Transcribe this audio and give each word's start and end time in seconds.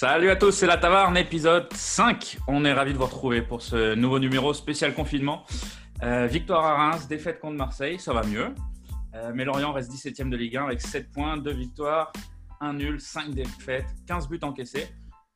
Salut 0.00 0.30
à 0.30 0.36
tous, 0.36 0.52
c'est 0.52 0.68
la 0.68 0.76
Taverne, 0.76 1.16
épisode 1.16 1.66
5. 1.72 2.38
On 2.46 2.64
est 2.64 2.72
ravis 2.72 2.92
de 2.92 2.98
vous 2.98 3.06
retrouver 3.06 3.42
pour 3.42 3.62
ce 3.62 3.96
nouveau 3.96 4.20
numéro 4.20 4.54
spécial 4.54 4.94
confinement. 4.94 5.44
Euh, 6.04 6.28
victoire 6.28 6.64
à 6.64 6.76
Reims, 6.76 7.08
défaite 7.08 7.40
contre 7.40 7.56
Marseille, 7.56 7.98
ça 7.98 8.12
va 8.12 8.22
mieux. 8.22 8.54
Euh, 9.16 9.32
mais 9.34 9.44
Lorient 9.44 9.72
reste 9.72 9.90
17ème 9.90 10.30
de 10.30 10.36
Ligue 10.36 10.56
1 10.56 10.66
avec 10.66 10.80
7 10.80 11.10
points, 11.10 11.36
2 11.36 11.50
victoires, 11.50 12.12
1 12.60 12.74
nul, 12.74 13.00
5 13.00 13.30
défaites, 13.30 13.86
15 14.06 14.28
buts 14.28 14.38
encaissés. 14.42 14.86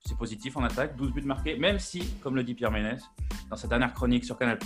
C'est 0.06 0.16
positif 0.16 0.56
en 0.56 0.62
attaque, 0.62 0.94
12 0.94 1.12
buts 1.12 1.22
marqués, 1.22 1.58
même 1.58 1.80
si, 1.80 2.14
comme 2.22 2.36
le 2.36 2.44
dit 2.44 2.54
Pierre 2.54 2.70
Ménès 2.70 3.02
dans 3.50 3.56
sa 3.56 3.66
dernière 3.66 3.92
chronique 3.92 4.24
sur 4.24 4.38
Canal+, 4.38 4.60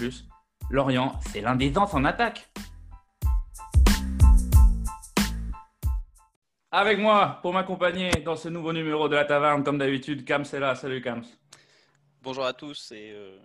Lorient, 0.68 1.18
c'est 1.32 1.40
l'un 1.40 1.57
des 1.57 1.71
dents 1.71 1.89
en 1.94 2.04
attaque. 2.04 2.50
Avec 6.79 6.98
moi, 6.98 7.39
pour 7.40 7.54
m'accompagner 7.54 8.11
dans 8.22 8.36
ce 8.36 8.50
nouveau 8.50 8.71
numéro 8.71 9.08
de 9.08 9.14
la 9.17 9.25
taverne, 9.25 9.64
comme 9.64 9.79
d'habitude, 9.79 10.26
Kams 10.26 10.44
est 10.53 10.58
là. 10.61 10.75
Salut 10.75 11.00
Kams. 11.00 11.25
Bonjour 12.22 12.44
à 12.44 12.53
tous 12.53 12.93
et, 12.93 13.12
euh, 13.14 13.39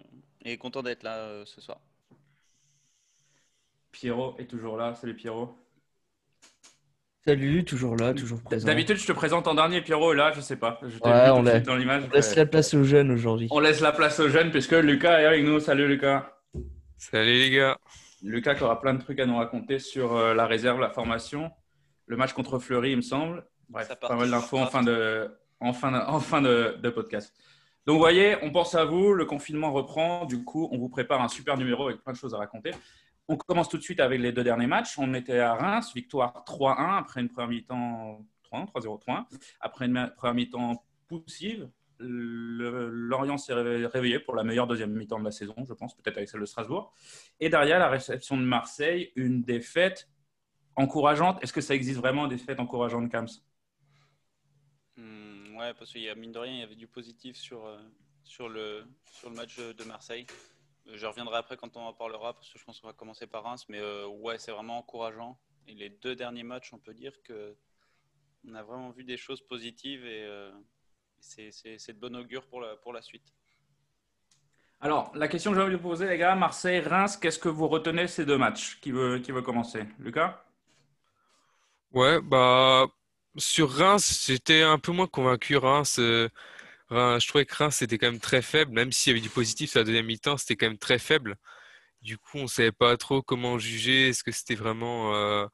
et 0.44 0.58
content 0.58 0.84
d'être 0.84 1.03
là 1.03 1.16
euh, 1.16 1.44
ce 1.45 1.62
soir. 1.62 1.77
Pierrot 3.94 4.36
est 4.38 4.48
toujours 4.48 4.75
là. 4.75 4.95
Salut 4.95 5.16
Pierrot. 5.16 5.55
Salut, 7.25 7.63
toujours 7.63 7.95
là, 7.95 8.13
toujours 8.13 8.41
présent. 8.41 8.67
D'habitude, 8.67 8.98
je 8.98 9.08
te 9.08 9.13
présente 9.13 9.48
en 9.48 9.53
dernier, 9.55 9.81
Pierrot, 9.81 10.11
là, 10.11 10.34
je 10.36 10.41
sais 10.41 10.58
pas. 10.58 10.77
Je 10.81 10.98
t'ai 10.98 11.08
Ouais, 11.08 11.25
vu 11.27 11.31
on 11.31 11.38
tout 11.38 11.41
de 11.44 11.45
l'a- 11.45 11.53
suite 11.55 11.66
dans 11.67 11.75
l'image. 11.77 12.03
On 12.11 12.13
laisse 12.13 12.36
la 12.36 12.45
place 12.45 12.73
aux 12.73 12.84
jeunes 12.84 13.11
aujourd'hui. 13.11 13.48
On 13.52 13.59
laisse 13.61 13.80
la 13.80 13.94
place 13.94 14.20
aux 14.20 14.27
jeunes, 14.27 14.52
puisque 14.52 14.73
Lucas 14.73 15.22
est 15.22 15.25
avec 15.25 15.45
nous. 15.45 15.61
Salut 15.61 15.88
Lucas. 15.88 16.34
Salut 16.98 17.31
les 17.39 17.50
gars. 17.52 17.77
Lucas 18.23 18.55
qui 18.55 18.63
aura 18.63 18.81
plein 18.81 18.94
de 18.95 19.02
trucs 19.02 19.22
à 19.22 19.25
nous 19.25 19.38
raconter 19.38 19.80
sur 19.80 20.17
euh, 20.17 20.34
la 20.34 20.48
réserve, 20.48 20.81
la 20.81 20.89
formation, 20.89 21.50
le 22.08 22.18
match 22.18 22.34
contre 22.34 22.59
Fleury, 22.59 22.92
il 22.92 22.98
me 22.98 23.02
semble. 23.02 23.45
Bref, 23.70 23.88
Ça 23.88 23.95
pas 23.95 24.16
mal 24.16 24.30
d'infos 24.30 24.58
en 24.59 24.67
fin 24.67 24.84
de, 24.84 25.30
en 25.59 25.73
fin 25.73 25.92
de, 25.92 25.98
en 25.98 26.20
fin 26.20 26.42
de, 26.42 26.78
de 26.81 26.89
podcast. 26.89 27.34
Donc, 27.86 27.94
vous 27.95 28.00
voyez, 28.00 28.36
on 28.44 28.52
pense 28.52 28.75
à 28.75 28.86
vous, 28.86 29.14
le 29.14 29.25
confinement 29.25 29.72
reprend. 29.72 30.25
Du 30.25 30.44
coup, 30.44 30.67
on 30.72 30.78
vous 30.78 30.90
prépare 30.90 31.22
un 31.22 31.28
super 31.30 31.58
numéro 31.58 31.88
avec 31.88 32.03
plein 32.03 32.14
de 32.14 32.17
choses 32.17 32.34
à 32.36 32.38
raconter. 32.38 32.72
On 33.28 33.38
commence 33.38 33.70
tout 33.70 33.78
de 33.78 33.84
suite 33.84 34.00
avec 34.02 34.20
les 34.20 34.31
deux 34.31 34.44
derniers 34.44 34.67
matchs. 34.67 34.98
On 35.00 35.14
était 35.14 35.40
à 35.40 35.53
Reims, 35.56 35.92
victoire 35.95 36.44
3-1 36.45 36.98
après 37.00 37.22
une 37.22 37.30
première 37.30 37.50
mi-temps 37.50 38.25
3-1, 38.52 38.68
3-0, 38.72 39.02
3-1. 39.03 39.25
Après 39.62 39.86
une 39.86 40.12
première 40.18 40.34
mi-temps 40.36 40.84
poussive, 41.08 41.70
le- 41.97 42.90
Lorient 42.90 43.38
s'est 43.38 43.53
réveillé 43.53 44.20
pour 44.20 44.36
la 44.36 44.44
meilleure 44.44 44.68
deuxième 44.68 44.92
mi-temps 44.92 45.20
de 45.20 45.23
la 45.25 45.31
saison, 45.31 45.56
je 45.68 45.73
pense, 45.73 45.95
peut-être 45.95 46.18
avec 46.18 46.30
celle 46.30 46.42
de 46.42 46.45
Strasbourg. 46.45 46.94
Et 47.40 47.50
derrière, 47.50 47.80
la 47.80 47.90
réception 47.90 48.38
de 48.38 48.44
Marseille, 48.44 49.12
une 49.16 49.42
défaite 49.44 50.09
encourageante. 50.82 51.42
Est-ce 51.44 51.54
que 51.54 51.62
ça 51.62 51.74
existe 51.76 52.00
vraiment 52.00 52.28
des 52.28 52.36
défaites 52.36 52.60
encourageantes, 52.60 53.10
Kams? 53.10 53.28
Hmm, 54.98 55.56
ouais, 55.58 55.74
parce 55.74 55.92
qu'il 55.92 56.02
y 56.02 56.10
a 56.10 56.16
mine 56.16 56.32
de 56.32 56.40
rien, 56.40 56.54
il 56.54 56.60
y 56.60 56.64
avait 56.64 56.76
du 56.76 56.88
positif 56.88 57.38
sur, 57.38 57.66
euh, 57.66 57.80
sur, 58.24 58.50
le, 58.50 58.86
sur 59.12 59.30
le 59.30 59.36
match 59.36 59.58
de 59.59 59.84
Marseille. 59.84 60.26
Euh, 60.88 60.98
Je 60.98 61.06
reviendrai 61.06 61.38
après 61.38 61.58
quand 61.58 61.78
on 61.78 61.82
en 61.82 61.94
parlera 61.94 62.34
parce 62.34 62.50
que 62.50 62.59
je 62.59 62.66
pense 62.66 62.80
qu'on 62.80 62.88
va 62.88 62.94
commencer 62.94 63.28
par 63.28 63.44
Reims. 63.44 63.66
Mais 63.70 63.80
euh, 63.80 64.08
ouais, 64.08 64.38
c'est 64.40 64.52
vraiment 64.52 64.78
encourageant. 64.78 65.40
Et 65.68 65.76
les 65.76 65.90
deux 65.90 66.16
derniers 66.16 66.44
matchs, 66.44 66.74
on 66.74 66.80
peut 66.80 66.94
dire 66.94 67.14
que 67.24 67.56
on 68.48 68.56
a 68.56 68.64
vraiment 68.64 68.90
vu 68.90 69.04
des 69.04 69.18
choses 69.18 69.42
positives 69.42 70.04
et 70.06 70.24
euh, 70.24 70.52
c'est 71.20 71.94
de 71.94 72.00
bon 72.00 72.16
augure 72.16 72.48
pour 72.48 72.59
la, 72.59 72.76
pour 72.78 72.92
la 72.92 73.02
suite. 73.04 73.32
Alors, 74.80 75.12
la 75.16 75.28
question 75.28 75.52
que 75.52 75.58
j'ai 75.58 75.64
envie 75.64 75.74
de 75.74 75.78
vous 75.78 75.90
poser, 75.90 76.08
les 76.08 76.18
gars, 76.18 76.34
Marseille-Reims, 76.34 77.18
qu'est-ce 77.18 77.38
que 77.38 77.50
vous 77.50 77.68
retenez 77.68 78.08
ces 78.08 78.26
deux 78.26 78.40
matchs 78.40 78.80
qui 78.82 78.90
veut, 78.92 79.20
qui 79.20 79.32
veut 79.32 79.44
commencer? 79.44 79.86
Lucas? 80.00 80.44
Ouais, 81.94 82.22
bah 82.22 82.88
sur 83.38 83.70
Reims, 83.72 84.25
j'étais 84.28 84.61
un 84.61 84.80
peu 84.80 84.92
moins 84.92 85.08
convaincu. 85.08 85.58
Reims, 85.58 86.00
euh, 86.00 86.30
Reims- 86.90 87.24
je 87.24 87.28
trouvais 87.29 87.46
que 87.46 87.56
Reims 87.56 87.75
c'était 87.78 87.97
quand 87.97 88.07
même 88.12 88.19
très 88.22 88.41
faible, 88.41 88.74
même 88.74 88.91
s'il 88.91 89.12
y 89.12 89.13
avait 89.16 89.22
du 89.22 89.29
positif 89.29 89.72
sur 89.72 89.79
la 89.79 89.85
deuxième 89.85 90.06
mi-temps, 90.07 90.38
c'était 90.38 90.56
quand 90.57 90.68
même 90.68 90.78
très 90.78 91.00
faible. 91.00 91.38
Du 92.02 92.18
coup, 92.19 92.40
on 92.40 92.47
savait 92.47 92.72
pas 92.74 92.97
trop 92.97 93.22
comment 93.24 93.59
juger. 93.59 94.09
Est-ce 94.09 94.24
que 94.24 94.31
c'était 94.31 94.56
vraiment, 94.56 95.16
euh, 95.16 95.47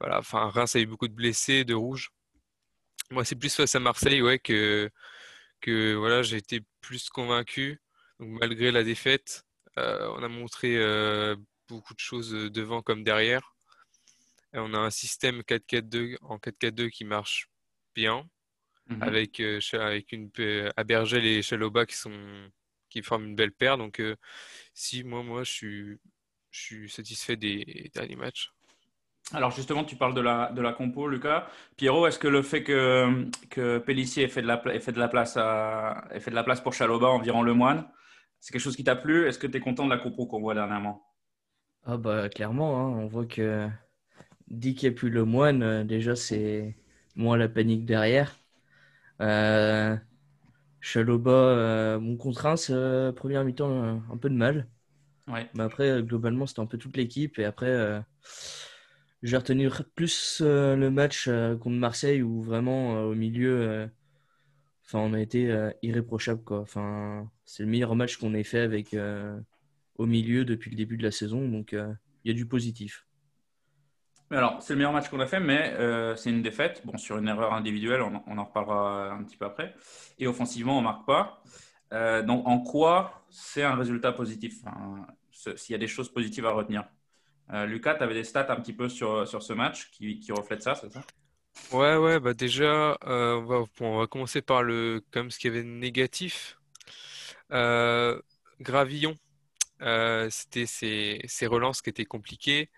voilà, 0.00 0.18
enfin 0.20 0.50
Reims 0.50 0.76
a 0.76 0.80
eu 0.80 0.86
beaucoup 0.86 1.08
de 1.08 1.14
blessés, 1.14 1.64
de 1.64 1.74
rouges. 1.74 2.10
Moi, 3.10 3.24
c'est 3.24 3.36
plus 3.36 3.54
face 3.54 3.74
à 3.74 3.80
Marseille, 3.80 4.22
ouais, 4.22 4.38
que 5.60 5.94
voilà, 5.94 6.22
j'ai 6.22 6.36
été 6.38 6.60
plus 6.80 7.08
convaincu. 7.10 7.80
Malgré 8.18 8.70
la 8.70 8.84
défaite, 8.84 9.44
euh, 9.78 10.08
on 10.16 10.22
a 10.22 10.28
montré 10.28 10.76
beaucoup 11.68 11.94
de 11.94 11.98
choses 12.00 12.30
devant 12.32 12.82
comme 12.82 13.04
derrière. 13.04 13.54
Et 14.54 14.58
on 14.58 14.74
a 14.74 14.78
un 14.78 14.90
système 14.90 15.42
4-4-2 15.44 16.16
en 16.22 16.38
4-4-2 16.38 16.88
qui 16.88 17.04
marche 17.04 17.48
bien, 17.94 18.28
Mhm. 18.86 19.02
avec, 19.02 19.40
euh, 19.40 19.60
avec 19.74 20.12
une 20.12 20.30
paix- 20.30 20.70
Abergel 20.76 21.24
et 21.26 21.42
Chaloba 21.42 21.86
qui 21.86 21.96
sont 21.96 22.50
qui 22.90 23.02
forment 23.02 23.26
une 23.26 23.36
belle 23.36 23.52
paire. 23.52 23.78
Donc 23.78 24.00
euh, 24.00 24.16
si 24.74 25.04
moi 25.04 25.22
moi 25.22 25.44
je 25.44 25.52
suis 25.52 25.98
je 26.50 26.60
suis 26.60 26.90
satisfait 26.90 27.36
des 27.36 27.90
derniers 27.94 28.16
matchs. 28.16 28.50
Alors, 29.32 29.50
justement, 29.50 29.84
tu 29.84 29.96
parles 29.96 30.14
de 30.14 30.20
la, 30.20 30.50
de 30.52 30.60
la 30.60 30.72
compo, 30.72 31.08
Lucas. 31.08 31.46
Pierrot, 31.76 32.06
est-ce 32.06 32.18
que 32.18 32.28
le 32.28 32.42
fait 32.42 32.62
que, 32.64 33.26
que 33.50 33.78
Pellissier 33.78 34.24
ait 34.24 34.28
fait 34.28 34.42
de 34.42 34.46
la, 34.46 34.60
ait 34.74 34.80
fait 34.80 34.92
de 34.92 34.98
la 34.98 35.08
place 35.08 35.36
à, 35.36 36.04
ait 36.10 36.20
fait 36.20 36.30
de 36.30 36.34
la 36.36 36.44
place 36.44 36.60
pour 36.60 36.74
Chaloba 36.74 37.08
environ 37.08 37.42
le 37.42 37.54
moine, 37.54 37.88
c'est 38.40 38.52
quelque 38.52 38.60
chose 38.62 38.76
qui 38.76 38.84
t'a 38.84 38.96
plu? 38.96 39.26
Est-ce 39.26 39.38
que 39.38 39.46
tu 39.46 39.56
es 39.56 39.60
content 39.60 39.84
de 39.86 39.90
la 39.90 39.98
compo 39.98 40.26
qu'on 40.26 40.40
voit 40.40 40.54
dernièrement? 40.54 41.02
Ah 41.84 41.96
bah 41.96 42.28
clairement, 42.28 42.76
hein, 42.80 42.88
on 42.98 43.06
voit 43.06 43.26
que 43.26 43.68
dès 44.52 44.74
qu'il 44.74 44.88
n'y 44.88 44.94
a 44.94 44.96
plus 44.96 45.10
le 45.10 45.24
moine, 45.24 45.62
euh, 45.62 45.84
déjà 45.84 46.14
c'est 46.14 46.76
moins 47.16 47.36
la 47.36 47.48
panique 47.48 47.84
derrière. 47.84 48.38
Euh, 49.20 49.96
Chaloba, 50.80 51.30
euh, 51.30 52.00
mon 52.00 52.18
euh, 52.70 53.12
première 53.12 53.44
mi-temps, 53.44 54.02
un 54.10 54.16
peu 54.16 54.28
de 54.30 54.34
mal. 54.34 54.68
Ouais. 55.28 55.48
Mais 55.54 55.62
après, 55.62 56.02
globalement, 56.02 56.46
c'était 56.46 56.60
un 56.60 56.66
peu 56.66 56.78
toute 56.78 56.96
l'équipe. 56.96 57.38
Et 57.38 57.44
après, 57.44 58.02
j'ai 59.22 59.36
retenu 59.36 59.70
plus 59.94 60.40
le 60.40 60.88
match 60.90 61.28
contre 61.60 61.76
Marseille 61.76 62.22
où 62.22 62.42
vraiment 62.42 63.04
au 63.04 63.14
milieu, 63.14 63.88
enfin, 64.84 64.98
on 64.98 65.12
a 65.12 65.20
été 65.20 65.70
irréprochable, 65.82 66.42
quoi. 66.42 66.60
Enfin, 66.60 67.30
c'est 67.44 67.62
le 67.62 67.68
meilleur 67.68 67.94
match 67.94 68.16
qu'on 68.16 68.34
ait 68.34 68.42
fait 68.42 68.60
avec 68.60 68.96
au 69.94 70.06
milieu 70.06 70.44
depuis 70.44 70.70
le 70.72 70.76
début 70.76 70.96
de 70.96 71.04
la 71.04 71.12
saison. 71.12 71.48
Donc, 71.48 71.70
il 71.72 72.28
y 72.28 72.30
a 72.30 72.34
du 72.34 72.46
positif. 72.46 73.06
Alors, 74.32 74.62
c'est 74.62 74.72
le 74.72 74.78
meilleur 74.78 74.92
match 74.92 75.08
qu'on 75.10 75.20
a 75.20 75.26
fait, 75.26 75.40
mais 75.40 75.74
euh, 75.74 76.16
c'est 76.16 76.30
une 76.30 76.42
défaite. 76.42 76.82
Bon, 76.84 76.96
sur 76.96 77.18
une 77.18 77.28
erreur 77.28 77.52
individuelle, 77.52 78.00
on, 78.00 78.38
en 78.38 78.44
reparlera 78.44 79.10
un 79.12 79.22
petit 79.24 79.36
peu 79.36 79.44
après. 79.44 79.74
Et 80.18 80.26
offensivement, 80.26 80.78
on 80.78 80.80
ne 80.80 80.84
marque 80.86 81.06
pas. 81.06 81.42
Euh, 81.92 82.22
donc, 82.22 82.46
en 82.46 82.60
quoi 82.60 83.24
c'est 83.30 83.62
un 83.62 83.74
résultat 83.74 84.12
positif? 84.12 84.54
Ce- 85.30 85.56
S'il 85.56 85.74
y 85.74 85.76
a 85.76 85.78
des 85.78 85.86
choses 85.86 86.10
positives 86.10 86.46
à 86.46 86.52
retenir. 86.52 86.84
Euh, 87.52 87.66
Lucas, 87.66 87.96
tu 87.96 88.04
avais 88.04 88.14
des 88.14 88.24
stats 88.24 88.50
un 88.50 88.56
petit 88.56 88.72
peu 88.72 88.88
sur, 88.88 89.28
sur 89.28 89.42
ce 89.42 89.52
match 89.52 89.90
qui, 89.90 90.18
qui 90.18 90.32
reflètent 90.32 90.62
ça, 90.62 90.74
c'est 90.74 90.90
ça? 90.90 91.02
Ouais, 91.72 91.96
ouais, 91.96 92.18
bah 92.18 92.32
déjà, 92.32 92.96
on 93.04 93.42
va, 93.42 93.64
on 93.80 93.98
va 93.98 94.06
commencer 94.06 94.40
par 94.40 94.62
le, 94.62 95.02
comme 95.10 95.30
ce 95.30 95.38
qu'il 95.38 95.52
y 95.52 95.54
avait 95.56 95.64
de 95.64 95.68
négatif. 95.68 96.58
Gravillon, 98.60 99.18
c'était 100.30 100.66
ses, 100.66 101.20
ses 101.26 101.46
relances 101.46 101.82
qui 101.82 101.90
étaient 101.90 102.04
compliquées. 102.06 102.70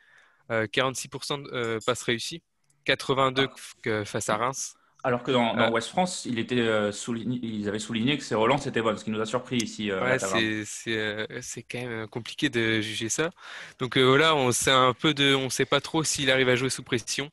Euh, 0.50 0.66
46% 0.66 1.38
de 1.38 1.50
euh, 1.52 1.78
passes 1.86 2.02
réussies, 2.02 2.42
82 2.84 3.48
que- 3.82 4.04
face 4.04 4.28
à 4.28 4.36
Reims. 4.36 4.74
Alors 5.02 5.22
que 5.22 5.30
dans, 5.30 5.54
dans 5.54 5.68
Euh, 5.68 5.70
West 5.70 5.88
France, 5.88 6.24
il 6.24 6.38
était, 6.38 6.60
euh, 6.60 6.90
souligné- 6.92 7.38
ils 7.42 7.68
avaient 7.68 7.78
souligné 7.78 8.16
que 8.16 8.24
ses 8.24 8.34
relances 8.34 8.66
étaient 8.66 8.80
bonnes, 8.82 8.96
ce 8.96 9.04
qui 9.04 9.10
nous 9.10 9.20
a 9.20 9.26
surpris 9.26 9.58
ici. 9.58 9.90
euh, 9.90 10.00
Ouais, 10.02 10.18
c'est, 10.64 10.96
euh, 10.96 11.26
quand 11.70 11.78
même 11.78 12.06
compliqué 12.08 12.48
de 12.48 12.80
juger 12.80 13.08
ça. 13.10 13.30
Donc 13.78 13.96
euh, 13.98 14.02
voilà, 14.02 14.34
on 14.34 14.50
sait 14.52 14.70
un 14.70 14.94
peu 14.94 15.12
de, 15.14 15.34
on 15.34 15.50
sait 15.50 15.66
pas 15.66 15.80
trop 15.80 16.04
s'il 16.04 16.30
arrive 16.30 16.48
à 16.48 16.56
jouer 16.56 16.70
sous 16.70 16.82
pression. 16.82 17.30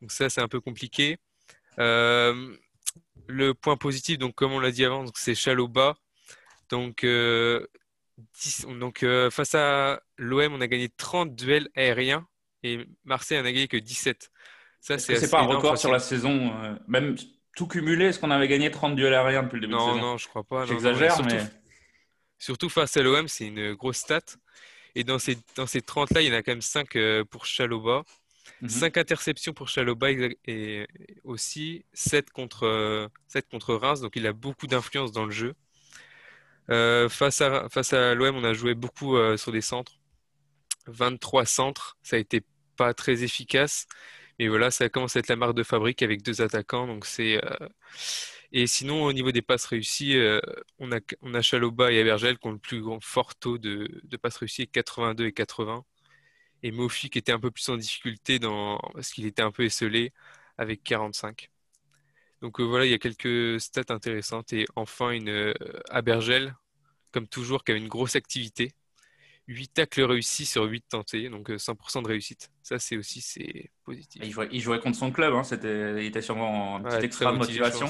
Donc 0.00 0.12
ça, 0.12 0.28
c'est 0.28 0.40
un 0.42 0.48
peu 0.48 0.60
compliqué. 0.60 1.18
Euh, 1.78 2.56
le 3.26 3.54
point 3.54 3.76
positif, 3.76 4.18
donc 4.18 4.34
comme 4.34 4.52
on 4.52 4.60
l'a 4.60 4.70
dit 4.70 4.84
avant, 4.84 5.04
c'est. 5.14 5.34
Donc, 6.70 7.04
euh, 7.04 7.66
10 8.42 8.66
donc 8.78 9.02
euh, 9.02 9.30
face 9.30 9.54
à 9.54 10.00
l'OM, 10.22 10.54
on 10.54 10.60
a 10.60 10.66
gagné 10.66 10.88
30 10.88 11.34
duels 11.34 11.68
aériens 11.74 12.26
et 12.62 12.86
Marseille 13.04 13.38
en 13.38 13.44
a 13.44 13.52
gagné 13.52 13.68
que 13.68 13.76
17. 13.76 14.30
Ça, 14.80 14.98
c'est 14.98 15.30
pas 15.30 15.40
un 15.40 15.46
record 15.46 15.78
sur 15.78 15.92
la 15.92 15.98
saison 15.98 16.52
euh, 16.62 16.74
Même 16.88 17.16
tout 17.54 17.66
cumulé, 17.66 18.06
est-ce 18.06 18.18
qu'on 18.18 18.30
avait 18.30 18.48
gagné 18.48 18.70
30 18.70 18.96
duels 18.96 19.14
aériens 19.14 19.42
depuis 19.42 19.56
le 19.56 19.62
début 19.62 19.72
de 19.72 19.78
Non, 19.78 19.94
saison? 19.94 20.00
non, 20.00 20.16
je 20.16 20.28
crois 20.28 20.44
pas. 20.44 20.66
J'exagère, 20.66 21.14
surtout, 21.14 21.34
mais 21.34 21.44
surtout 22.38 22.68
face 22.68 22.96
à 22.96 23.02
l'OM, 23.02 23.28
c'est 23.28 23.46
une 23.46 23.74
grosse 23.74 23.98
stat. 23.98 24.22
Et 24.94 25.04
dans 25.04 25.18
ces, 25.18 25.38
dans 25.56 25.66
ces 25.66 25.80
30-là, 25.80 26.20
il 26.20 26.28
y 26.28 26.30
en 26.30 26.34
a 26.34 26.42
quand 26.42 26.52
même 26.52 26.60
5 26.60 26.96
pour 27.30 27.46
Chaloba. 27.46 28.04
Mhm. 28.60 28.68
5 28.68 28.96
interceptions 28.96 29.52
pour 29.52 29.68
Chaloba 29.68 30.08
et 30.10 30.86
aussi 31.24 31.84
7 31.92 32.30
contre, 32.30 32.64
euh, 32.64 33.08
7 33.28 33.48
contre 33.48 33.74
Reims. 33.74 34.00
Donc 34.00 34.16
il 34.16 34.26
a 34.26 34.32
beaucoup 34.32 34.66
d'influence 34.66 35.12
dans 35.12 35.24
le 35.24 35.30
jeu. 35.30 35.54
Euh, 36.70 37.08
face 37.08 37.40
à, 37.40 37.68
face 37.68 37.92
à 37.92 38.14
l'OM, 38.14 38.36
on 38.36 38.44
a 38.44 38.52
joué 38.52 38.74
beaucoup 38.74 39.16
euh, 39.16 39.36
sur 39.36 39.52
des 39.52 39.60
centres. 39.60 39.98
23 40.86 41.44
centres. 41.46 41.98
Ça 42.02 42.16
a 42.16 42.18
été 42.18 42.42
pas 42.76 42.94
très 42.94 43.22
efficace. 43.24 43.86
Mais 44.38 44.48
voilà, 44.48 44.70
ça 44.70 44.88
commence 44.88 45.16
à 45.16 45.20
être 45.20 45.28
la 45.28 45.36
marque 45.36 45.54
de 45.54 45.62
fabrique 45.62 46.02
avec 46.02 46.22
deux 46.22 46.40
attaquants. 46.42 46.86
Donc 46.86 47.06
c'est, 47.06 47.44
euh, 47.44 47.68
Et 48.52 48.66
sinon, 48.66 49.04
au 49.04 49.12
niveau 49.12 49.32
des 49.32 49.42
passes 49.42 49.64
réussies, 49.66 50.16
euh, 50.16 50.40
on, 50.78 50.92
a, 50.92 51.00
on 51.22 51.34
a 51.34 51.42
Chaloba 51.42 51.90
et 51.92 52.00
Abergel 52.00 52.38
qui 52.38 52.46
ont 52.48 52.52
le 52.52 52.58
plus 52.58 52.82
grand 52.82 53.00
fort 53.02 53.34
taux 53.36 53.58
de, 53.58 53.88
de 54.04 54.16
passes 54.16 54.36
réussies, 54.36 54.68
82 54.68 55.26
et 55.26 55.32
80. 55.32 55.84
Et 56.62 56.72
Mofi 56.72 57.10
qui 57.10 57.18
était 57.18 57.32
un 57.32 57.40
peu 57.40 57.50
plus 57.50 57.68
en 57.70 57.76
difficulté 57.76 58.38
dans, 58.38 58.78
parce 58.94 59.12
qu'il 59.12 59.26
était 59.26 59.42
un 59.42 59.52
peu 59.52 59.64
esselé 59.64 60.12
avec 60.58 60.82
45. 60.84 61.50
Donc 62.42 62.60
euh, 62.60 62.64
voilà, 62.64 62.86
il 62.86 62.90
y 62.92 62.94
a 62.94 62.98
quelques 62.98 63.60
stats 63.60 63.82
intéressantes. 63.94 64.52
Et 64.52 64.66
enfin, 64.76 65.10
une 65.12 65.54
Abergel, 65.90 66.54
comme 67.12 67.28
toujours, 67.28 67.64
qui 67.64 67.72
a 67.72 67.76
une 67.76 67.88
grosse 67.88 68.16
activité. 68.16 68.72
8 69.48 69.74
tacles 69.74 70.02
réussis 70.02 70.46
sur 70.46 70.64
8 70.64 70.84
tentés, 70.88 71.28
donc 71.28 71.50
100% 71.50 72.02
de 72.02 72.08
réussite. 72.08 72.50
Ça, 72.62 72.78
c'est 72.78 72.96
aussi 72.96 73.20
c'est 73.20 73.70
positif. 73.84 74.22
Il 74.52 74.60
jouait, 74.60 74.80
contre 74.80 74.96
son 74.96 75.10
club, 75.10 75.34
hein. 75.34 75.42
C'était, 75.42 76.02
il 76.02 76.06
était 76.06 76.22
sûrement 76.22 76.74
en 76.74 76.82
petite 76.82 77.04
extra 77.04 77.32
motivation 77.32 77.88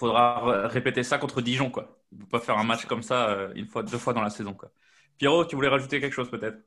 faudra 0.00 0.66
répéter 0.68 1.02
ça 1.02 1.18
contre 1.18 1.42
Dijon. 1.42 1.70
Quoi. 1.70 2.02
Il 2.12 2.18
ne 2.18 2.22
peut 2.22 2.30
pas 2.30 2.40
faire 2.40 2.58
un 2.58 2.64
match 2.64 2.86
comme 2.86 3.02
ça 3.02 3.28
euh, 3.28 3.52
une 3.54 3.66
fois, 3.66 3.82
deux 3.82 3.98
fois 3.98 4.14
dans 4.14 4.22
la 4.22 4.30
saison. 4.30 4.54
Quoi. 4.54 4.72
Pierrot, 5.18 5.44
tu 5.44 5.56
voulais 5.56 5.68
rajouter 5.68 6.00
quelque 6.00 6.14
chose 6.14 6.30
peut-être? 6.30 6.58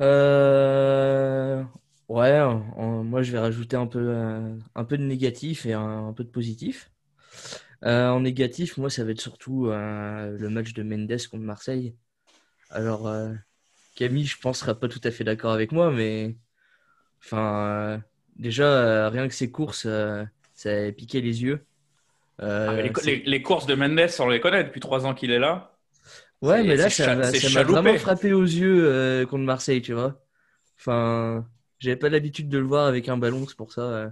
Euh, 0.00 1.62
Ouais, 2.08 2.38
moi 2.74 3.22
je 3.22 3.32
vais 3.32 3.38
rajouter 3.38 3.76
un 3.76 3.86
peu, 3.86 4.00
euh, 4.00 4.58
un 4.74 4.84
peu 4.84 4.98
de 4.98 5.02
négatif 5.02 5.64
et 5.64 5.72
un, 5.72 6.12
peu 6.12 6.24
de 6.24 6.28
positif. 6.28 6.90
en 7.82 8.20
négatif, 8.20 8.76
moi 8.76 8.90
ça 8.90 9.02
va 9.04 9.12
être 9.12 9.20
surtout 9.20 9.66
le 9.66 10.48
match 10.50 10.74
de 10.74 10.82
Mendes 10.82 11.16
contre 11.30 11.44
Marseille. 11.44 11.94
Alors, 12.72 13.12
Camille, 13.94 14.26
je 14.26 14.38
pense, 14.38 14.60
sera 14.60 14.74
pas 14.74 14.88
tout 14.88 15.00
à 15.04 15.10
fait 15.10 15.24
d'accord 15.24 15.52
avec 15.52 15.72
moi, 15.72 15.90
mais 15.90 16.34
enfin, 17.24 18.02
déjà, 18.36 19.08
rien 19.10 19.28
que 19.28 19.34
ses 19.34 19.50
courses 19.50 19.86
ça 20.62 20.70
a 20.70 20.92
piqué 20.92 21.20
les 21.20 21.42
yeux. 21.42 21.64
Euh, 22.40 22.68
ah, 22.70 23.00
les, 23.04 23.42
courses 23.42 23.66
de 23.66 23.74
Mendes, 23.74 24.08
on 24.20 24.28
les 24.28 24.40
connaît 24.40 24.64
depuis 24.64 24.80
trois 24.80 25.06
ans 25.06 25.14
qu'il 25.14 25.30
est 25.30 25.38
là. 25.38 25.76
Ouais, 26.40 26.62
mais 26.62 26.76
là, 26.76 26.88
ça 26.90 27.14
m'a 27.14 27.62
vraiment 27.62 27.96
frappé 27.98 28.32
aux 28.32 28.42
yeux 28.42 28.86
euh, 28.86 29.26
contre 29.26 29.44
Marseille, 29.44 29.82
tu 29.82 29.92
vois. 29.92 30.20
Enfin, 30.78 31.46
j'avais 31.78 31.96
pas 31.96 32.08
l'habitude 32.08 32.48
de 32.48 32.58
le 32.58 32.64
voir 32.64 32.86
avec 32.86 33.08
un 33.08 33.16
ballon, 33.16 33.44
c'est 33.46 33.56
pour 33.56 33.72
ça. 33.72 33.82
Euh, 33.82 34.08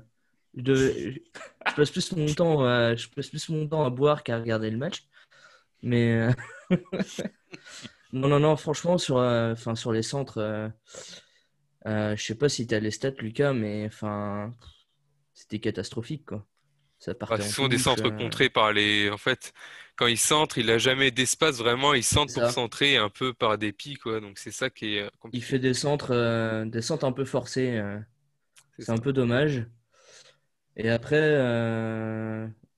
je, 0.56 1.19
passe 1.77 1.91
plus 1.91 2.13
mon 2.13 2.27
temps, 2.27 2.65
je 2.97 3.09
passe 3.09 3.29
plus 3.29 3.49
mon 3.49 3.67
temps 3.67 3.85
à 3.85 3.91
boire 3.91 4.23
qu'à 4.23 4.39
regarder 4.39 4.71
le 4.71 4.77
match. 4.77 5.05
Mais 5.83 6.29
non, 8.12 8.29
non, 8.29 8.41
non, 8.41 8.57
franchement, 8.57 8.99
sur, 8.99 9.17
enfin, 9.17 9.75
sur 9.75 9.93
les 9.93 10.03
centres, 10.03 10.73
je 11.87 12.17
sais 12.17 12.35
pas 12.35 12.49
si 12.49 12.67
tu 12.67 12.75
as 12.75 12.81
les 12.81 12.91
stats, 12.91 13.11
Lucas, 13.21 13.53
mais 13.53 13.87
enfin 13.87 14.55
c'était 15.41 15.59
catastrophique 15.59 16.27
quoi. 16.27 16.47
Ça 16.99 17.15
partait 17.15 17.39
bah, 17.39 17.43
ce 17.43 17.55
sont 17.55 17.69
des 17.69 17.79
centres 17.79 18.07
euh, 18.07 18.17
contrés 18.17 18.51
par 18.51 18.73
les. 18.73 19.09
En 19.09 19.17
fait, 19.17 19.55
quand 19.97 20.07
il 20.07 20.19
centre, 20.19 20.59
il 20.59 20.67
n'a 20.67 20.77
jamais 20.77 21.11
d'espace 21.11 21.57
vraiment. 21.57 21.95
Il 21.95 22.05
centre 22.05 22.33
pour 22.35 22.51
centrer 22.51 22.99
un 22.99 23.09
peu 23.09 23.33
par 23.33 23.57
dépit 23.57 23.95
quoi. 23.95 24.21
Donc 24.21 24.39
c'est 24.39 24.51
ça 24.51 24.69
qui 24.69 24.97
est. 24.97 25.11
Compliqué. 25.19 25.43
Il 25.43 25.49
fait 25.49 25.59
des 25.59 25.73
centres, 25.73 26.15
euh, 26.15 26.67
des 26.67 26.83
centres 26.83 27.06
un 27.06 27.13
peu 27.13 27.25
forcés. 27.25 27.79
Euh. 27.79 27.99
C'est 28.79 28.91
un 28.91 28.99
peu 28.99 29.15
dommage. 29.15 29.67
Et 30.77 30.91
après, 30.91 31.37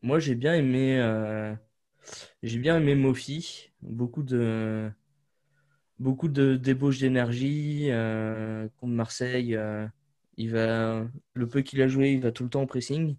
moi 0.02 0.18
j'ai 0.18 0.34
bien 0.34 0.54
aimé, 0.54 1.54
j'ai 2.42 2.58
bien 2.58 2.76
aimé 2.76 2.94
Mofi. 2.94 3.70
Beaucoup 3.82 4.22
de, 4.22 4.90
beaucoup 5.98 6.28
de 6.28 6.56
débauche 6.56 6.98
d'énergie 6.98 7.88
contre 8.78 8.92
Marseille. 8.92 9.58
Il 10.36 10.50
va, 10.50 11.04
le 11.34 11.46
peu 11.46 11.60
qu'il 11.60 11.82
a 11.82 11.88
joué, 11.88 12.12
il 12.12 12.20
va 12.20 12.32
tout 12.32 12.44
le 12.44 12.50
temps 12.50 12.62
en 12.62 12.66
pressing. 12.66 13.16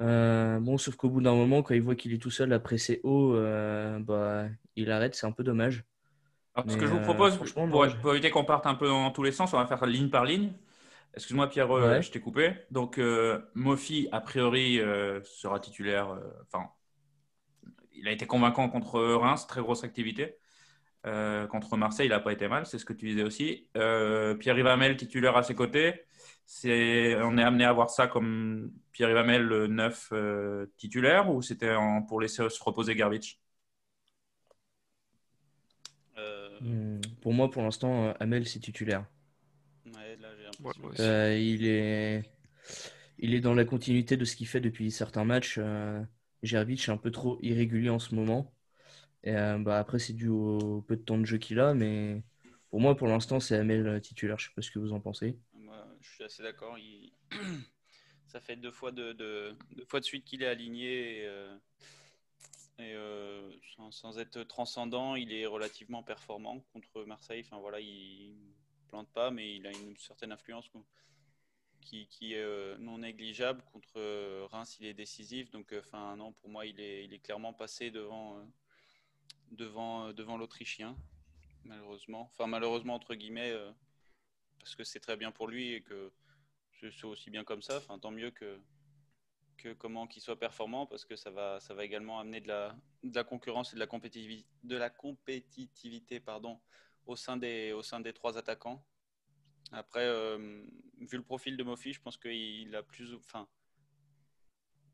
Euh, 0.00 0.60
bon, 0.60 0.78
sauf 0.78 0.96
qu'au 0.96 1.08
bout 1.08 1.20
d'un 1.20 1.34
moment, 1.34 1.62
quand 1.62 1.74
il 1.74 1.82
voit 1.82 1.96
qu'il 1.96 2.12
est 2.12 2.22
tout 2.22 2.30
seul 2.30 2.52
à 2.52 2.60
presser 2.60 3.00
haut, 3.02 3.34
euh, 3.34 3.98
bah, 3.98 4.46
il 4.76 4.90
arrête. 4.90 5.14
C'est 5.14 5.26
un 5.26 5.32
peu 5.32 5.42
dommage. 5.42 5.84
Alors, 6.54 6.70
ce 6.70 6.76
que 6.76 6.86
je 6.86 6.92
vous 6.92 7.00
propose, 7.00 7.38
euh, 7.56 7.90
pour, 8.00 8.12
éviter 8.12 8.30
qu'on 8.30 8.44
parte 8.44 8.66
un 8.66 8.74
peu 8.74 8.86
dans 8.88 9.10
tous 9.10 9.22
les 9.22 9.32
sens, 9.32 9.52
on 9.54 9.58
va 9.58 9.66
faire 9.66 9.84
ligne 9.86 10.08
par 10.08 10.24
ligne. 10.24 10.52
Excuse-moi, 11.14 11.48
Pierre, 11.48 11.68
je 12.02 12.10
t'ai 12.10 12.20
coupé. 12.20 12.54
Donc, 12.70 13.00
Mofi, 13.54 14.08
a 14.12 14.20
priori, 14.20 14.80
sera 15.24 15.58
titulaire. 15.58 16.16
Enfin, 16.46 16.68
il 17.94 18.06
a 18.06 18.12
été 18.12 18.26
convaincant 18.26 18.68
contre 18.68 19.00
Reims, 19.00 19.46
très 19.46 19.60
grosse 19.60 19.82
activité. 19.82 20.36
Euh, 21.08 21.46
contre 21.46 21.76
Marseille, 21.78 22.06
il 22.06 22.10
n'a 22.10 22.20
pas 22.20 22.32
été 22.32 22.48
mal, 22.48 22.66
c'est 22.66 22.78
ce 22.78 22.84
que 22.84 22.92
tu 22.92 23.06
disais 23.06 23.22
aussi. 23.22 23.66
Euh, 23.76 24.34
Pierre 24.34 24.58
Ivamel, 24.58 24.96
titulaire 24.96 25.36
à 25.36 25.42
ses 25.42 25.54
côtés. 25.54 26.02
C'est, 26.44 27.16
on 27.22 27.38
est 27.38 27.42
amené 27.42 27.64
à 27.64 27.72
voir 27.72 27.88
ça 27.88 28.06
comme 28.06 28.72
Pierre 28.92 29.10
Ivamel, 29.10 29.42
le 29.42 29.66
9 29.68 30.08
euh, 30.12 30.66
titulaire, 30.76 31.30
ou 31.30 31.40
c'était 31.40 31.74
pour 32.08 32.20
laisser 32.20 32.48
se 32.50 32.62
reposer 32.62 32.94
Garbage 32.94 33.40
hmm, 36.60 37.00
Pour 37.22 37.32
moi, 37.32 37.50
pour 37.50 37.62
l'instant, 37.62 38.12
Amel, 38.20 38.46
c'est 38.46 38.60
titulaire. 38.60 39.06
il, 40.98 41.66
est... 41.66 42.22
il 43.18 43.34
est 43.34 43.40
dans 43.40 43.54
la 43.54 43.64
continuité 43.64 44.18
de 44.18 44.24
ce 44.26 44.36
qu'il 44.36 44.46
fait 44.46 44.60
depuis 44.60 44.90
certains 44.90 45.24
matchs. 45.24 45.58
Gervitch 46.42 46.88
est 46.88 46.92
un 46.92 46.98
peu 46.98 47.10
trop 47.10 47.38
irrégulier 47.42 47.90
en 47.90 47.98
ce 47.98 48.14
moment. 48.14 48.52
Et 49.24 49.34
euh, 49.36 49.58
bah, 49.58 49.78
après, 49.78 49.98
c'est 49.98 50.12
dû 50.12 50.28
au 50.28 50.82
peu 50.82 50.96
de 50.96 51.02
temps 51.02 51.18
de 51.18 51.24
jeu 51.24 51.38
qu'il 51.38 51.58
a, 51.60 51.74
mais 51.74 52.22
pour 52.70 52.80
moi, 52.80 52.96
pour 52.96 53.08
l'instant, 53.08 53.40
c'est 53.40 53.56
Amel 53.56 54.00
titulaire. 54.00 54.38
Je 54.38 54.46
sais 54.46 54.54
pas 54.54 54.62
ce 54.62 54.70
que 54.70 54.78
vous 54.78 54.92
en 54.92 55.00
pensez. 55.00 55.38
Je 56.00 56.08
suis 56.14 56.24
assez 56.24 56.42
d'accord. 56.42 56.76
Ça 58.26 58.40
fait 58.40 58.56
deux 58.56 58.70
fois 58.70 58.92
de, 58.92 59.12
deux 59.12 59.84
fois 59.86 60.00
de 60.00 60.04
suite 60.04 60.24
qu'il 60.24 60.42
est 60.42 60.46
aligné. 60.46 61.20
Et, 61.20 61.26
euh, 61.26 61.56
euh, 62.80 63.50
sans, 63.90 64.18
être 64.18 64.42
transcendant, 64.44 65.16
il 65.16 65.32
est 65.32 65.46
relativement 65.46 66.02
performant 66.02 66.60
contre 66.72 67.04
Marseille. 67.04 67.42
Enfin, 67.44 67.58
voilà, 67.58 67.80
il 67.80 68.36
ne 68.36 68.88
plante 68.88 69.08
pas, 69.12 69.30
mais 69.30 69.56
il 69.56 69.66
a 69.66 69.72
une 69.72 69.96
certaine 69.96 70.30
influence 70.30 70.70
qui, 71.80 72.06
qui 72.06 72.34
est 72.34 72.78
non 72.78 72.98
négligeable. 72.98 73.62
Contre 73.72 74.46
Reims, 74.50 74.76
il 74.78 74.86
est 74.86 74.94
décisif. 74.94 75.50
Donc, 75.50 75.74
enfin, 75.76 76.14
non, 76.16 76.32
pour 76.32 76.50
moi, 76.50 76.66
il 76.66 76.78
est, 76.80 77.06
il 77.06 77.14
est 77.14 77.18
clairement 77.18 77.54
passé 77.54 77.90
devant 77.90 78.46
devant, 79.50 80.06
euh, 80.06 80.12
devant 80.12 80.36
l'Autrichien, 80.36 80.96
malheureusement. 81.64 82.30
Enfin, 82.32 82.46
malheureusement, 82.46 82.94
entre 82.94 83.14
guillemets, 83.14 83.50
euh, 83.50 83.70
parce 84.58 84.74
que 84.74 84.84
c'est 84.84 85.00
très 85.00 85.16
bien 85.16 85.30
pour 85.30 85.48
lui 85.48 85.72
et 85.72 85.82
que 85.82 86.12
c'est 86.80 87.04
aussi 87.04 87.30
bien 87.30 87.44
comme 87.44 87.62
ça. 87.62 87.78
Enfin, 87.78 87.98
tant 87.98 88.10
mieux 88.10 88.30
que, 88.30 88.60
que 89.56 89.72
comment 89.72 90.06
qu'il 90.06 90.22
soit 90.22 90.38
performant 90.38 90.86
parce 90.86 91.04
que 91.04 91.16
ça 91.16 91.30
va, 91.30 91.60
ça 91.60 91.74
va 91.74 91.84
également 91.84 92.20
amener 92.20 92.40
de 92.40 92.48
la, 92.48 92.76
de 93.02 93.14
la 93.14 93.24
concurrence 93.24 93.72
et 93.72 93.76
de 93.76 93.80
la 93.80 93.86
compétitivité, 93.86 94.48
de 94.62 94.76
la 94.76 94.90
compétitivité 94.90 96.20
pardon, 96.20 96.60
au, 97.06 97.16
sein 97.16 97.36
des, 97.36 97.72
au 97.72 97.82
sein 97.82 98.00
des 98.00 98.12
trois 98.12 98.38
attaquants. 98.38 98.84
Après, 99.72 100.04
euh, 100.04 100.64
vu 101.00 101.16
le 101.16 101.22
profil 101.22 101.56
de 101.56 101.62
Mofi, 101.62 101.92
je 101.92 102.00
pense 102.00 102.16
qu'il 102.16 102.74
a 102.74 102.82
plus, 102.82 103.14
enfin, 103.14 103.46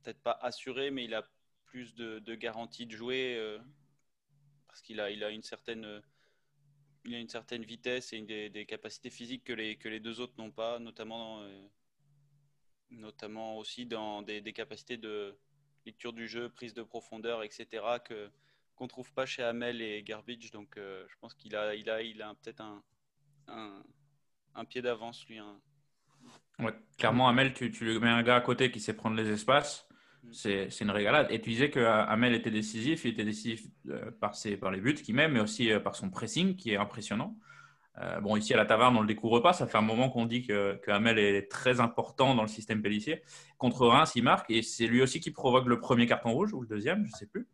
peut-être 0.03 0.21
pas 0.21 0.39
assuré, 0.43 0.91
mais 0.91 1.05
il 1.05 1.15
a 1.15 1.29
plus 1.67 1.95
de, 1.95 2.19
de 2.19 2.35
garantie 2.35 2.87
de 2.87 2.97
jouer 2.97 3.59
parce 4.75 4.83
qu'il 4.83 4.99
a, 4.99 5.09
il 5.09 5.23
a, 5.23 5.31
une 5.31 5.45
certaine, 5.45 6.03
vitesse 7.63 8.13
et 8.13 8.23
des, 8.23 8.67
capacités 8.67 9.09
physiques 9.09 9.45
que 9.45 9.53
les, 9.53 10.01
deux 10.01 10.19
autres 10.19 10.35
n'ont 10.37 10.51
pas, 10.51 10.81
notamment, 10.81 11.43
euh, 11.43 11.63
notamment 12.91 13.57
aussi 13.57 13.87
dans 13.87 14.23
des, 14.23 14.43
capacités 14.53 14.97
de 14.97 15.39
lecture 15.87 16.13
du 16.13 16.27
jeu, 16.27 16.49
prise 16.49 16.75
de 16.75 16.83
profondeur, 16.83 17.45
etc. 17.45 17.85
que 18.05 18.29
qu'on 18.75 18.89
trouve 18.89 19.13
pas 19.13 19.27
chez 19.27 19.45
Hamel 19.45 19.81
et 19.81 20.03
Garbage. 20.03 20.51
Donc, 20.51 20.77
euh, 20.77 21.07
je 21.09 21.15
pense 21.21 21.35
qu'il 21.35 21.55
a, 21.55 21.71
peut-être 22.43 22.65
un, 23.47 23.73
pied 24.65 24.83
d'avance 24.83 25.25
lui. 25.29 25.39
clairement, 26.99 27.29
Hamel, 27.29 27.55
tu, 27.55 27.71
tu 27.71 27.85
lui 27.85 28.01
mets 28.01 28.09
un 28.09 28.25
gars 28.25 28.35
à 28.35 28.41
côté 28.41 28.73
qui 28.73 28.81
sait 28.81 28.97
prendre 28.97 29.15
les 29.15 29.31
espaces. 29.31 29.87
C'est 30.33 30.81
une 30.81 30.91
régalade. 30.91 31.29
Et 31.31 31.41
tu 31.41 31.51
disais 31.51 31.71
que 31.71 31.81
Amel 31.81 32.35
était 32.35 32.51
décisif. 32.51 33.05
Il 33.05 33.13
était 33.13 33.25
décisif 33.25 33.63
euh, 33.89 34.11
par, 34.21 34.35
ses, 34.35 34.57
par 34.57 34.71
les 34.71 34.81
buts 34.81 34.95
qu'il 34.95 35.15
met, 35.15 35.29
mais 35.29 35.41
aussi 35.41 35.71
euh, 35.71 35.81
par 35.81 35.95
son 35.95 36.11
pressing 36.11 36.57
qui 36.57 36.73
est 36.73 36.77
impressionnant. 36.77 37.37
Euh, 37.99 38.21
bon, 38.21 38.37
ici 38.37 38.53
à 38.53 38.57
la 38.57 38.67
taverne, 38.67 38.97
on 38.97 39.03
ne 39.03 39.07
le 39.07 39.09
découvre 39.09 39.39
pas. 39.39 39.53
Ça 39.53 39.69
fait 39.69 39.79
un 39.79 39.83
moment 39.83 40.11
qu'on 40.11 40.27
dit 40.27 40.45
que, 40.45 40.75
que, 40.83 40.91
Hamel 40.91 41.19
est 41.19 41.49
très 41.49 41.79
important 41.79 42.35
dans 42.35 42.43
le 42.43 42.49
système 42.49 42.83
Pellissier. 42.83 43.23
Contre 43.59 43.87
Reims, 43.87 44.13
il 44.17 44.25
marque 44.25 44.51
et 44.51 44.63
c'est 44.63 44.89
lui 44.89 45.01
aussi 45.03 45.21
qui 45.21 45.31
provoque 45.31 45.67
le 45.67 45.79
premier 45.79 46.07
carton 46.07 46.33
rouge 46.33 46.53
ou 46.53 46.61
le 46.61 46.67
deuxième, 46.67 47.05
je 47.07 47.13
ne 47.13 47.17
sais 47.17 47.27
plus, 47.27 47.47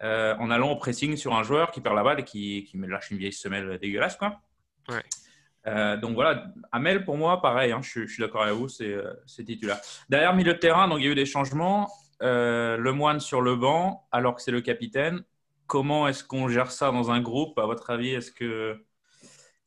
en 0.00 0.50
allant 0.50 0.70
au 0.70 0.76
pressing 0.76 1.16
sur 1.16 1.34
un 1.34 1.42
joueur 1.42 1.72
qui 1.72 1.80
perd 1.80 1.96
la 1.96 2.04
balle 2.04 2.20
et 2.20 2.24
qui, 2.24 2.62
qui 2.64 2.78
lâche 2.78 3.10
une 3.10 3.18
vieille 3.18 3.32
semelle 3.32 3.78
dégueulasse. 3.80 4.16
Quoi. 4.16 4.40
donc 5.96 6.14
voilà, 6.14 6.46
Amel 6.70 7.04
pour 7.04 7.16
moi, 7.16 7.42
pareil, 7.42 7.72
hein, 7.72 7.80
je, 7.82 8.06
je, 8.06 8.12
suis 8.12 8.22
d'accord 8.22 8.42
avec 8.42 8.54
vous, 8.54 8.68
c'est 8.68 9.44
titulaire. 9.44 9.80
Derrière 10.08 10.36
milieu 10.36 10.54
de 10.54 10.58
terrain, 10.58 10.86
donc 10.86 11.00
il 11.00 11.06
y 11.06 11.08
a 11.08 11.10
eu 11.10 11.16
des 11.16 11.26
changements. 11.26 11.88
Euh, 12.22 12.76
le 12.76 12.92
moine 12.92 13.20
sur 13.20 13.40
le 13.40 13.56
banc 13.56 14.06
alors 14.12 14.36
que 14.36 14.42
c'est 14.42 14.50
le 14.50 14.60
capitaine. 14.60 15.24
Comment 15.66 16.08
est-ce 16.08 16.24
qu'on 16.24 16.48
gère 16.48 16.70
ça 16.70 16.90
dans 16.92 17.10
un 17.10 17.20
groupe? 17.20 17.58
À 17.58 17.66
votre 17.66 17.90
avis, 17.90 18.10
est-ce 18.10 18.32
que 18.32 18.84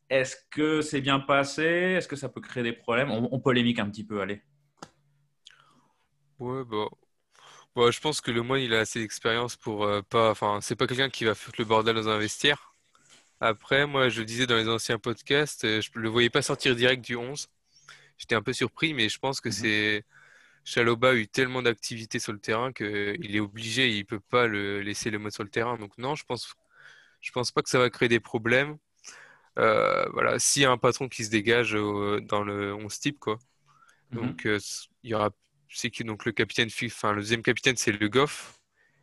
est-ce 0.10 0.36
que 0.51 0.81
c'est 0.81 1.01
bien 1.01 1.19
passé? 1.19 1.63
Est-ce 1.63 2.07
que 2.07 2.15
ça 2.15 2.29
peut 2.29 2.41
créer 2.41 2.63
des 2.63 2.74
problèmes? 2.74 3.12
On, 3.12 3.39
polémique 3.39 3.79
un 3.79 3.89
petit 3.89 4.05
peu, 4.05 4.22
allez. 4.22 4.41
Ouais, 6.39 6.63
bah, 6.65 6.88
Bon, 7.75 7.91
je 7.91 8.01
pense 8.01 8.22
que 8.22 8.31
le 8.31 8.43
moine, 8.43 8.62
il 8.62 8.74
a 8.75 8.81
assez 8.81 9.00
d'expérience 9.00 9.55
pour 9.57 9.86
euh, 9.86 10.01
pas. 10.03 10.31
Enfin, 10.31 10.60
c'est 10.62 10.75
pas 10.75 10.88
quelqu'un 10.88 11.10
qui 11.10 11.25
va 11.25 11.36
foutre 11.36 11.57
le 11.62 11.65
bordel 11.65 11.95
dans 11.95 12.10
un 12.10 12.19
vestiaire. 12.19 12.74
Après, 13.41 13.88
moi, 13.88 14.10
je 14.10 14.22
le 14.22 14.25
disais 14.25 14.48
dans 14.48 14.57
les 14.57 14.69
anciens 14.69 15.00
podcasts, 15.00 15.65
euh, 15.65 15.81
je 15.81 15.91
le 15.95 16.10
voyais 16.10 16.29
pas 16.31 16.41
sortir 16.43 16.75
direct 16.75 17.03
du 17.05 17.15
11. 17.17 17.50
J'étais 18.17 18.36
un 18.36 18.43
peu 18.43 18.53
surpris, 18.53 18.93
mais 18.93 19.10
je 19.10 19.19
pense 19.19 19.41
que 19.41 19.50
Mhm. 19.50 19.51
c'est. 19.51 20.05
Chaloba 20.63 21.10
a 21.12 21.13
eu 21.15 21.27
tellement 21.27 21.62
d'activité 21.62 22.20
sur 22.20 22.34
le 22.34 22.39
terrain 22.39 22.72
qu'il 22.74 23.36
est 23.36 23.39
obligé, 23.39 23.89
il 23.89 24.05
peut 24.05 24.20
pas 24.20 24.48
le 24.48 24.82
laisser 24.82 25.10
le 25.12 25.20
mode 25.20 25.34
sur 25.34 25.43
le 25.43 25.50
terrain. 25.50 25.77
Donc 25.77 25.98
non, 25.98 26.15
je 26.15 26.24
pense, 26.25 26.53
je 27.22 27.32
pense 27.32 27.51
pas 27.51 27.62
que 27.63 27.70
ça 27.70 27.79
va 27.79 27.89
créer 27.89 28.10
des 28.10 28.20
problèmes. 28.22 28.77
Euh, 29.60 30.08
voilà, 30.13 30.39
s'il 30.39 30.63
y 30.63 30.65
a 30.65 30.72
un 30.72 30.77
patron 30.77 31.10
qui 31.10 31.25
se 31.25 31.29
dégage 31.32 31.75
euh, 31.75 32.22
dans 32.22 32.43
le 32.43 32.74
11 32.75 33.00
type, 33.00 33.20
quoi. 33.20 33.39
Mhm. 34.12 34.34
Donc, 34.34 34.46
euh, 34.48 34.60
il 35.03 35.12
y 35.12 35.15
aura, 35.15 35.32
c'est 35.70 35.91
donc 36.03 36.25
le 36.25 36.32
capitaine, 36.34 36.70
fi- 36.70 36.88
enfin 36.88 37.13
le 37.13 37.22
deuxième 37.22 37.43
capitaine, 37.43 37.77
c'est 37.77 37.91
Le 37.93 38.10
Goff, 38.10 38.60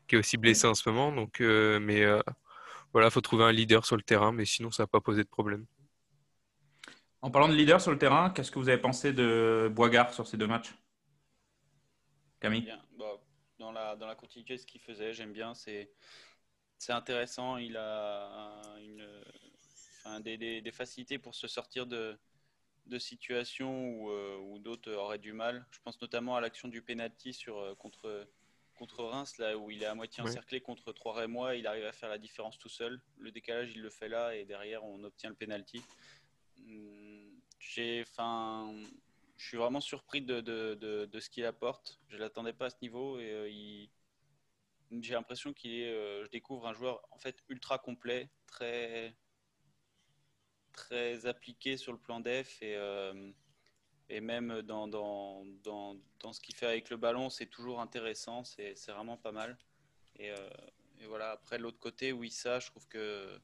qui 0.09 0.17
est 0.17 0.19
aussi 0.19 0.39
blessé 0.39 0.67
en 0.69 0.75
ce 0.75 0.89
moment. 0.91 1.13
Donc, 1.13 1.41
euh, 1.43 1.81
mais 1.81 2.05
voilà, 2.93 3.11
faut 3.11 3.21
trouver 3.21 3.45
un 3.45 3.53
leader 3.53 3.85
sur 3.87 3.97
le 3.97 4.03
terrain, 4.03 4.33
mais 4.33 4.45
sinon 4.45 4.71
ça 4.71 4.85
va 4.85 4.87
pas 4.89 5.01
poser 5.01 5.25
de 5.25 5.29
problème. 5.29 5.67
En 7.23 7.31
parlant 7.31 7.49
de 7.49 7.55
leader 7.55 7.81
sur 7.81 7.91
le 7.93 7.97
terrain, 7.99 8.29
qu'est-ce 8.31 8.51
que 8.51 8.59
vous 8.59 8.69
avez 8.69 8.77
pensé 8.81 9.13
de 9.15 9.71
Boigard 9.75 10.13
sur 10.13 10.27
ces 10.27 10.37
deux 10.37 10.47
matchs? 10.47 10.75
Camille 12.41 12.73
dans, 13.59 13.73
la, 13.73 13.97
dans 13.97 14.07
la 14.07 14.15
continuité 14.15 14.55
de 14.55 14.61
ce 14.61 14.67
qu'il 14.67 14.81
faisait, 14.81 15.13
j'aime 15.13 15.33
bien. 15.33 15.55
C'est, 15.55 15.91
intéressant. 16.89 17.59
Il 17.59 17.77
a 17.77 18.27
un- 18.29 18.79
une, 18.79 19.25
enfin, 19.99 20.21
des, 20.21 20.37
des- 20.39 20.63
des 20.63 20.73
facilités 20.73 21.19
pour 21.19 21.35
se 21.35 21.47
sortir 21.47 21.87
de, 21.87 22.19
de 22.87 22.99
situations 22.99 23.91
où, 23.91 24.11
euh, 24.11 24.39
où 24.39 24.59
d'autres 24.59 24.93
auraient 24.93 25.19
du 25.19 25.33
mal. 25.33 25.67
Je 25.71 25.79
pense 25.85 26.01
notamment 26.01 26.37
à 26.37 26.41
l'action 26.41 26.69
du 26.69 26.83
penalty 26.83 27.35
sur, 27.35 27.59
euh, 27.59 27.75
contre, 27.75 28.27
contre 28.75 29.05
Reims, 29.05 29.37
là 29.39 29.59
où 29.59 29.71
il 29.71 29.83
est 29.83 29.87
à 29.87 29.95
moitié 29.95 30.23
Oui. 30.23 30.31
encerclé 30.31 30.63
contre 30.63 30.93
trois 30.93 31.13
Rémois. 31.15 31.55
Il 31.57 31.67
arrive 31.67 31.85
à 31.85 31.93
faire 31.93 32.09
la 32.09 32.19
différence 32.19 32.59
tout 32.59 32.71
seul. 32.71 33.01
Le 33.19 33.31
décalage, 33.31 33.73
il 33.75 33.83
le 33.83 33.91
fait 33.91 34.09
là 34.09 34.35
et 34.35 34.47
derrière, 34.47 34.83
on 34.85 35.05
obtient 35.05 35.29
le 35.29 35.37
penalty. 35.37 35.83
Hum, 36.61 37.31
J'ai, 37.59 38.03
enfin, 38.09 38.75
je 39.41 39.49
suis 39.49 39.57
vraiment 39.57 39.81
surpris 39.81 40.21
de, 40.21 40.43
de, 40.43 40.75
de, 40.75 41.07
de 41.07 41.21
ce 41.21 41.31
qu'il 41.31 41.47
apporte. 41.47 41.99
Je 42.09 42.17
ne 42.17 42.21
l'attendais 42.21 42.53
pas 42.53 42.67
à 42.67 42.71
ce 42.71 42.77
niveau 42.83 43.19
et 43.19 43.31
euh, 43.31 43.87
j'ai 45.01 45.15
l'impression 45.15 45.55
qu'il 45.55 45.73
est. 45.73 45.91
euh, 45.91 46.25
je 46.25 46.31
découvre 46.31 46.67
un 46.69 46.75
joueur 46.75 47.01
en 47.11 47.19
fait 47.19 47.43
ultra 47.49 47.79
complet, 47.79 48.29
très 48.47 49.17
très 50.73 51.25
appliqué 51.27 51.79
sur 51.79 51.93
le 51.93 51.99
plan 51.99 52.21
def 52.21 52.61
et 52.63 52.77
euh, 52.77 53.33
et 54.11 54.21
même 54.21 54.61
dans, 54.63 54.89
dans, 54.89 55.45
dans, 55.63 55.97
dans 56.19 56.33
ce 56.33 56.41
qu'il 56.41 56.55
fait 56.55 56.67
avec 56.67 56.91
le 56.91 56.97
ballon, 56.97 57.31
c'est 57.31 57.47
toujours 57.47 57.81
intéressant. 57.81 58.45
C'est 58.45 58.75
vraiment 58.89 59.17
pas 59.17 59.33
mal. 59.33 59.57
Et, 60.17 60.33
voilà. 61.07 61.31
Après 61.31 61.59
l'autre 61.59 61.79
côté, 61.79 62.13
oui, 62.13 62.29
ça, 62.31 62.59
je 62.59 62.67
trouve 62.67 62.87
que 62.89 63.41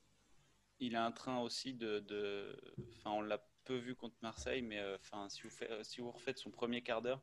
il 0.80 0.96
a 0.96 1.06
un 1.06 1.12
train 1.12 1.38
aussi 1.40 1.72
de. 1.72 2.00
de- 2.00 2.60
Enfin, 2.98 3.12
on 3.12 3.22
l'a 3.22 3.38
peu 3.66 3.76
vu 3.76 3.94
contre 3.96 4.16
Marseille, 4.22 4.62
mais 4.62 4.78
euh, 4.78 4.96
enfin, 4.96 5.28
si 5.30 5.42
vous 5.42 5.50
faites, 5.50 5.84
si 5.84 6.00
vous 6.00 6.10
refaites 6.12 6.38
son 6.38 6.50
premier 6.50 6.82
quart 6.82 7.02
d'heure, 7.02 7.22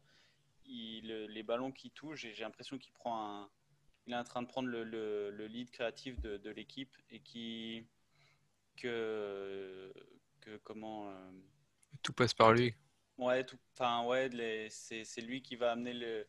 il- 0.65 1.07
les 1.27 1.43
ballons 1.43 1.71
qu'il 1.73 1.91
touche, 1.91 2.21
j'ai 2.21 2.33
j'ai 2.35 2.43
l'impression 2.43 2.77
qu'il 2.79 2.93
prend 2.93 3.17
un. 3.43 3.51
Il 4.07 4.13
est 4.13 4.17
en 4.17 4.23
train 4.25 4.41
de 4.43 4.47
prendre 4.47 4.69
le, 4.69 4.83
le- 4.83 5.31
le 5.31 5.47
lead 5.47 5.71
créatif 5.71 6.19
de, 6.21 6.37
de 6.37 6.51
l'équipe 6.51 6.95
et 7.11 7.19
qui 7.21 7.87
que 8.77 9.93
que 10.41 10.57
comment. 10.57 11.09
euh, 11.11 11.31
Tout 12.03 12.13
passe 12.13 12.33
par 12.35 12.53
lui. 12.53 12.75
Ouais, 13.17 13.43
tout, 13.45 13.57
enfin, 13.73 14.05
ouais, 14.07 14.29
c'est 14.69 15.21
lui 15.21 15.41
qui 15.41 15.55
va 15.55 15.71
amener 15.71 15.93
le. 15.93 16.27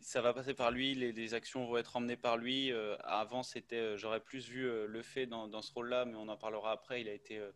Ça 0.00 0.22
va 0.22 0.34
passer 0.34 0.54
par 0.54 0.70
lui, 0.72 0.94
les, 0.94 1.12
les 1.12 1.34
actions 1.34 1.66
vont 1.66 1.76
être 1.78 1.96
emmenées 1.96 2.16
par 2.16 2.36
lui. 2.38 2.72
Euh, 2.72 2.96
avant, 3.04 3.42
c'était, 3.42 3.76
euh, 3.76 3.96
j'aurais 3.98 4.20
plus 4.20 4.48
vu 4.48 4.66
euh, 4.68 4.86
le 4.86 5.02
fait 5.02 5.26
dans, 5.26 5.48
dans 5.48 5.62
ce 5.62 5.72
rôle-là, 5.72 6.04
mais 6.06 6.16
on 6.16 6.28
en 6.28 6.36
parlera 6.36 6.72
après. 6.72 7.00
Il 7.02 7.08
a 7.08 7.14
été, 7.14 7.38
euh, 7.38 7.52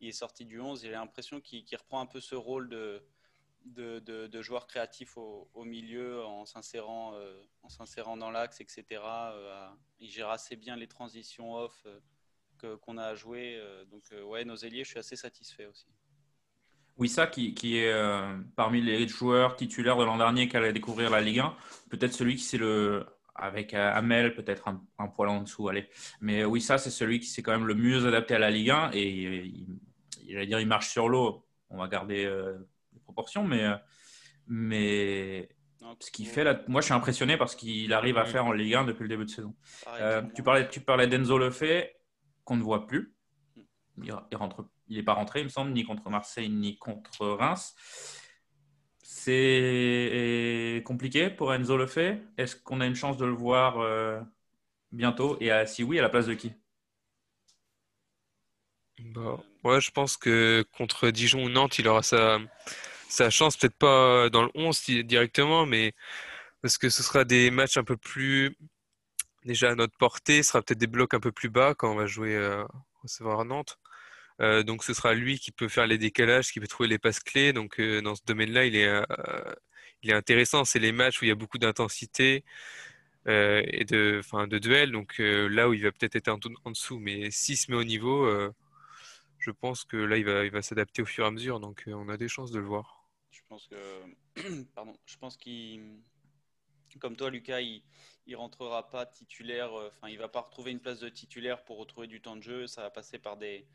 il 0.00 0.08
est 0.08 0.12
sorti 0.12 0.44
du 0.44 0.60
11. 0.60 0.82
J'ai 0.82 0.90
l'impression 0.90 1.40
qu'il 1.40 1.64
reprend 1.76 2.00
un 2.00 2.06
peu 2.06 2.20
ce 2.20 2.34
rôle 2.34 2.68
de, 2.68 4.42
joueur 4.42 4.66
créatif 4.66 5.16
au, 5.16 5.64
milieu 5.64 6.24
en 6.24 6.44
s'insérant, 6.44 7.14
euh, 7.14 8.16
dans 8.16 8.30
l'axe, 8.30 8.60
etc. 8.60 8.84
Euh, 9.04 9.68
il 9.98 10.10
gère 10.10 10.30
assez 10.30 10.56
bien 10.56 10.76
les 10.76 10.88
transitions 10.88 11.54
off 11.54 11.86
euh, 12.64 12.76
qu'on 12.78 12.98
a 12.98 13.04
à 13.04 13.14
jouer. 13.14 13.56
euh, 13.58 13.84
donc, 13.86 14.02
euh, 14.12 14.22
ouais, 14.22 14.44
nos 14.44 14.56
ailiers, 14.56 14.84
je 14.84 14.90
suis 14.90 14.98
assez 14.98 15.16
satisfait 15.16 15.66
aussi. 15.66 15.86
Wissa, 16.98 17.26
qui, 17.26 17.54
qui 17.54 17.78
est 17.78 17.94
parmi 18.56 18.82
les 18.82 19.08
joueurs 19.08 19.56
titulaires 19.56 19.96
de 19.96 20.04
l'an 20.04 20.18
dernier 20.18 20.48
qui 20.48 20.56
allait 20.58 20.72
découvrir 20.72 21.08
la 21.08 21.22
Ligue 21.22 21.38
1, 21.38 21.56
peut-être 21.88 22.12
celui 22.12 22.36
qui 22.36 22.42
c'est 22.42 22.58
le. 22.58 23.06
Avec 23.34 23.72
Amel, 23.72 24.34
peut-être 24.34 24.68
un, 24.68 24.84
un 24.98 25.08
poil 25.08 25.30
en 25.30 25.40
dessous, 25.40 25.66
allez. 25.70 25.88
Mais 26.20 26.44
Wissa, 26.44 26.76
c'est 26.76 26.90
celui 26.90 27.20
qui 27.20 27.26
s'est 27.26 27.40
quand 27.40 27.52
même 27.52 27.66
le 27.66 27.74
mieux 27.74 28.06
adapté 28.06 28.34
à 28.34 28.38
la 28.38 28.50
Ligue 28.50 28.68
1 28.68 28.90
et 28.92 29.46
il, 29.46 29.78
j'allais 30.32 30.46
dire, 30.46 30.60
il 30.60 30.66
marche 30.66 30.88
sur 30.88 31.08
l'eau. 31.08 31.46
On 31.70 31.78
va 31.78 31.88
garder 31.88 32.24
euh, 32.24 32.58
les 32.92 33.00
proportions, 33.00 33.44
mais, 33.44 33.64
euh, 33.64 33.76
mais 34.46 35.48
ce 36.00 36.10
qu'il 36.10 36.26
fait 36.26 36.44
là, 36.44 36.60
moi 36.68 36.80
je 36.80 36.86
suis 36.86 36.94
impressionné 36.94 37.36
parce 37.36 37.54
qu'il 37.54 37.92
arrive 37.92 38.18
à 38.18 38.24
faire 38.24 38.44
en 38.46 38.52
Ligue 38.52 38.74
1 38.74 38.84
depuis 38.84 39.02
le 39.02 39.08
début 39.08 39.24
de 39.24 39.30
saison. 39.30 39.54
pareil, 39.84 40.02
Euh, 40.02 40.22
tu 40.34 40.42
parlais, 40.42 40.68
tu 40.68 40.80
parlais 40.80 41.06
d'Enzo 41.06 41.38
Lefebvre, 41.38 41.86
qu'on 42.44 42.56
ne 42.56 42.62
voit 42.62 42.86
plus. 42.86 43.14
Il, 44.02 44.14
il 44.30 44.36
rentre, 44.36 44.66
il 44.88 44.96
n'est 44.96 45.02
pas 45.02 45.14
rentré, 45.14 45.40
il 45.40 45.44
me 45.44 45.48
semble, 45.50 45.72
ni 45.72 45.84
contre 45.84 46.08
Marseille, 46.10 46.48
ni 46.48 46.78
contre 46.78 47.26
Reims. 47.26 47.74
C'est 49.02 50.82
compliqué 50.84 51.30
pour 51.30 51.52
Enzo 51.52 51.76
Lefebvre. 51.76 52.20
Est-ce 52.38 52.56
qu'on 52.56 52.80
a 52.80 52.86
une 52.86 52.94
chance 52.94 53.16
de 53.16 53.26
le 53.26 53.32
voir 53.32 53.78
euh, 53.78 54.20
bientôt? 54.92 55.36
Et 55.40 55.50
si 55.66 55.82
oui, 55.82 55.98
à 55.98 56.02
la 56.02 56.08
place 56.08 56.26
de 56.26 56.34
qui? 56.34 56.52
Bah, 59.00 59.38
ouais, 59.64 59.80
je 59.80 59.90
pense 59.90 60.16
que 60.16 60.64
contre 60.76 61.10
Dijon 61.10 61.44
ou 61.44 61.48
Nantes, 61.48 61.78
il 61.78 61.88
aura 61.88 62.02
sa, 62.02 62.38
sa 63.08 63.30
chance, 63.30 63.56
peut-être 63.56 63.76
pas 63.76 64.30
dans 64.30 64.42
le 64.44 64.50
11 64.54 64.82
di- 64.84 65.04
directement, 65.04 65.66
mais 65.66 65.94
parce 66.62 66.78
que 66.78 66.90
ce 66.90 67.02
sera 67.02 67.24
des 67.24 67.50
matchs 67.50 67.76
un 67.78 67.84
peu 67.84 67.96
plus 67.96 68.56
déjà 69.44 69.70
à 69.72 69.74
notre 69.76 69.96
portée, 69.98 70.42
ce 70.42 70.50
sera 70.50 70.62
peut-être 70.62 70.78
des 70.80 70.86
blocs 70.88 71.14
un 71.14 71.20
peu 71.20 71.32
plus 71.32 71.50
bas 71.50 71.74
quand 71.74 71.92
on 71.92 71.96
va 71.96 72.06
jouer 72.06 72.36
euh, 72.36 72.64
recevoir 73.02 73.44
Nantes. 73.44 73.78
Euh, 74.42 74.62
donc 74.64 74.84
ce 74.84 74.94
sera 74.94 75.14
lui 75.14 75.38
qui 75.38 75.52
peut 75.52 75.68
faire 75.68 75.86
les 75.86 75.98
décalages, 75.98 76.52
qui 76.52 76.60
peut 76.60 76.68
trouver 76.68 76.88
les 76.88 76.98
passes 76.98 77.20
clés. 77.20 77.52
Donc 77.54 77.80
euh, 77.80 78.02
dans 78.02 78.14
ce 78.16 78.22
domaine-là, 78.26 78.66
il 78.66 78.76
est, 78.76 78.90
il 80.02 80.10
est 80.10 80.14
intéressant. 80.14 80.64
C'est 80.64 80.78
les 80.80 80.92
matchs 80.92 81.22
où 81.22 81.24
il 81.26 81.28
y 81.28 81.32
a 81.32 81.36
beaucoup 81.36 81.58
d'intensité 81.58 82.44
et 83.26 83.84
de, 83.88 84.20
enfin, 84.24 84.46
de 84.48 84.58
duel. 84.58 84.92
Donc 84.92 85.16
là 85.18 85.68
où 85.68 85.74
il 85.74 85.82
va 85.82 85.92
peut-être 85.92 86.16
être 86.16 86.28
en, 86.28 86.38
en 86.64 86.70
dessous, 86.70 86.98
mais 86.98 87.30
s'il 87.30 87.56
se 87.56 87.70
met 87.70 87.76
au 87.76 87.84
niveau, 87.84 88.26
je 89.40 89.50
pense 89.50 89.84
que 89.84 89.96
là 89.96 90.16
il 90.18 90.24
va, 90.24 90.44
il 90.44 90.52
va 90.52 90.62
s'adapter 90.62 91.02
au 91.02 91.06
fur 91.06 91.24
et 91.24 91.28
à 91.28 91.30
mesure. 91.30 91.60
Donc 91.60 91.84
euh, 91.88 91.92
on 91.94 92.08
a 92.08 92.16
des 92.16 92.28
chances 92.28 92.50
de 92.52 92.58
le 92.60 92.66
voir. 92.66 93.08
Je 93.30 93.40
pense 93.48 93.66
que, 93.68 94.04
pardon, 94.74 94.96
je 95.06 95.16
pense 95.16 95.36
qu'il, 95.36 96.00
comme 97.00 97.16
toi, 97.16 97.30
Lucas, 97.30 97.60
il, 97.60 97.82
il 98.26 98.36
rentrera 98.36 98.90
pas 98.90 99.06
titulaire. 99.06 99.72
euh, 99.78 99.88
Enfin, 99.88 100.08
il 100.08 100.18
va 100.18 100.28
pas 100.28 100.40
retrouver 100.40 100.70
une 100.72 100.80
place 100.80 101.00
de 101.00 101.08
titulaire 101.08 101.64
pour 101.64 101.78
retrouver 101.78 102.06
du 102.06 102.20
temps 102.20 102.36
de 102.36 102.42
jeu. 102.42 102.66
Ça 102.66 102.82
va 102.82 102.90
passer 102.90 103.18
par 103.18 103.36
des, 103.36 103.66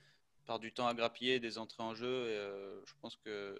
par 0.46 0.60
du 0.60 0.74
temps 0.74 0.88
à 0.88 0.94
grappiller, 0.94 1.40
des 1.40 1.58
entrées 1.58 1.84
en 1.84 1.96
jeu. 1.96 2.08
Euh, 2.08 2.82
je 2.86 2.94
pense 3.02 3.16
que 3.18 3.58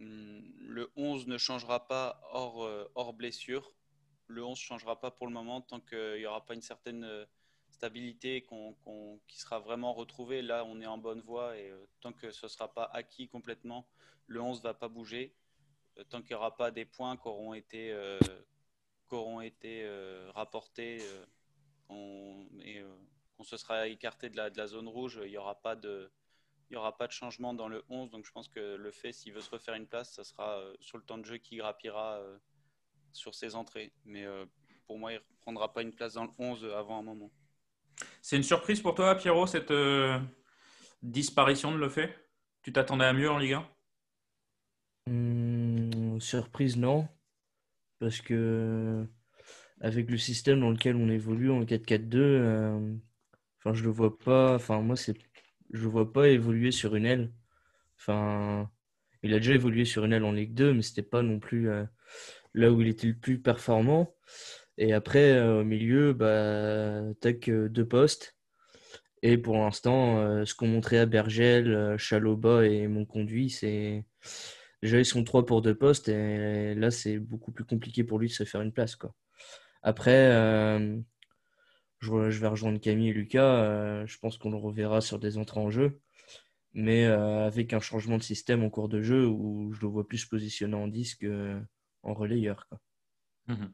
hum, 0.00 0.42
le 0.58 0.90
11 0.96 1.26
ne 1.26 1.38
changera 1.38 1.86
pas 1.86 2.20
hors, 2.32 2.68
hors 2.94 3.12
blessure. 3.12 3.72
Le 4.26 4.44
11 4.44 4.50
ne 4.58 4.62
changera 4.62 5.00
pas 5.00 5.10
pour 5.10 5.26
le 5.26 5.32
moment 5.32 5.60
tant 5.60 5.80
qu'il 5.80 6.16
n'y 6.18 6.26
aura 6.26 6.44
pas 6.44 6.54
une 6.54 6.62
certaine 6.62 7.26
stabilité 7.80 8.46
qui 9.26 9.38
sera 9.38 9.58
vraiment 9.58 9.94
retrouvée. 9.94 10.42
Là, 10.42 10.66
on 10.66 10.82
est 10.82 10.86
en 10.86 10.98
bonne 10.98 11.22
voie 11.22 11.56
et 11.56 11.70
euh, 11.70 11.88
tant 12.02 12.12
que 12.12 12.30
ce 12.30 12.44
ne 12.44 12.50
sera 12.50 12.68
pas 12.74 12.84
acquis 12.92 13.26
complètement, 13.26 13.88
le 14.26 14.42
11 14.42 14.58
ne 14.58 14.62
va 14.64 14.74
pas 14.74 14.88
bouger. 14.88 15.34
Euh, 15.96 16.04
tant 16.04 16.20
qu'il 16.20 16.32
n'y 16.32 16.34
aura 16.34 16.54
pas 16.54 16.70
des 16.70 16.84
points 16.84 17.16
qui 17.16 17.26
auront 17.26 17.54
été, 17.54 17.90
euh, 17.90 18.18
rapportés 20.34 20.98
et 22.62 22.82
qu'on 23.36 23.44
se 23.44 23.56
sera 23.56 23.88
écarté 23.88 24.28
de 24.28 24.36
la, 24.36 24.66
zone 24.66 24.86
rouge, 24.86 25.18
il 25.24 25.30
n'y 25.30 25.38
aura 25.38 25.60
pas 25.60 25.74
de. 25.74 26.12
Changement 27.08 27.52
dans 27.52 27.66
le 27.66 27.82
11, 27.88 28.10
donc 28.10 28.24
je 28.24 28.30
pense 28.30 28.46
que 28.46 28.76
le 28.76 28.92
fait, 28.92 29.12
s'il 29.12 29.32
veut 29.32 29.40
se 29.40 29.50
refaire 29.50 29.74
une 29.74 29.88
place, 29.88 30.12
ça 30.14 30.22
sera 30.22 30.62
sur 30.78 30.98
le 30.98 31.02
temps 31.02 31.18
de 31.18 31.24
jeu 31.24 31.38
qui 31.38 31.56
grappillera 31.56 32.22
sur 33.10 33.34
ses 33.34 33.56
entrées. 33.56 33.92
Mais 34.04 34.24
pour 34.86 34.96
moi, 34.96 35.12
il 35.12 35.16
ne 35.16 35.40
prendra 35.40 35.72
pas 35.72 35.82
une 35.82 35.92
place 35.92 36.14
dans 36.14 36.26
le 36.26 36.30
11 36.38 36.64
avant 36.66 37.00
un 37.00 37.02
moment. 37.02 37.32
C'est 38.22 38.36
une 38.36 38.42
surprise 38.42 38.80
pour 38.80 38.94
toi, 38.94 39.14
Pierrot, 39.14 39.46
cette 39.46 39.70
euh, 39.70 40.18
disparition 41.02 41.72
de 41.72 41.78
Lefebvre 41.78 42.12
Tu 42.62 42.72
t'attendais 42.72 43.04
à 43.06 43.12
mieux 43.12 43.30
en 43.30 43.38
Ligue 43.38 43.54
1 43.54 43.68
Hum, 45.08 46.20
surprise, 46.20 46.76
non. 46.76 47.08
Parce 47.98 48.20
que 48.20 49.06
avec 49.80 50.10
le 50.10 50.18
système 50.18 50.60
dans 50.60 50.70
lequel 50.70 50.96
on 50.96 51.08
évolue 51.08 51.50
en 51.50 51.64
4-4-2, 51.64 52.18
euh, 52.18 52.94
enfin, 53.58 53.74
je 53.74 53.82
le 53.84 53.90
vois 53.90 54.18
pas. 54.18 54.54
Enfin, 54.54 54.80
moi, 54.80 54.96
c'est, 54.96 55.16
je 55.72 55.82
le 55.82 55.88
vois 55.88 56.12
pas 56.12 56.28
évoluer 56.28 56.70
sur 56.70 56.94
une 56.96 57.06
aile. 57.06 57.32
Enfin, 57.98 58.70
il 59.22 59.34
a 59.34 59.38
déjà 59.38 59.54
évolué 59.54 59.84
sur 59.84 60.04
une 60.04 60.12
aile 60.12 60.24
en 60.24 60.32
Ligue 60.32 60.54
2, 60.54 60.74
mais 60.74 60.82
c'était 60.82 61.02
pas 61.02 61.22
non 61.22 61.38
plus 61.38 61.70
euh, 61.70 61.84
là 62.54 62.70
où 62.70 62.80
il 62.80 62.88
était 62.88 63.06
le 63.06 63.18
plus 63.18 63.40
performant. 63.40 64.14
Et 64.80 64.92
après, 64.92 65.40
au 65.40 65.62
milieu, 65.62 66.12
bah, 66.12 67.02
tac, 67.20 67.48
deux 67.48 67.86
postes. 67.86 68.36
Et 69.22 69.36
pour 69.38 69.56
l'instant, 69.58 70.44
ce 70.46 70.54
qu'ont 70.54 70.66
montré 70.66 70.98
à 70.98 71.06
Bergel, 71.06 71.96
Chaloba 71.98 72.66
et 72.66 72.88
mon 72.88 73.04
conduit, 73.04 73.50
c'est 73.50 74.04
déjà 74.82 74.98
ils 74.98 75.04
sont 75.04 75.24
trois 75.24 75.44
pour 75.44 75.60
deux 75.60 75.74
postes 75.74 76.08
et 76.08 76.74
là 76.74 76.90
c'est 76.90 77.18
beaucoup 77.18 77.52
plus 77.52 77.64
compliqué 77.64 78.02
pour 78.02 78.18
lui 78.18 78.28
de 78.28 78.32
se 78.32 78.44
faire 78.44 78.62
une 78.62 78.72
place 78.72 78.96
quoi. 78.96 79.14
Après, 79.82 80.30
je, 81.98 82.40
vais 82.40 82.46
rejoindre 82.48 82.80
Camille 82.80 83.10
et 83.10 83.12
Lucas. 83.12 84.06
je 84.06 84.18
pense 84.18 84.38
qu'on 84.38 84.50
le 84.50 84.56
reverra 84.56 85.02
sur 85.02 85.18
des 85.18 85.36
entrées 85.36 85.60
en 85.60 85.70
jeu 85.70 86.00
mais 86.72 87.04
euh, 87.06 87.46
avec 87.46 87.72
un 87.72 87.80
changement 87.80 88.18
de 88.18 88.22
système 88.22 88.62
en 88.62 88.70
cours 88.70 88.88
de 88.88 89.02
jeu 89.02 89.26
où 89.26 89.72
je 89.72 89.80
le 89.80 89.88
vois 89.88 90.06
plus 90.06 90.18
se 90.18 90.28
positionner 90.28 90.76
en 90.76 90.88
disque 90.88 91.26
en 92.02 92.14
relayeur. 92.14 92.66
Quoi. 92.68 92.80
Mhm. 93.48 93.72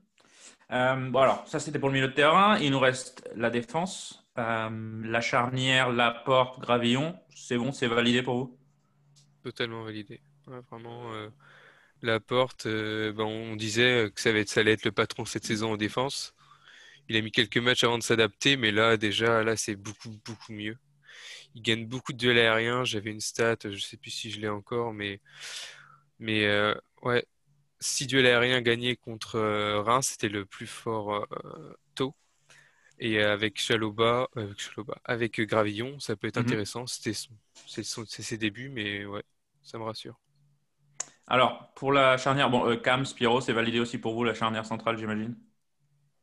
Euh, 0.72 1.10
bon 1.10 1.20
alors, 1.20 1.46
ça 1.46 1.60
c'était 1.60 1.78
pour 1.78 1.88
le 1.88 1.94
milieu 1.94 2.08
de 2.08 2.12
terrain. 2.12 2.58
Il 2.58 2.70
nous 2.70 2.80
reste 2.80 3.28
la 3.36 3.50
défense, 3.50 4.26
euh, 4.38 5.00
la 5.04 5.20
charnière, 5.20 5.90
la 5.90 6.10
porte, 6.10 6.60
Gravillon. 6.60 7.16
C'est 7.34 7.56
bon, 7.56 7.72
c'est 7.72 7.86
validé 7.86 8.22
pour 8.22 8.36
vous? 8.36 8.58
Totalement 9.42 9.84
validé. 9.84 10.20
vraiment, 10.46 11.10
la 12.02 12.20
porte, 12.20 12.66
ben, 12.66 13.20
on 13.20 13.56
disait 13.56 14.10
que 14.14 14.20
ça, 14.20 14.32
va 14.32 14.38
être, 14.38 14.48
ça 14.48 14.60
allait 14.60 14.72
être 14.72 14.84
le 14.84 14.92
patron 14.92 15.24
cette 15.24 15.44
saison 15.44 15.72
en 15.72 15.76
défense. 15.76 16.34
Il 17.08 17.16
a 17.16 17.22
mis 17.22 17.30
quelques 17.30 17.58
matchs 17.58 17.84
avant 17.84 17.98
de 17.98 18.02
s'adapter, 18.02 18.56
mais 18.56 18.72
là 18.72 18.96
déjà, 18.96 19.44
là 19.44 19.56
c'est 19.56 19.76
beaucoup 19.76 20.10
beaucoup 20.24 20.52
mieux 20.52 20.76
il 21.56 21.62
gagne 21.62 21.86
beaucoup 21.86 22.12
de 22.12 22.18
duels 22.18 22.38
aériens. 22.38 22.84
J'avais 22.84 23.10
une 23.10 23.20
stat, 23.20 23.56
je 23.64 23.68
ne 23.68 23.76
sais 23.76 23.96
plus 23.96 24.10
si 24.10 24.30
je 24.30 24.40
l'ai 24.40 24.48
encore, 24.48 24.92
mais, 24.92 25.20
mais 26.18 26.46
euh, 26.46 26.74
ouais, 27.02 27.26
6 27.86 28.06
duels 28.06 28.26
aériens 28.26 28.60
gagnés 28.60 28.96
contre 28.96 29.36
euh, 29.36 29.82
Reims, 29.82 30.08
c'était 30.12 30.28
le 30.28 30.44
plus 30.44 30.66
fort 30.66 31.14
euh, 31.14 31.74
tôt. 31.94 32.14
Et 32.98 33.22
avec 33.22 33.60
Chaloba, 33.60 34.28
avec, 34.36 34.58
Chaloba, 34.58 34.96
avec 35.04 35.40
Gravillon, 35.40 36.00
ça 36.00 36.16
peut 36.16 36.28
être 36.28 36.38
mhm. 36.38 36.46
intéressant. 36.46 36.86
C'était 36.86 37.18
c'est 37.66 37.82
ses 37.84 38.38
débuts, 38.38 38.70
mais 38.70 39.04
ouais, 39.04 39.22
ça 39.62 39.78
me 39.78 39.84
rassure. 39.84 40.18
Alors, 41.26 41.72
pour 41.74 41.92
la 41.92 42.16
charnière, 42.16 42.50
bon, 42.50 42.76
Cam, 42.78 43.04
Spiro, 43.04 43.40
c'est 43.40 43.52
validé 43.52 43.80
aussi 43.80 43.98
pour 43.98 44.14
vous, 44.14 44.24
la 44.24 44.34
charnière 44.34 44.64
centrale, 44.64 44.96
j'imagine? 44.96 45.36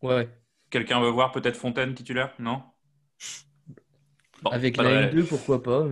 Ouais. 0.01 0.29
Quelqu'un 0.69 0.99
veut 1.01 1.09
voir 1.09 1.31
peut-être 1.31 1.57
Fontaine 1.57 1.93
titulaire? 1.93 2.33
Non? 2.39 2.63
avec 4.51 4.77
la 4.77 5.07
N2, 5.07 5.25
pourquoi 5.25 5.61
pas 5.61 5.85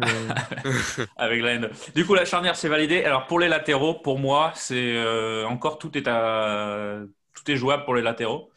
Avec 1.18 1.42
la 1.42 1.58
N2. 1.58 1.94
Du 1.94 2.06
coup, 2.06 2.14
la 2.14 2.26
charnière, 2.26 2.56
c'est 2.56 2.70
validé. 2.70 3.04
Alors, 3.04 3.28
pour 3.28 3.40
les 3.40 3.48
latéraux, 3.48 3.96
pour 3.96 4.20
moi, 4.20 4.52
c'est 4.56 4.96
euh, 4.96 5.46
encore 5.46 5.78
tout 5.78 5.98
est, 5.98 6.08
à... 6.08 7.00
tout 7.34 7.52
est 7.52 7.56
jouable 7.56 7.86
pour 7.86 7.96
les 7.96 8.02
latéraux. 8.02 8.52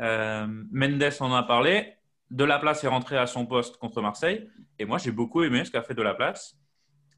Euh, 0.00 0.46
Mendes 0.70 1.10
en 1.20 1.34
a 1.34 1.42
parlé. 1.42 1.94
De 2.30 2.44
la 2.44 2.58
place 2.58 2.82
est 2.84 2.88
rentré 2.88 3.18
à 3.18 3.26
son 3.26 3.46
poste 3.46 3.76
contre 3.76 4.00
Marseille. 4.00 4.48
Et 4.78 4.84
moi, 4.84 4.98
j'ai 4.98 5.10
beaucoup 5.10 5.42
aimé 5.42 5.64
ce 5.64 5.70
qu'a 5.70 5.82
fait 5.82 5.94
De 5.94 6.02
la 6.02 6.14
place. 6.14 6.56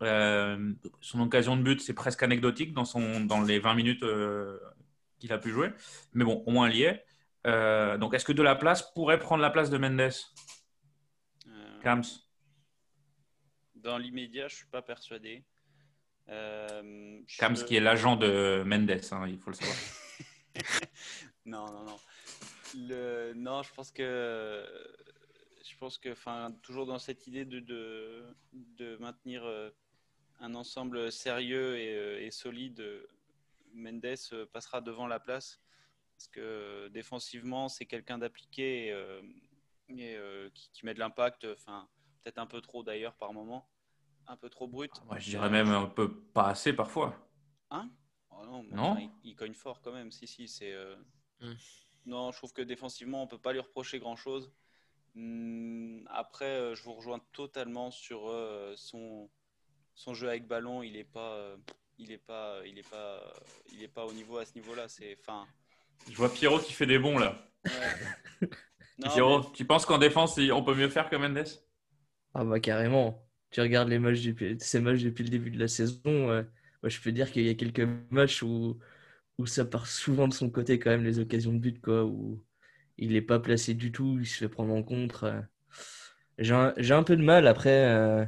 Euh, 0.03 0.73
son 1.01 1.21
occasion 1.21 1.57
de 1.57 1.63
but, 1.63 1.81
c'est 1.81 1.95
presque 1.95 2.23
anecdotique 2.23 2.75
dans, 2.75 2.85
son, 2.85 3.21
dans 3.21 3.41
les 3.43 3.59
20 3.59 3.75
minutes 3.75 4.05
qu'il 5.19 5.33
a 5.33 5.39
pu 5.39 5.51
jouer. 5.51 5.71
Mais 6.13 6.25
bon, 6.25 6.43
au 6.47 6.51
moins, 6.51 6.69
il 6.69 6.77
y 6.77 6.83
est. 6.85 7.05
donc, 7.99 8.15
est-ce 8.15 8.25
que 8.25 8.33
De 8.33 8.43
la 8.43 8.55
place 8.55 8.83
pourrait 8.95 9.19
prendre 9.19 9.43
la 9.43 9.51
place 9.51 9.71
de 9.71 9.79
Mendes? 9.79 10.11
Dans 13.75 13.99
l'immédiat, 13.99 14.49
je 14.49 14.55
ne 14.55 14.59
suis 14.59 14.67
pas 14.67 14.83
persuadé. 14.83 15.45
Euh, 16.29 17.21
Kams, 17.39 17.55
qui 17.55 17.77
est 17.77 17.81
l'agent 17.81 18.17
de 18.17 18.63
Mendes, 18.65 18.91
hein, 18.91 19.29
il 19.29 19.39
faut 19.39 19.51
le 19.51 19.57
savoir. 19.57 19.77
non, 21.45 21.67
non, 21.67 21.85
non. 21.85 22.01
Le... 22.75 23.33
Non, 23.35 23.63
je 23.63 23.73
pense 23.75 23.91
que. 23.93 24.65
Je 25.63 25.77
pense 25.79 25.99
que, 25.99 26.11
enfin, 26.11 26.55
toujours 26.63 26.87
dans 26.87 26.99
cette 26.99 27.27
idée 27.27 27.45
de, 27.45 27.61
de, 28.53 28.97
maintenir 28.99 29.45
euh, 29.45 29.71
un 30.41 30.55
ensemble 30.55 31.11
sérieux 31.11 31.79
et, 31.79 31.97
euh, 31.97 32.23
et 32.23 32.31
solide, 32.31 32.83
Mendes 33.75 34.17
passera 34.53 34.81
devant 34.81 35.07
la 35.07 35.21
place. 35.21 35.61
Parce 36.17 36.29
que 36.29 36.89
défensivement, 36.89 37.69
c'est 37.69 37.87
quelqu'un 37.87 38.19
d'appliqué 38.19 38.87
et 38.87 38.95
euh, 39.91 40.51
qui, 40.55 40.87
met 40.87 40.95
de 40.95 40.99
l'impact, 40.99 41.47
enfin 41.53 41.89
peut-être 42.23 42.39
un 42.39 42.47
peu 42.47 42.61
trop 42.61 42.83
d'ailleurs 42.83 43.15
par 43.17 43.33
moment, 43.33 43.69
un 44.27 44.37
peu 44.37 44.49
trop 44.49 44.67
brut. 44.67 44.91
Ah, 45.11 45.19
je 45.19 45.31
dirais 45.31 45.51
même 45.51 45.69
un 45.69 45.87
peu 45.87 46.23
pas 46.23 46.49
assez 46.49 46.73
parfois. 46.73 47.15
Hein? 47.71 47.91
Oh 48.31 48.63
Non, 48.73 48.97
il, 49.23 49.37
cogne 49.37 49.55
fort 49.55 49.83
quand 49.83 49.93
même. 49.93 50.11
Si, 50.11 50.27
si, 50.27 50.49
c'est. 50.49 50.73
Euh, 50.73 50.97
hmm. 51.41 51.55
Non, 52.07 52.33
je 52.33 52.39
trouve 52.39 52.53
que 52.53 52.63
défensivement, 52.63 53.23
on 53.23 53.27
peut 53.27 53.39
pas 53.39 53.53
lui 53.53 53.61
reprocher 53.61 53.99
grand-chose. 53.99 54.53
Hmm, 55.15 56.05
après, 56.09 56.47
euh, 56.47 56.75
je 56.75 56.83
vous 56.83 56.95
rejoins 56.95 57.21
totalement 57.33 57.91
sur 57.91 58.33
son, 58.77 59.31
son 59.95 60.15
jeu 60.15 60.29
avec 60.29 60.47
ballon. 60.47 60.83
Il 60.83 60.97
est 60.97 61.05
pas, 61.05 61.55
il 61.99 62.11
est 62.11 62.19
pas, 62.19 62.67
il 62.67 62.79
est 62.79 62.89
pas, 62.89 63.23
il 63.71 63.83
est 63.83 63.89
pas 63.89 64.07
au 64.07 64.13
niveau 64.13 64.39
à 64.39 64.47
ce 64.47 64.55
niveau-là. 64.55 64.89
C'est, 64.89 65.17
enfin. 65.21 65.47
Je 66.11 66.17
vois 66.17 66.33
Pierrot 66.33 66.59
qui 66.59 66.73
fait 66.73 66.87
des 66.87 66.99
bons 66.99 67.19
là. 67.19 67.47
Ouais. 67.67 68.49
tu 69.55 69.65
penses 69.65 69.87
qu'en 69.87 69.99
défense, 69.99 70.39
on 70.53 70.63
peut 70.63 70.75
mieux 70.75 70.89
faire 70.89 71.09
que 71.09 71.17
Mendes? 71.17 71.49
Ah 72.35 72.45
bah 72.45 72.61
carrément. 72.61 73.27
Tu 73.51 73.61
regardes 73.61 73.89
les 73.89 73.99
matchs 73.99 74.23
depuis, 74.23 74.57
ces 74.59 74.81
matchs 74.81 75.03
depuis 75.03 75.25
le 75.25 75.31
début 75.31 75.51
de 75.51 75.59
la 75.59 75.69
saison, 75.69 76.45
moi, 76.85 76.91
je 76.91 77.01
peux 77.01 77.13
dire 77.13 77.33
qu'il 77.33 77.47
y 77.47 77.49
a 77.49 77.55
quelques 77.55 77.89
matchs 78.11 78.43
où, 78.43 78.79
où 79.39 79.47
ça 79.47 79.65
part 79.65 79.87
souvent 79.87 80.29
de 80.29 80.35
son 80.35 80.51
côté 80.51 80.79
quand 80.79 80.91
même 80.91 81.05
les 81.05 81.19
occasions 81.19 81.53
de 81.53 81.59
but, 81.59 81.81
quoi, 81.81 82.05
où 82.05 82.45
il 82.99 83.13
n'est 83.13 83.23
pas 83.23 83.41
placé 83.41 83.75
du 83.75 83.93
tout, 83.93 84.19
il 84.21 84.27
se 84.27 84.39
fait 84.39 84.49
prendre 84.49 84.75
en 84.75 84.83
contre. 84.83 85.45
J'ai 86.39 86.53
un, 86.53 87.03
peu 87.05 87.17
de 87.17 87.23
mal 87.23 87.47
après. 87.47 87.87
Euh, 87.87 88.25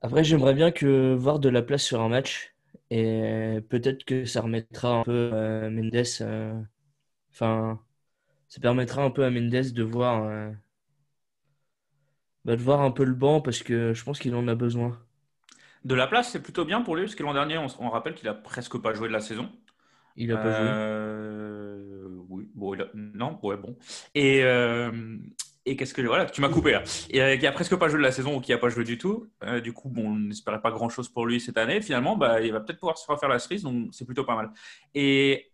après, 0.00 0.24
j'aimerais 0.24 0.54
bien 0.54 0.70
que 0.72 1.14
voir 1.14 1.38
de 1.38 1.48
la 1.48 1.62
place 1.62 1.82
sur 1.82 2.00
un 2.00 2.08
match. 2.08 2.54
Et 2.90 3.60
peut-être 3.70 4.04
que 4.04 4.24
ça 4.26 4.42
remettra 4.42 5.00
un 5.00 5.04
peu 5.04 5.30
euh, 5.32 5.70
Mendes. 5.70 6.04
Euh, 6.20 6.60
enfin, 7.32 7.80
ça 8.54 8.60
permettra 8.60 9.02
un 9.02 9.10
peu 9.10 9.24
à 9.24 9.30
Mendes 9.30 9.50
de 9.50 9.82
voir, 9.82 10.22
euh, 10.22 10.48
bah, 12.44 12.54
de 12.54 12.62
voir 12.62 12.82
un 12.82 12.92
peu 12.92 13.02
le 13.02 13.14
banc 13.14 13.40
parce 13.40 13.64
que 13.64 13.92
je 13.92 14.04
pense 14.04 14.20
qu'il 14.20 14.32
en 14.36 14.46
a 14.46 14.54
besoin. 14.54 14.96
De 15.84 15.96
la 15.96 16.06
place, 16.06 16.30
c'est 16.30 16.40
plutôt 16.40 16.64
bien 16.64 16.80
pour 16.80 16.94
lui 16.94 17.02
parce 17.02 17.16
que 17.16 17.24
l'an 17.24 17.34
dernier, 17.34 17.58
on, 17.58 17.88
rappelle 17.88 18.14
qu'il 18.14 18.28
a 18.28 18.34
presque 18.34 18.78
pas 18.78 18.94
joué 18.94 19.08
de 19.08 19.12
la 19.12 19.18
saison. 19.18 19.50
Il 20.14 20.30
a 20.30 20.36
pas 20.36 20.52
joué. 20.52 20.70
Euh, 20.70 22.06
oui, 22.28 22.48
bon, 22.54 22.76
non, 22.94 23.40
ouais, 23.42 23.56
bon. 23.56 23.76
Et, 24.14 24.44
euh, 24.44 25.18
et 25.66 25.74
qu'est-ce 25.74 25.92
que 25.92 26.02
voilà, 26.02 26.26
tu 26.26 26.40
m'as 26.40 26.48
coupé 26.48 26.70
là. 26.70 26.84
Et 27.10 27.36
qui 27.40 27.48
a 27.48 27.52
presque 27.52 27.74
pas 27.74 27.88
joué 27.88 27.98
de 27.98 28.04
la 28.04 28.12
saison 28.12 28.36
ou 28.36 28.40
qui 28.40 28.52
a 28.52 28.58
pas 28.58 28.68
joué 28.68 28.84
du 28.84 28.98
tout. 28.98 29.26
du 29.64 29.72
coup, 29.72 29.88
bon, 29.88 30.12
on 30.12 30.16
n'espérait 30.16 30.60
pas 30.60 30.70
grand 30.70 30.88
chose 30.88 31.08
pour 31.08 31.26
lui 31.26 31.40
cette 31.40 31.58
année. 31.58 31.82
Finalement, 31.82 32.16
bah, 32.16 32.40
il 32.40 32.52
va 32.52 32.60
peut-être 32.60 32.78
pouvoir 32.78 32.98
se 32.98 33.10
refaire 33.10 33.28
la 33.28 33.40
cerise, 33.40 33.64
donc 33.64 33.88
c'est 33.90 34.04
plutôt 34.04 34.24
pas 34.24 34.36
mal. 34.36 34.52
Et 34.94 35.50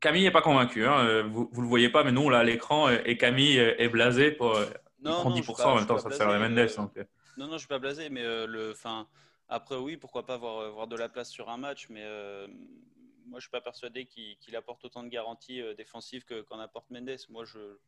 Camille 0.00 0.24
n'est 0.24 0.30
pas 0.30 0.42
convaincu. 0.42 0.86
Hein. 0.86 1.06
Euh, 1.06 1.22
vous 1.22 1.50
ne 1.54 1.62
le 1.62 1.68
voyez 1.68 1.88
pas, 1.88 2.04
mais 2.04 2.12
nous, 2.12 2.22
on 2.22 2.28
l'a 2.28 2.40
à 2.40 2.44
l'écran 2.44 2.90
et 2.90 3.16
Camille 3.16 3.56
est 3.56 3.88
blasé 3.88 4.30
pour 4.30 4.54
euh, 4.54 4.66
non, 5.00 5.20
prend 5.20 5.30
10% 5.30 5.62
en 5.64 5.76
même 5.76 5.86
temps, 5.86 5.98
ça 5.98 6.10
sert 6.10 6.28
à 6.28 6.38
Mendes. 6.38 6.58
Euh, 6.58 7.04
non, 7.36 7.46
non, 7.46 7.48
je 7.48 7.52
ne 7.54 7.58
suis 7.58 7.68
pas 7.68 7.78
blasé, 7.78 8.10
mais 8.10 8.22
le, 8.22 8.74
fin, 8.74 9.08
après, 9.48 9.76
oui, 9.76 9.96
pourquoi 9.96 10.26
pas 10.26 10.34
avoir, 10.34 10.70
voir 10.72 10.88
de 10.88 10.96
la 10.96 11.08
place 11.08 11.30
sur 11.30 11.48
un 11.48 11.56
match, 11.56 11.88
mais 11.88 12.04
moi, 13.26 13.34
je 13.34 13.36
ne 13.36 13.40
suis 13.40 13.50
pas 13.50 13.60
persuadé 13.60 14.06
qu'il 14.06 14.56
apporte 14.56 14.84
autant 14.84 15.02
de 15.02 15.08
garanties 15.08 15.62
défensives 15.76 16.24
qu'en 16.24 16.58
apporte 16.58 16.90
Mendes. 16.90 17.16
Moi, 17.30 17.44
je, 17.44 17.78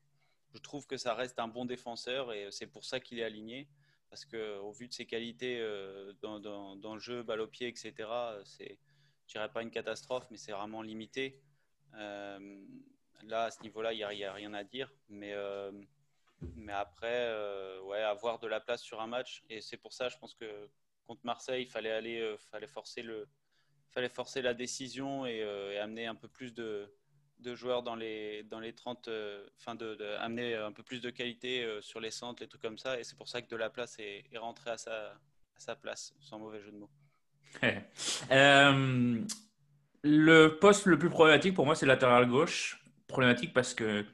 je, 0.55 0.59
trouve 0.59 0.87
que 0.87 0.97
ça 0.97 1.15
reste 1.15 1.39
un 1.39 1.49
bon 1.49 1.65
défenseur 1.65 2.33
et 2.33 2.49
c'est 2.51 2.67
pour 2.67 2.85
ça 2.85 3.01
qu'il 3.01 3.19
est 3.19 3.25
aligné. 3.25 3.69
Parce 4.09 4.25
qu'au 4.25 4.73
vu 4.73 4.89
de 4.89 4.93
ses 4.93 5.07
qualités 5.07 5.65
dans, 6.23 6.41
dans, 6.41 6.77
dans, 6.77 6.95
le 6.95 7.01
jeu, 7.01 7.23
balle 7.23 7.41
au 7.41 7.47
pied, 7.47 7.69
etc., 7.69 7.95
c'est, 8.45 8.79
je 9.27 9.33
dirais 9.33 9.51
pas 9.51 9.63
une 9.63 9.71
catastrophe, 9.71 10.27
mais 10.31 10.37
c'est 10.37 10.53
vraiment 10.53 10.83
limité. 10.83 11.41
Euh, 11.95 12.65
là, 13.25 13.45
à 13.45 13.51
ce 13.51 13.63
niveau-là, 13.63 13.93
il 13.93 13.97
n'y 13.97 14.25
a, 14.25 14.33
rien 14.33 14.55
à 14.55 14.65
dire. 14.65 14.93
Mais, 15.09 15.33
euh, 15.33 15.73
après, 16.69 17.09
euh, 17.13 18.11
avoir 18.11 18.39
de 18.39 18.47
la 18.47 18.61
place 18.61 18.83
sur 18.83 19.01
un 19.01 19.07
match. 19.07 19.43
Et 19.49 19.61
c'est 19.61 19.77
pour 19.77 19.93
ça, 19.93 20.09
je 20.09 20.17
pense 20.19 20.35
que 20.35 20.69
contre 21.07 21.21
Marseille, 21.25 21.63
il 21.63 21.71
fallait 21.71 21.91
aller, 21.91 22.37
fallait 22.51 22.69
forcer 22.69 23.03
le, 23.03 23.29
fallait 23.91 24.09
forcer 24.09 24.43
la 24.43 24.55
décision 24.55 25.27
et, 25.27 25.43
amener 25.79 26.07
un 26.07 26.15
peu 26.15 26.29
plus 26.29 26.55
de, 26.55 26.89
joueurs 27.45 27.83
dans 27.83 27.97
les, 27.97 28.45
dans 28.45 28.61
les 28.61 28.73
30, 28.73 29.11
enfin 29.59 29.75
de, 29.75 30.01
amener 30.21 30.55
un 30.55 30.73
peu 30.73 30.83
plus 30.83 31.01
de 31.01 31.11
qualité 31.11 31.81
sur 31.81 32.01
les 32.01 32.13
centres, 32.13 32.43
les 32.43 32.49
trucs 32.49 32.63
comme 32.63 32.79
ça. 32.79 32.99
Et 32.99 33.05
c'est 33.05 33.17
pour 33.17 33.29
ça 33.29 33.43
que 33.43 33.49
de 33.49 33.57
la 33.57 33.71
place 33.71 33.99
est, 33.99 34.25
est 34.33 34.39
rentré 34.39 34.71
à 34.71 34.79
sa, 34.79 35.11
à 35.11 35.59
sa 35.59 35.75
place, 35.75 36.15
sans 36.21 36.39
mauvais 36.39 36.61
jeu 36.61 36.71
de 36.71 36.79
mots. 36.79 36.91
Le 40.03 40.59
poste 40.59 40.87
le 40.87 40.99
plus 40.99 41.11
problématique 41.11 41.55
pour 41.55 41.67
moi, 41.67 41.75
c'est 41.75 41.87
latéral 41.87 42.27
gauche. 42.29 42.83
Problématique 43.07 43.53
parce 43.53 43.75
que 43.75 44.07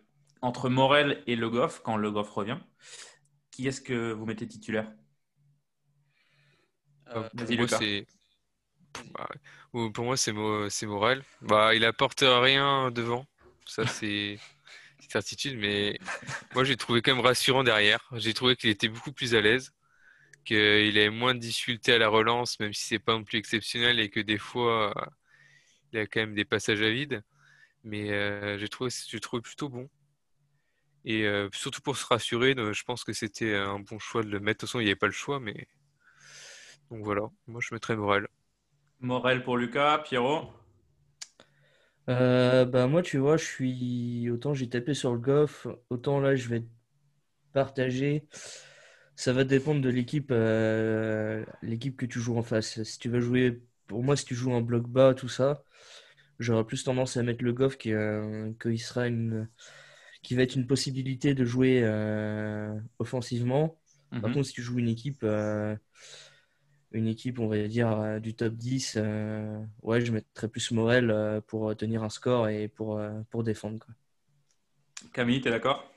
entre 0.43 0.69
Morel 0.69 1.23
et 1.27 1.37
Le 1.37 1.51
Goff, 1.51 1.81
quand 1.85 1.97
Le 1.97 2.11
Goff 2.11 2.31
revient, 2.31 2.59
qui 3.51 3.67
est-ce 3.69 3.81
que 3.81 4.13
vous 4.13 4.27
mettez 4.27 4.47
titulaire? 4.47 4.91
Euh, 7.15 7.29
pour, 7.37 7.57
moi, 7.57 7.67
bah, 9.15 9.29
pour 9.93 10.05
moi, 10.05 10.17
c'est 10.17 10.87
Morel. 10.87 11.23
Bah, 11.43 11.75
il 11.75 11.85
apporte 11.85 12.21
rien 12.23 12.91
devant. 12.91 13.27
Ça, 13.67 13.87
c'est 13.87 14.39
certitude. 15.09 15.59
Mais 15.59 15.99
moi, 16.55 16.65
j'ai 16.65 16.77
trouvé 16.77 17.03
quand 17.03 17.15
même 17.15 17.25
rassurant 17.25 17.65
derrière. 17.65 18.01
J'ai 18.13 18.35
trouvé 18.35 18.57
qu'il 18.57 18.71
était 18.71 18.89
beaucoup 18.89 19.13
plus 19.13 19.35
à 19.35 19.41
l'aise, 19.41 19.73
qu'il 20.45 20.57
avait 20.99 21.11
moins 21.11 21.35
de 21.35 21.41
difficultés 21.41 21.93
à 21.95 21.99
la 21.99 22.09
relance, 22.09 22.61
même 22.61 22.73
si 22.75 22.85
c'est 22.87 22.99
pas 22.99 23.13
non 23.15 23.25
plus 23.25 23.39
exceptionnel 23.39 24.01
et 24.01 24.11
que 24.11 24.21
des 24.21 24.39
fois, 24.39 24.95
il 25.93 25.99
a 25.99 26.07
quand 26.07 26.21
même 26.21 26.35
des 26.35 26.45
passages 26.45 26.83
à 26.83 26.91
vide. 26.91 27.23
Mais 27.85 28.13
euh, 28.13 28.59
j'ai 28.59 28.69
trouvé, 28.69 28.91
trouvé 29.23 29.43
plutôt 29.43 29.69
bon. 29.69 29.89
Et 31.07 31.25
euh, 31.25 31.49
surtout 31.55 31.81
pour 31.81 31.97
se 31.97 32.05
rassurer, 32.05 32.55
je 32.55 32.85
pense 32.85 33.03
que 33.05 33.13
c'était 33.15 33.55
un 33.55 33.79
bon 33.79 33.99
choix 33.99 34.23
de 34.23 34.29
le 34.29 34.41
mettre. 34.41 34.59
De 34.59 34.61
toute 34.61 34.69
façon, 34.69 34.81
il 34.81 34.85
n'y 34.85 34.91
avait 34.91 34.97
pas 34.97 35.07
le 35.07 35.13
choix, 35.13 35.41
mais 35.41 35.67
donc 36.91 37.05
voilà, 37.05 37.23
moi 37.47 37.61
je 37.63 37.75
mettrais 37.75 37.97
Morel. 37.97 38.27
Morel 39.01 39.43
pour 39.43 39.57
Lucas, 39.57 40.01
Pierrot 40.05 40.53
euh, 42.09 42.65
bah 42.65 42.87
moi 42.87 43.03
tu 43.03 43.19
vois 43.19 43.37
je 43.37 43.45
suis 43.45 44.31
autant 44.31 44.55
j'ai 44.55 44.69
tapé 44.69 44.95
sur 44.95 45.13
le 45.13 45.19
golf 45.19 45.67
autant 45.91 46.21
là 46.21 46.37
je 46.37 46.49
vais 46.49 46.65
partager 47.53 48.29
ça 49.17 49.33
va 49.33 49.45
dépendre 49.45 49.83
de 49.83 49.89
l'équipe 49.91 50.31
euh, 50.33 51.45
l'équipe 51.63 51.97
que 51.97 52.07
tu 52.07 52.21
joues 52.21 52.39
en 52.39 52.43
face 52.43 52.83
si 52.85 52.99
tu 53.01 53.11
vas 53.11 53.21
jouer 53.21 53.63
pour 53.89 54.05
moi 54.05 54.17
si 54.17 54.25
tu 54.27 54.35
joues 54.37 54.53
en 54.53 54.63
bloc 54.63 54.89
bas 54.89 55.15
tout 55.15 55.29
ça 55.29 55.65
j'aurais 56.39 56.65
plus 56.65 56.85
tendance 56.85 57.17
à 57.17 57.23
mettre 57.23 57.45
le 57.45 57.53
golf 57.53 57.77
qui, 57.77 57.93
euh, 57.93 58.53
sera 58.77 59.07
une 59.07 59.49
qui 60.23 60.35
va 60.35 60.43
être 60.43 60.57
une 60.57 60.67
possibilité 60.67 61.35
de 61.35 61.45
jouer 61.45 61.85
offensivement 62.99 63.79
par 64.11 64.29
mhm. 64.29 64.35
contre 64.35 64.47
si 64.47 64.53
tu 64.55 64.63
joues 64.63 64.79
une 64.79 64.89
équipe 64.89 65.25
une 66.97 67.09
équipe, 67.09 67.39
on 67.39 67.47
va 67.47 67.69
dire, 67.69 67.91
euh, 67.91 68.19
du 68.19 68.35
top 68.35 68.55
10, 68.55 68.95
euh, 68.97 69.63
ouais, 69.83 70.01
je 70.01 70.13
mettrais 70.13 70.49
plus 70.49 70.71
Morel 70.71 71.11
euh, 71.11 71.41
pour 71.41 71.77
tenir 71.77 72.03
un 72.03 72.09
score 72.09 72.49
et 72.49 72.69
pour, 72.69 73.01
pour 73.31 73.45
défendre. 73.45 73.79
Quoi. 73.79 73.95
Camille, 75.13 75.41
tu 75.41 75.49
es 75.49 75.51
d'accord? 75.51 75.91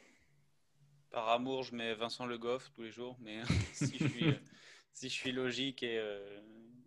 Par 1.12 1.30
amour, 1.30 1.64
je 1.64 1.76
mets 1.76 1.96
Vincent 1.96 2.26
Le 2.26 2.38
Goff 2.38 2.72
tous 2.76 2.84
les 2.84 2.92
jours, 2.92 3.18
mais 3.22 3.42
si, 3.74 3.98
je 3.98 4.08
suis, 4.08 4.26
si 4.94 5.10
je 5.10 5.14
suis 5.14 5.32
logique 5.32 5.84
et, 5.84 6.04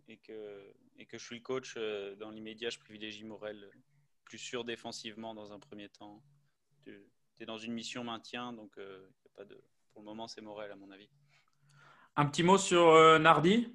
et, 0.07 0.17
que, 0.17 0.73
et 0.97 1.05
que 1.05 1.17
je 1.17 1.25
suis 1.25 1.35
le 1.35 1.41
coach, 1.41 1.77
dans 2.19 2.29
l'immédiat, 2.29 2.69
je 2.69 2.79
privilégie 2.79 3.23
Morel, 3.23 3.69
plus 4.25 4.37
sûr 4.37 4.63
défensivement 4.63 5.33
dans 5.33 5.51
un 5.53 5.59
premier 5.59 5.89
temps. 5.89 6.21
Tu 6.85 6.91
es 7.39 7.45
dans 7.45 7.57
une 7.57 7.73
mission 7.73 8.03
maintien, 8.03 8.53
donc 8.53 8.73
y 8.77 8.81
a 8.81 9.31
pas 9.35 9.45
de... 9.45 9.63
pour 9.91 10.01
le 10.01 10.05
moment, 10.05 10.27
c'est 10.27 10.41
Morel, 10.41 10.71
à 10.71 10.75
mon 10.75 10.91
avis. 10.91 11.09
Un 12.15 12.25
petit 12.25 12.43
mot 12.43 12.57
sur 12.57 13.19
Nardi 13.19 13.73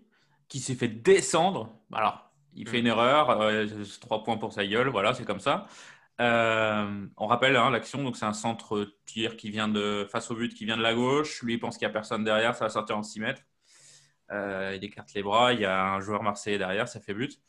qui 0.49 0.61
s'est 0.61 0.75
fait 0.75 0.89
descendre. 0.89 1.71
Alors, 1.93 2.29
il 2.55 2.69
fait 2.69 2.81
une 2.81 2.87
mm. 2.87 2.89
erreur, 2.89 3.31
euh, 3.31 3.67
trois 4.01 4.25
points 4.25 4.37
pour 4.37 4.53
sa 4.53 4.67
gueule, 4.67 4.89
voilà, 4.89 5.15
c'est 5.15 5.25
comme 5.25 5.41
ça. 5.41 5.67
Euh, 6.21 7.07
on 7.17 7.27
rappelle 7.27 7.55
hein, 7.57 7.71
l'action, 7.71 8.03
donc 8.03 8.17
c'est 8.17 8.25
un 8.25 8.33
centre 8.33 8.93
tir 9.07 9.37
qui 9.37 9.51
vient 9.51 9.69
de 9.69 10.07
face 10.11 10.31
au 10.31 10.35
but, 10.35 10.53
qui 10.53 10.65
vient 10.65 10.77
de 10.77 10.83
la 10.83 10.95
gauche. 10.95 11.43
Lui, 11.43 11.55
il 11.55 11.61
pense 11.61 11.79
qu'il 11.79 11.87
n'y 11.87 11.91
a 11.91 11.93
personne 11.93 12.25
derrière, 12.25 12.57
ça 12.57 12.65
va 12.65 12.71
sortir 12.71 12.99
en 12.99 13.03
6 13.03 13.21
mètres. 13.21 13.43
Euh, 14.31 14.75
il 14.77 14.85
écarte 14.85 15.15
les 15.15 15.23
bras, 15.23 15.53
il 15.53 15.61
y 15.61 15.65
a 15.65 15.93
un 15.93 16.01
joueur 16.01 16.23
marseillais 16.23 16.59
derrière, 16.59 16.89
ça 16.89 17.01
fait 17.01 17.15
but. 17.15 17.41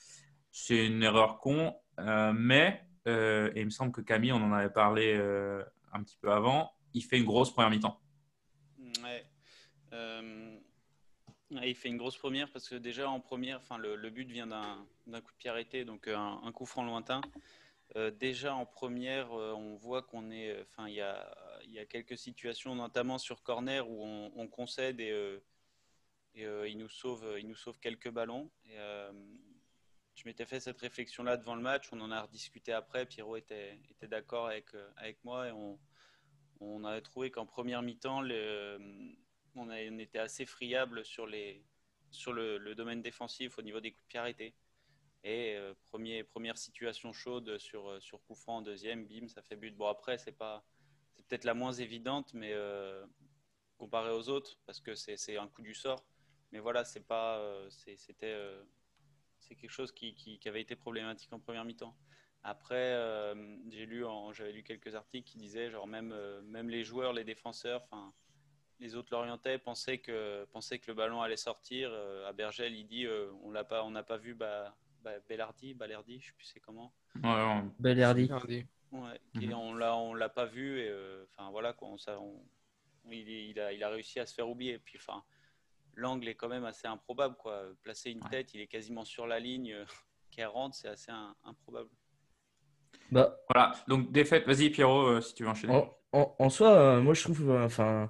C'est 0.52 0.88
une 0.88 1.04
erreur 1.04 1.40
con, 1.40 1.76
mais, 1.98 2.82
et 3.06 3.52
il 3.56 3.66
me 3.66 3.70
semble 3.70 3.92
que 3.92 4.02
Camille, 4.02 4.32
on 4.32 4.44
en 4.44 4.52
avait 4.52 4.70
parlé 4.70 5.16
un 5.94 6.04
petit 6.04 6.18
peu 6.18 6.32
avant, 6.32 6.72
il 6.94 7.04
fait 7.04 7.18
une 7.18 7.26
grosse 7.26 7.52
première 7.52 7.70
mi-temps. 7.70 8.00
Ouais. 9.04 9.26
Il 11.52 11.76
fait 11.76 11.90
une 11.90 11.98
grosse 11.98 12.18
première 12.18 12.52
parce 12.52 12.70
que 12.70 12.76
déjà 12.76 13.10
en 13.10 13.20
première, 13.20 13.58
enfin, 13.58 13.78
le, 13.78 14.10
but 14.10 14.30
vient 14.30 14.46
d'un 14.46 15.22
coup 15.22 15.32
de 15.32 15.38
pied 15.38 15.50
arrêté, 15.50 15.84
donc 15.84 16.08
euh, 16.08 16.16
un, 16.16 16.52
coup 16.52 16.66
franc 16.66 16.84
lointain. 16.84 17.22
Euh, 17.96 18.12
déjà 18.12 18.54
en 18.54 18.68
première, 18.68 19.34
euh, 19.34 19.54
on 19.54 19.76
voit 19.76 20.04
qu'on 20.04 20.30
est, 20.30 20.62
enfin, 20.62 20.88
il 20.88 20.94
y 20.94 21.02
a, 21.02 21.28
y 21.68 21.80
a, 21.80 21.86
quelques 21.86 22.18
situations, 22.18 22.76
notamment 22.76 23.18
sur 23.18 23.42
corner, 23.42 23.90
où 23.90 24.04
on, 24.36 24.48
concède 24.48 25.00
et, 25.00 25.40
et 26.36 26.46
il 26.68 26.78
nous 26.78 26.90
sauve, 26.90 27.36
il 27.40 27.48
nous 27.48 27.56
sauve 27.56 27.80
quelques 27.80 28.10
ballons. 28.10 28.50
Et, 28.66 28.78
je 30.16 30.26
m'étais 30.26 30.46
fait 30.46 30.60
cette 30.60 30.80
réflexion-là 30.80 31.38
devant 31.38 31.56
le 31.56 31.62
match, 31.62 31.94
on 31.94 32.02
en 32.02 32.12
a 32.12 32.22
rediscuté 32.22 32.74
après. 32.74 33.06
Pierrot 33.06 33.38
était, 33.38 33.80
d'accord 34.04 34.48
avec, 34.48 35.24
moi 35.24 35.48
et 35.48 35.52
on, 35.52 35.80
on 36.60 36.84
avait 36.84 37.02
trouvé 37.02 37.32
qu'en 37.32 37.46
première 37.46 37.82
mi-temps, 37.82 38.24
on, 39.56 39.72
était 39.72 40.20
assez 40.20 40.46
friable 40.46 41.06
sur, 41.06 41.26
le, 41.26 42.74
domaine 42.76 43.02
défensif 43.02 43.58
au 43.58 43.62
niveau 43.62 43.80
des 43.80 43.92
coups 43.92 44.04
de 44.04 44.08
pied 44.08 44.20
arrêtés. 44.20 44.56
Et 45.24 45.56
euh, 45.58 45.74
première 45.86 46.58
situation 46.58 47.12
chaude 47.12 47.58
sur, 47.58 47.90
euh, 47.90 48.00
sur 48.00 48.22
coup 48.24 48.36
en 48.48 48.62
deuxième, 48.62 49.06
bim, 49.06 49.28
ça 49.28 49.42
fait 49.42 49.58
but. 49.58 49.76
Bon, 49.76 49.88
après, 49.88 50.18
c'est 50.18 50.32
peut-être 50.32 51.44
la 51.44 51.54
moins 51.54 51.74
évidente, 51.74 52.34
mais 52.34 52.52
euh, 52.54 53.06
comparé 53.78 54.12
aux 54.12 54.30
autres, 54.30 54.58
parce 54.66 54.80
que 54.80 54.96
c'est 54.96 55.38
un 55.38 55.48
coup 55.48 55.62
du 55.62 55.74
sort. 55.74 56.06
Mais 56.52 56.60
voilà, 56.60 56.84
c'est 56.84 57.06
pas 57.06 57.42
c'était 57.70 58.36
c'est 59.40 59.56
quelque 59.56 59.72
chose 59.72 59.92
qui, 59.92 60.14
qui, 60.14 60.50
avait 60.50 60.62
été 60.62 60.76
problématique 60.76 61.32
en 61.32 61.40
première 61.40 61.66
mi-temps. 61.66 61.96
Après, 62.44 62.96
j'ai 63.70 63.86
lu, 63.86 64.04
j'avais 64.34 64.52
lu 64.52 64.64
quelques 64.64 64.96
articles 64.96 65.30
qui 65.30 65.38
disaient 65.38 65.70
genre 65.70 65.88
même 65.88 66.14
même 66.44 66.70
les 66.70 66.84
joueurs, 66.84 67.14
les 67.14 67.24
défenseurs, 67.24 67.84
enfin 67.84 68.14
les 68.80 68.96
autres 68.96 69.10
Lorientais 69.12 69.58
pensaient 69.58 69.98
que, 69.98 70.46
pensaient 70.46 70.80
que 70.80 70.88
le 70.88 70.94
ballon 70.94 71.22
allait 71.22 71.38
sortir. 71.38 71.90
Euh, 71.92 72.28
à 72.28 72.34
Bergel, 72.34 72.76
il 72.76 72.88
dit 72.88 73.06
euh, 73.06 73.30
on 73.44 73.52
l'a 73.52 73.64
pas, 73.64 73.84
on 73.84 73.92
n'a 73.92 74.04
pas 74.04 74.18
vu 74.18 74.34
bah, 74.34 74.76
bah, 75.04 75.20
Bellardi, 75.28 75.74
Balerdi, 75.74 76.20
je 76.22 76.28
sais 76.28 76.34
plus 76.34 76.46
c'est 76.46 76.60
comment. 76.60 76.94
Ouais, 77.24 77.62
Bellardi. 77.80 78.30
Ouais, 78.92 79.20
mhm. 79.36 79.54
on 79.54 79.76
l'a, 79.76 79.96
on 79.96 80.14
l'a 80.16 80.30
pas 80.30 80.46
vu 80.46 80.80
et 80.80 80.90
euh, 80.90 81.24
enfin 81.26 81.52
voilà 81.52 81.74
quoi, 81.74 81.90
ça, 82.00 82.18
il, 83.12 83.30
il, 83.30 83.60
a, 83.60 83.72
il 83.72 83.84
a 83.84 83.90
réussi 83.90 84.20
à 84.20 84.26
se 84.26 84.34
faire 84.34 84.50
oublier. 84.50 84.80
Puis 84.80 84.98
enfin, 84.98 85.24
l'angle 85.96 86.28
est 86.28 86.36
quand 86.36 86.50
même 86.50 86.66
assez 86.66 86.88
improbable 86.88 87.36
quoi. 87.38 87.64
Placer 87.84 88.12
une 88.12 88.22
tête, 88.30 88.54
il 88.54 88.62
est 88.62 88.68
quasiment 88.68 89.06
sur 89.06 89.28
la 89.28 89.40
ligne, 89.40 89.76
qui 90.32 90.44
rentre, 90.44 90.76
c'est 90.76 90.90
assez 90.90 91.12
improbable. 91.44 91.90
Bah, 93.12 93.38
voilà, 93.54 93.74
donc 93.88 94.12
défaite, 94.12 94.46
vas-y 94.46 94.70
Pierrot, 94.70 95.22
si 95.22 95.34
tu 95.34 95.44
veux 95.44 95.50
enchaîner. 95.50 95.74
En, 96.12 96.36
en, 96.40 96.50
soi, 96.50 97.00
moi 97.02 97.14
je 97.14 97.24
trouve, 97.24 97.52
enfin, 97.52 98.10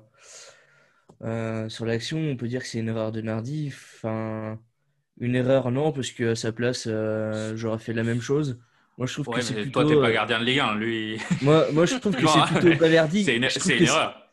euh, 1.24 1.68
sur 1.68 1.86
l'action, 1.86 2.18
on 2.18 2.38
peut 2.38 2.48
dire 2.48 2.62
que 2.62 2.68
c'est 2.68 2.80
une 2.80 2.90
erreur 2.90 3.12
de 3.12 3.22
Nardi. 3.22 3.74
Enfin, 3.74 4.58
une 5.20 5.36
erreur, 5.36 5.72
non, 5.72 5.92
parce 5.92 6.12
qu'à 6.12 6.36
sa 6.36 6.52
place, 6.52 6.86
euh, 6.88 7.56
j'aurais 7.56 7.80
fait 7.80 7.94
la 7.94 8.04
même 8.04 8.22
chose. 8.22 8.60
Moi, 8.98 9.08
je 9.08 9.14
trouve 9.14 9.34
que 9.34 9.42
c'est 9.42 9.54
plutôt. 9.54 9.82
Toi, 9.82 9.90
t'es 9.90 10.00
pas 10.00 10.10
euh, 10.10 10.14
gardien 10.14 10.40
de 10.40 10.46
Ligue 10.46 10.60
1, 10.60 10.76
lui. 10.76 11.18
Moi, 11.42 11.72
moi 11.72 11.86
je 11.86 11.96
trouve 11.96 12.16
que 12.16 12.28
c'est 12.28 12.60
plutôt 12.60 12.80
Balerdi. 12.80 13.24
c'est 13.24 13.36
une, 13.38 13.44
erreur. 13.84 14.29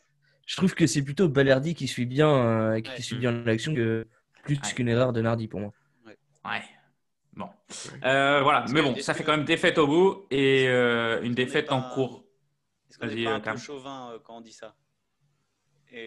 Je 0.46 0.56
trouve 0.56 0.74
que 0.74 0.86
c'est 0.86 1.02
plutôt 1.02 1.28
Balerdi 1.28 1.74
qui 1.74 1.86
suit 1.88 2.06
bien, 2.06 2.80
qui 2.80 3.02
suit 3.02 3.16
bien 3.16 3.32
l'action 3.32 3.74
que 3.74 4.06
plus 4.44 4.58
qu'une 4.58 4.88
erreur 4.88 5.12
de 5.12 5.20
Nardi 5.20 5.48
pour 5.48 5.60
moi. 5.60 5.72
Ouais. 6.44 6.62
Bon. 7.34 7.48
voilà. 8.00 8.64
Mais 8.70 8.80
bon, 8.80 8.94
ça 8.96 9.12
fait 9.12 9.24
quand 9.24 9.36
même 9.36 9.44
défaite 9.44 9.76
au 9.78 9.86
bout 9.86 10.26
et 10.30 10.66
une 10.66 11.34
défaite 11.34 11.70
en 11.72 11.82
cours. 11.90 12.24
Est-ce 12.88 12.98
qu'on 12.98 13.08
est 13.08 13.24
pas 13.24 13.34
un 13.34 13.40
peu 13.40 13.58
chauvin 13.58 14.12
quand 14.24 14.38
on 14.38 14.40
dit 14.40 14.52
ça? 14.52 14.74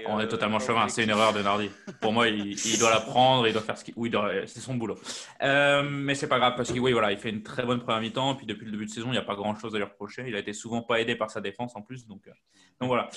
On 0.08 0.20
est 0.20 0.24
euh, 0.24 0.28
totalement 0.28 0.60
chauvin, 0.60 0.88
c'est 0.88 1.04
une 1.04 1.10
erreur 1.10 1.34
de 1.34 1.42
Nardi. 1.42 1.70
Pour 2.02 2.12
moi, 2.12 2.28
il, 2.28 2.56
doit 2.80 2.89
la 2.89 3.00
prendre, 3.00 3.48
il 3.48 3.54
doit 3.54 3.62
faire 3.62 3.78
ce 3.78 3.84
qu'il. 3.84 3.94
Oui, 3.98 4.12
c'est 4.46 4.60
son 4.60 4.76
boulot. 4.76 5.00
Euh, 5.42 5.84
mais 5.84 6.15
c'est 6.15 6.28
pas 6.28 6.38
grave 6.38 6.54
parce 6.56 6.72
qu'il 6.72 6.82
oui, 6.82 6.92
voilà, 6.92 7.12
il 7.12 7.18
fait 7.18 7.30
une 7.30 7.44
très 7.44 7.65
bonne 7.65 7.80
première 7.80 8.02
mi-temps. 8.02 8.36
Puis 8.36 8.46
depuis 8.46 8.65
le 8.65 8.72
début 8.72 8.86
de 8.86 8.92
saison, 8.92 9.08
il 9.08 9.13
n'y 9.13 9.18
a 9.18 9.24
pas 9.24 9.36
grand 9.36 9.56
chose 9.56 9.74
à 9.76 9.78
lui 9.78 9.86
reprocher. 9.86 10.26
Il 10.28 10.36
a 10.36 10.39
été 10.39 10.54
souvent 10.54 10.82
pas 10.82 11.00
aidé 11.00 11.15
par 11.15 11.32
sa 11.32 11.42
défense 11.42 11.76
en 11.76 11.82
plus. 11.82 12.06
Donc, 12.08 12.28
euh, 12.28 12.32
donc 12.80 12.89
voilà. 12.89 13.10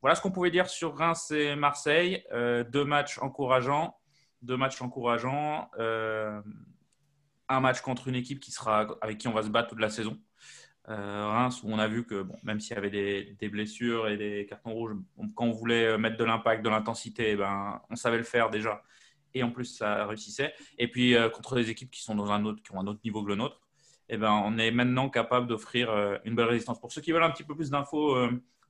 Voilà 0.00 0.14
ce 0.14 0.20
qu'on 0.20 0.32
pouvait 0.32 0.50
dire 0.50 0.68
sur 0.68 0.96
Reims 0.96 1.30
et 1.30 1.54
Marseille. 1.54 2.24
deux 2.32 2.84
matchs 2.84 3.18
encourageants. 3.18 3.96
Deux 4.42 4.56
matchs 4.56 4.80
encourageants. 4.80 5.70
un 7.48 7.60
match 7.60 7.80
contre 7.82 8.08
une 8.08 8.16
équipe 8.16 8.40
qui 8.40 8.50
sera, 8.50 8.86
avec 9.00 9.18
qui 9.18 9.28
on 9.28 9.32
va 9.32 9.42
se 9.42 9.48
battre 9.48 9.68
toute 9.68 9.80
la 9.80 9.90
saison. 9.90 10.18
Euh, 10.88 11.26
Reims, 11.28 11.62
où 11.64 11.70
on 11.70 11.78
a 11.78 11.88
vu 11.88 12.04
que 12.04 12.22
bon, 12.22 12.36
même 12.44 12.60
s'il 12.60 12.76
y 12.76 12.78
avait 12.78 12.90
des, 12.90 13.48
blessures 13.48 14.08
et 14.08 14.16
des 14.16 14.46
cartons 14.48 14.72
rouges, 14.72 14.94
quand 15.34 15.46
on 15.46 15.50
voulait 15.50 15.86
euh, 15.86 15.98
mettre 15.98 16.16
de 16.16 16.24
l'impact, 16.24 16.64
de 16.64 16.68
l'intensité, 16.68 17.32
eh 17.32 17.36
ben, 17.36 17.80
on 17.90 17.96
savait 17.96 18.18
le 18.18 18.22
faire 18.22 18.50
déjà. 18.50 18.82
Et 19.34 19.42
en 19.42 19.50
plus, 19.50 19.64
ça 19.64 20.06
réussissait. 20.06 20.54
Et 20.78 20.88
puis, 20.88 21.16
euh, 21.16 21.28
contre 21.28 21.56
des 21.56 21.70
équipes 21.70 21.90
qui, 21.90 22.02
sont 22.02 22.14
dans 22.14 22.30
un 22.30 22.44
autre, 22.44 22.62
qui 22.62 22.72
ont 22.72 22.80
un 22.80 22.86
autre 22.86 23.00
niveau 23.04 23.24
que 23.24 23.28
le 23.30 23.34
nôtre, 23.34 23.60
eh 24.08 24.16
ben, 24.16 24.30
on 24.30 24.58
est 24.58 24.70
maintenant 24.70 25.10
capable 25.10 25.48
d'offrir 25.48 25.90
une 26.24 26.36
belle 26.36 26.46
résistance. 26.46 26.80
Pour 26.80 26.92
ceux 26.92 27.00
qui 27.00 27.10
veulent 27.10 27.24
un 27.24 27.30
petit 27.30 27.42
peu 27.42 27.56
plus 27.56 27.70
d'infos 27.70 28.16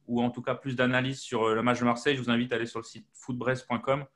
ou 0.07 0.23
en 0.23 0.31
tout 0.31 0.41
cas 0.41 0.55
plus 0.55 0.77
d'analyse 0.77 1.21
sur 1.21 1.55
le 1.55 1.63
match 1.63 1.81
de 1.81 1.85
Marseille, 1.85 2.17
je 2.17 2.23
vous 2.23 2.31
invite 2.31 2.53
à 2.55 2.57
aller 2.57 2.65
sur 2.65 2.79
le 2.79 2.85
site 2.85 3.07
footbrest.com 3.13 4.07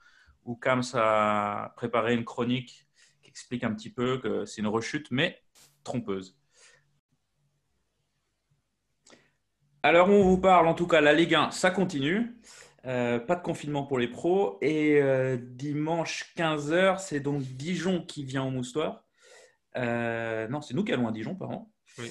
où 0.45 0.57
Kams 0.57 0.83
a 0.95 1.75
préparé 1.77 2.15
une 2.15 2.25
chronique 2.25 2.87
qui 3.23 3.29
explique 3.29 3.65
un 3.65 3.75
petit 3.75 3.91
peu 3.91 4.19
que 4.19 4.47
c'est 4.47 4.63
une 4.63 4.69
rechute, 4.69 5.11
mais 5.11 5.43
trompeuse. 5.85 6.40
Alors, 9.83 10.09
on 10.11 10.23
vous 10.23 10.39
parle, 10.39 10.69
en 10.69 10.75
tout 10.75 10.87
cas, 10.87 11.01
la 11.01 11.13
Ligue 11.13 11.35
1, 11.35 11.51
ça 11.51 11.71
continue. 11.71 12.37
Euh, 12.87 13.19
pas 13.19 13.37
de 13.37 13.43
confinement 13.43 13.85
pour 13.85 13.99
les 13.99 14.09
pros. 14.09 14.59
Et 14.61 15.01
euh, 15.01 15.37
dimanche 15.41 16.33
15h, 16.37 16.99
c'est 16.99 17.21
donc 17.21 17.43
Dijon 17.43 18.03
qui 18.03 18.25
vient 18.25 18.45
au 18.45 18.51
Moustoir. 18.51 19.05
Euh, 19.77 20.49
non, 20.49 20.61
c'est 20.61 20.75
nous 20.75 20.85
qui 20.85 20.93
allons 20.93 21.09
à 21.09 21.13
Dijon, 21.13 21.35
pardon. 21.35 21.67
Oui. 21.99 22.11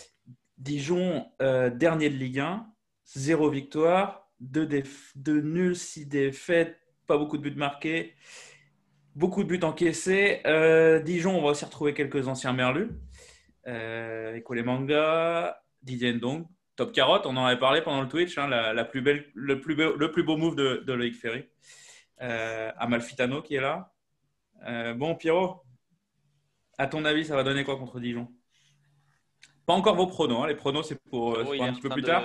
Dijon, 0.57 1.25
dernier 1.39 2.09
de 2.09 2.15
Ligue 2.15 2.39
1, 2.39 2.67
zéro 3.05 3.49
victoire, 3.49 4.27
deux, 4.41 4.65
déf- 4.65 5.11
deux 5.15 5.41
nuls, 5.41 5.75
six 5.75 6.05
défaites, 6.05 6.77
pas 7.07 7.17
beaucoup 7.17 7.37
de 7.37 7.43
buts 7.43 7.55
marqués, 7.55 8.15
beaucoup 9.15 9.43
de 9.43 9.47
buts 9.47 9.63
encaissés. 9.63 10.41
Dijon, 11.05 11.37
on 11.37 11.41
va 11.41 11.51
aussi 11.51 11.63
retrouver 11.63 11.93
quelques 11.93 12.27
anciens 12.27 12.51
merlus. 12.51 12.89
Euh, 13.67 14.37
Manga, 14.65 15.61
Didier 15.81 16.13
Ndong, 16.13 16.45
Top 16.79 16.93
Carotte, 16.93 17.25
on 17.25 17.35
en 17.35 17.43
avait 17.43 17.59
parlé 17.59 17.81
pendant 17.81 18.01
le 18.01 18.07
Twitch, 18.07 18.37
hein, 18.37 18.47
la, 18.47 18.71
la 18.71 18.85
plus 18.85 19.01
belle, 19.01 19.25
le, 19.33 19.59
plus 19.59 19.75
beau, 19.75 19.97
le 19.97 20.11
plus 20.11 20.23
beau 20.23 20.37
move 20.37 20.55
de, 20.55 20.81
de 20.87 20.93
Loïc 20.93 21.13
Ferry. 21.13 21.43
Euh, 22.21 22.71
Amalfitano 22.77 23.41
qui 23.41 23.55
est 23.55 23.59
là. 23.59 23.91
Euh, 24.65 24.93
bon, 24.93 25.13
Pierrot, 25.15 25.61
à 26.77 26.87
ton 26.87 27.03
avis, 27.03 27.25
ça 27.25 27.35
va 27.35 27.43
donner 27.43 27.65
quoi 27.65 27.75
contre 27.75 27.99
Dijon? 27.99 28.29
Pas 29.65 29.73
encore 29.73 29.97
vos 29.97 30.07
pronos, 30.07 30.41
hein, 30.41 30.47
les 30.47 30.55
pronos 30.55 30.87
c'est 30.87 30.97
pour, 31.09 31.35
euh, 31.35 31.43
pour 31.43 31.61
un 31.61 31.73
petit 31.73 31.81
peu 31.81 31.89
plus 31.89 32.01
de- 32.01 32.07
tard. 32.07 32.23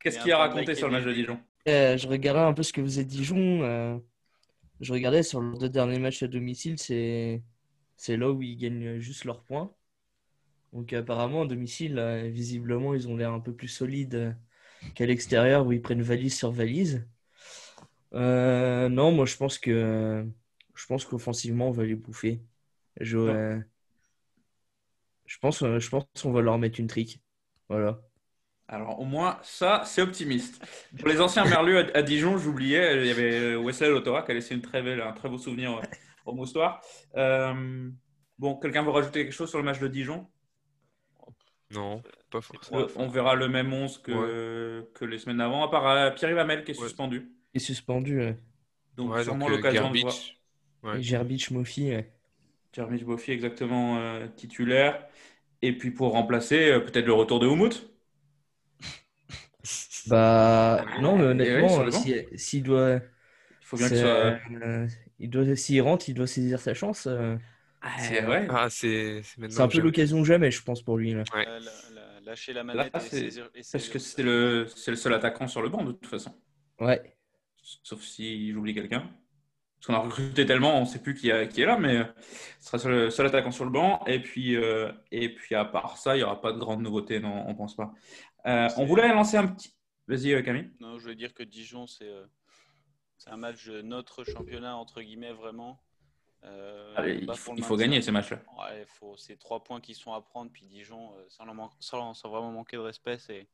Qu'est-ce 0.00 0.16
il 0.16 0.18
est 0.18 0.22
qu'il 0.22 0.30
y 0.30 0.32
a 0.32 0.38
raconté 0.38 0.74
sur 0.74 0.88
le 0.88 0.94
match 0.94 1.04
de 1.04 1.12
Dijon? 1.12 1.40
Euh, 1.68 1.96
je 1.96 2.08
regardais 2.08 2.40
un 2.40 2.52
peu 2.52 2.64
ce 2.64 2.72
que 2.72 2.82
faisait 2.82 3.04
Dijon. 3.04 3.62
euh, 3.62 3.96
je 4.80 4.92
regardais 4.92 5.22
sur 5.22 5.40
leurs 5.40 5.56
deux 5.56 5.68
derniers 5.68 6.00
matchs 6.00 6.24
à 6.24 6.26
domicile, 6.26 6.80
c'est 6.80 7.44
c'est 7.96 8.16
là 8.16 8.28
où 8.28 8.42
ils 8.42 8.56
gagnent 8.56 8.98
juste 8.98 9.24
leurs 9.24 9.44
points. 9.44 9.72
Donc 10.74 10.92
apparemment, 10.92 11.42
à 11.42 11.46
domicile, 11.46 11.98
euh, 11.98 12.28
visiblement, 12.28 12.94
ils 12.94 13.08
ont 13.08 13.16
l'air 13.16 13.32
un 13.32 13.38
peu 13.38 13.54
plus 13.54 13.68
solides 13.68 14.14
euh, 14.16 14.32
qu'à 14.96 15.06
l'extérieur 15.06 15.64
où 15.64 15.72
ils 15.72 15.80
prennent 15.80 16.02
valise 16.02 16.36
sur 16.36 16.50
valise. 16.50 17.06
Euh, 18.12 18.88
non, 18.88 19.12
moi 19.12 19.24
je 19.24 19.36
pense 19.36 19.58
que 19.58 20.26
je 20.74 20.86
pense 20.86 21.04
qu'offensivement, 21.04 21.68
on 21.68 21.70
va 21.70 21.84
les 21.84 21.94
bouffer. 21.94 22.40
Je, 23.00 23.18
euh, 23.18 23.58
je 25.26 25.38
pense, 25.38 25.60
je 25.60 25.88
pense 25.88 26.04
qu'on 26.20 26.32
va 26.32 26.42
leur 26.42 26.58
mettre 26.58 26.80
une 26.80 26.88
trick. 26.88 27.22
Voilà. 27.68 28.00
Alors 28.66 28.98
au 28.98 29.04
moins, 29.04 29.38
ça, 29.42 29.82
c'est 29.84 30.02
optimiste. 30.02 30.60
Pour 30.98 31.08
les 31.08 31.20
anciens 31.20 31.44
merlus 31.44 31.78
à, 31.78 31.86
à 31.94 32.02
Dijon, 32.02 32.36
j'oubliais, 32.36 33.00
il 33.00 33.06
y 33.06 33.10
avait 33.10 33.54
Wesley 33.54 33.90
Lotora 33.90 34.22
qui 34.22 34.32
a 34.32 34.34
laissé 34.34 34.54
une 34.54 34.62
très 34.62 34.82
belle, 34.82 35.00
un 35.00 35.12
très 35.12 35.28
beau 35.28 35.38
souvenir 35.38 35.80
au 36.24 36.32
Moustoir. 36.34 36.80
Euh, 37.16 37.88
bon, 38.38 38.56
quelqu'un 38.56 38.82
veut 38.82 38.90
rajouter 38.90 39.22
quelque 39.22 39.32
chose 39.32 39.50
sur 39.50 39.58
le 39.58 39.64
match 39.64 39.78
de 39.78 39.86
Dijon? 39.86 40.26
Non, 41.70 42.02
pas 42.30 42.40
forcément. 42.40 42.86
On 42.96 43.08
verra 43.08 43.34
le 43.34 43.48
même 43.48 43.72
11 43.72 43.98
que, 43.98 44.86
que 44.94 45.04
les 45.04 45.18
semaines 45.18 45.40
avant, 45.40 45.64
à 45.64 45.70
part 45.70 45.86
euh, 45.88 46.10
Pierre 46.10 46.38
Hamel 46.38 46.64
qui 46.64 46.72
est 46.72 46.78
Ouais. 46.78 46.86
suspendu. 46.86 47.30
Il 47.54 47.60
est 47.62 47.64
suspendu. 47.64 48.18
ouais. 48.18 48.38
Donc 48.96 49.12
Ouais, 49.12 49.24
sûrement 49.24 49.46
euh, 49.48 49.56
l'occasion 49.56 49.90
de 49.90 50.00
voir. 50.00 50.14
Ouais. 50.82 50.98
Et 50.98 51.02
Gerbic, 51.02 51.50
Mofi. 51.50 51.90
ouais. 51.90 52.12
Jeremy 52.72 53.02
Boffi 53.04 53.32
exactement 53.32 53.98
euh, 53.98 54.26
titulaire. 54.36 55.06
Et 55.62 55.76
puis 55.78 55.90
pour 55.90 56.12
remplacer, 56.12 56.70
euh, 56.72 56.80
peut-être 56.80 57.06
le 57.06 57.12
retour 57.14 57.40
de 57.40 57.46
Oumout. 57.46 57.88
Bah, 60.06 60.84
non, 61.00 61.16
mais 61.16 61.24
honnêtement, 61.24 61.90
si- 61.90 62.26
s'il 62.36 62.62
doit, 62.62 63.00
Il 63.60 63.66
faut 63.66 63.76
bien 63.76 63.88
que 63.88 63.94
c'est, 63.96 64.02
ça. 64.02 64.40
euh, 64.62 64.86
il 65.18 65.30
doit, 65.30 65.56
s'il 65.56 65.80
rentre, 65.82 66.08
il 66.08 66.14
doit 66.14 66.26
saisir 66.26 66.60
sa 66.60 66.74
chance. 66.74 67.08
Euh. 67.84 68.20
Ah, 68.22 68.28
ouais. 68.30 68.46
Ah, 68.50 68.70
c'est 68.70 69.22
c'est 69.22 69.50
C'est 69.50 69.60
un 69.60 69.68
peu 69.68 69.80
l'occasion 69.80 70.18
ou 70.20 70.24
jamais, 70.24 70.50
je 70.50 70.62
pense, 70.62 70.82
pour 70.82 70.96
lui. 70.98 71.12
Là. 71.12 71.22
Ouais. 71.34 71.44
La- 71.44 71.58
la- 71.60 72.20
lâcher 72.22 72.52
la 72.52 72.64
manette 72.64 72.92
Là, 72.94 73.00
et 73.00 73.08
c'est 73.08 73.20
saisir- 73.30 73.50
et 73.54 73.60
parce 73.70 73.88
que 73.88 73.98
c'est 73.98 74.22
le, 74.22 74.66
c'est 74.74 74.90
le 74.90 74.96
seul 74.96 75.12
attaquant 75.12 75.46
sur 75.46 75.60
le 75.62 75.68
banc 75.68 75.84
de 75.84 75.92
toute 75.92 76.06
façon. 76.06 76.34
Ouais. 76.80 77.16
Sauf 77.62 78.00
si 78.02 78.50
j'oublie 78.52 78.74
quelqu'un. 78.74 79.10
Parce 79.76 79.86
qu'on 79.86 79.94
a 79.94 79.98
recruté 79.98 80.46
tellement, 80.46 80.78
on 80.78 80.82
ne 80.82 80.86
sait 80.86 81.00
plus 81.02 81.14
qui, 81.14 81.30
a- 81.30 81.46
qui 81.46 81.60
est 81.60 81.66
là, 81.66 81.76
mais 81.78 81.98
euh, 81.98 82.04
ce 82.60 82.78
sera 82.78 82.88
le 82.90 83.10
seul 83.10 83.26
attaquant 83.26 83.50
sur 83.50 83.66
le 83.66 83.70
banc. 83.70 84.02
Et 84.06 84.20
puis, 84.20 84.56
euh, 84.56 84.90
et 85.12 85.34
puis 85.34 85.54
à 85.54 85.66
part 85.66 85.98
ça, 85.98 86.14
il 86.16 86.20
n'y 86.20 86.24
aura 86.24 86.40
pas 86.40 86.52
de 86.52 86.58
grande 86.58 86.80
nouveauté, 86.82 87.20
non, 87.20 87.44
on 87.46 87.50
ne 87.50 87.54
pense 87.56 87.76
pas. 87.76 87.92
Euh, 88.46 88.66
on 88.66 88.68
C'est- 88.70 88.84
voulait 88.86 89.08
lancer 89.08 89.36
un 89.36 89.46
petit. 89.48 89.74
Vas-y, 90.08 90.42
Camille. 90.42 90.70
Non, 90.80 90.98
je 90.98 91.08
veux 91.08 91.14
dire 91.14 91.32
que 91.34 91.42
Dijon, 91.42 91.86
c'est 91.86 92.08
euh, 92.08 92.24
c'est 93.18 93.30
un 93.30 93.36
match 93.36 93.66
de 93.66 93.82
notre 93.82 94.24
championnat, 94.24 94.76
entre 94.76 95.02
guillemets, 95.02 95.32
vraiment. 95.32 95.78
Euh, 96.44 96.94
Allez, 96.96 97.18
il 97.20 97.26
pas 97.26 97.34
faut, 97.34 97.46
pour 97.46 97.54
le 97.54 97.60
il 97.60 97.64
faut 97.64 97.76
gagner 97.76 98.02
ces 98.02 98.10
matchs-là. 98.10 98.42
Ouais, 98.58 98.84
faut, 98.86 99.16
c'est 99.16 99.38
trois 99.38 99.64
points 99.64 99.80
qui 99.80 99.94
sont 99.94 100.12
à 100.12 100.20
prendre. 100.20 100.50
Puis 100.52 100.66
Dijon, 100.66 101.12
euh, 101.16 101.24
sans, 101.28 101.44
leur 101.44 101.54
man- 101.54 101.70
sans- 101.80 102.14
sans 102.14 102.28
vraiment 102.28 102.52
manquer 102.52 102.76
de 102.76 102.82
respect, 102.82 103.18
c'est, 103.18 103.48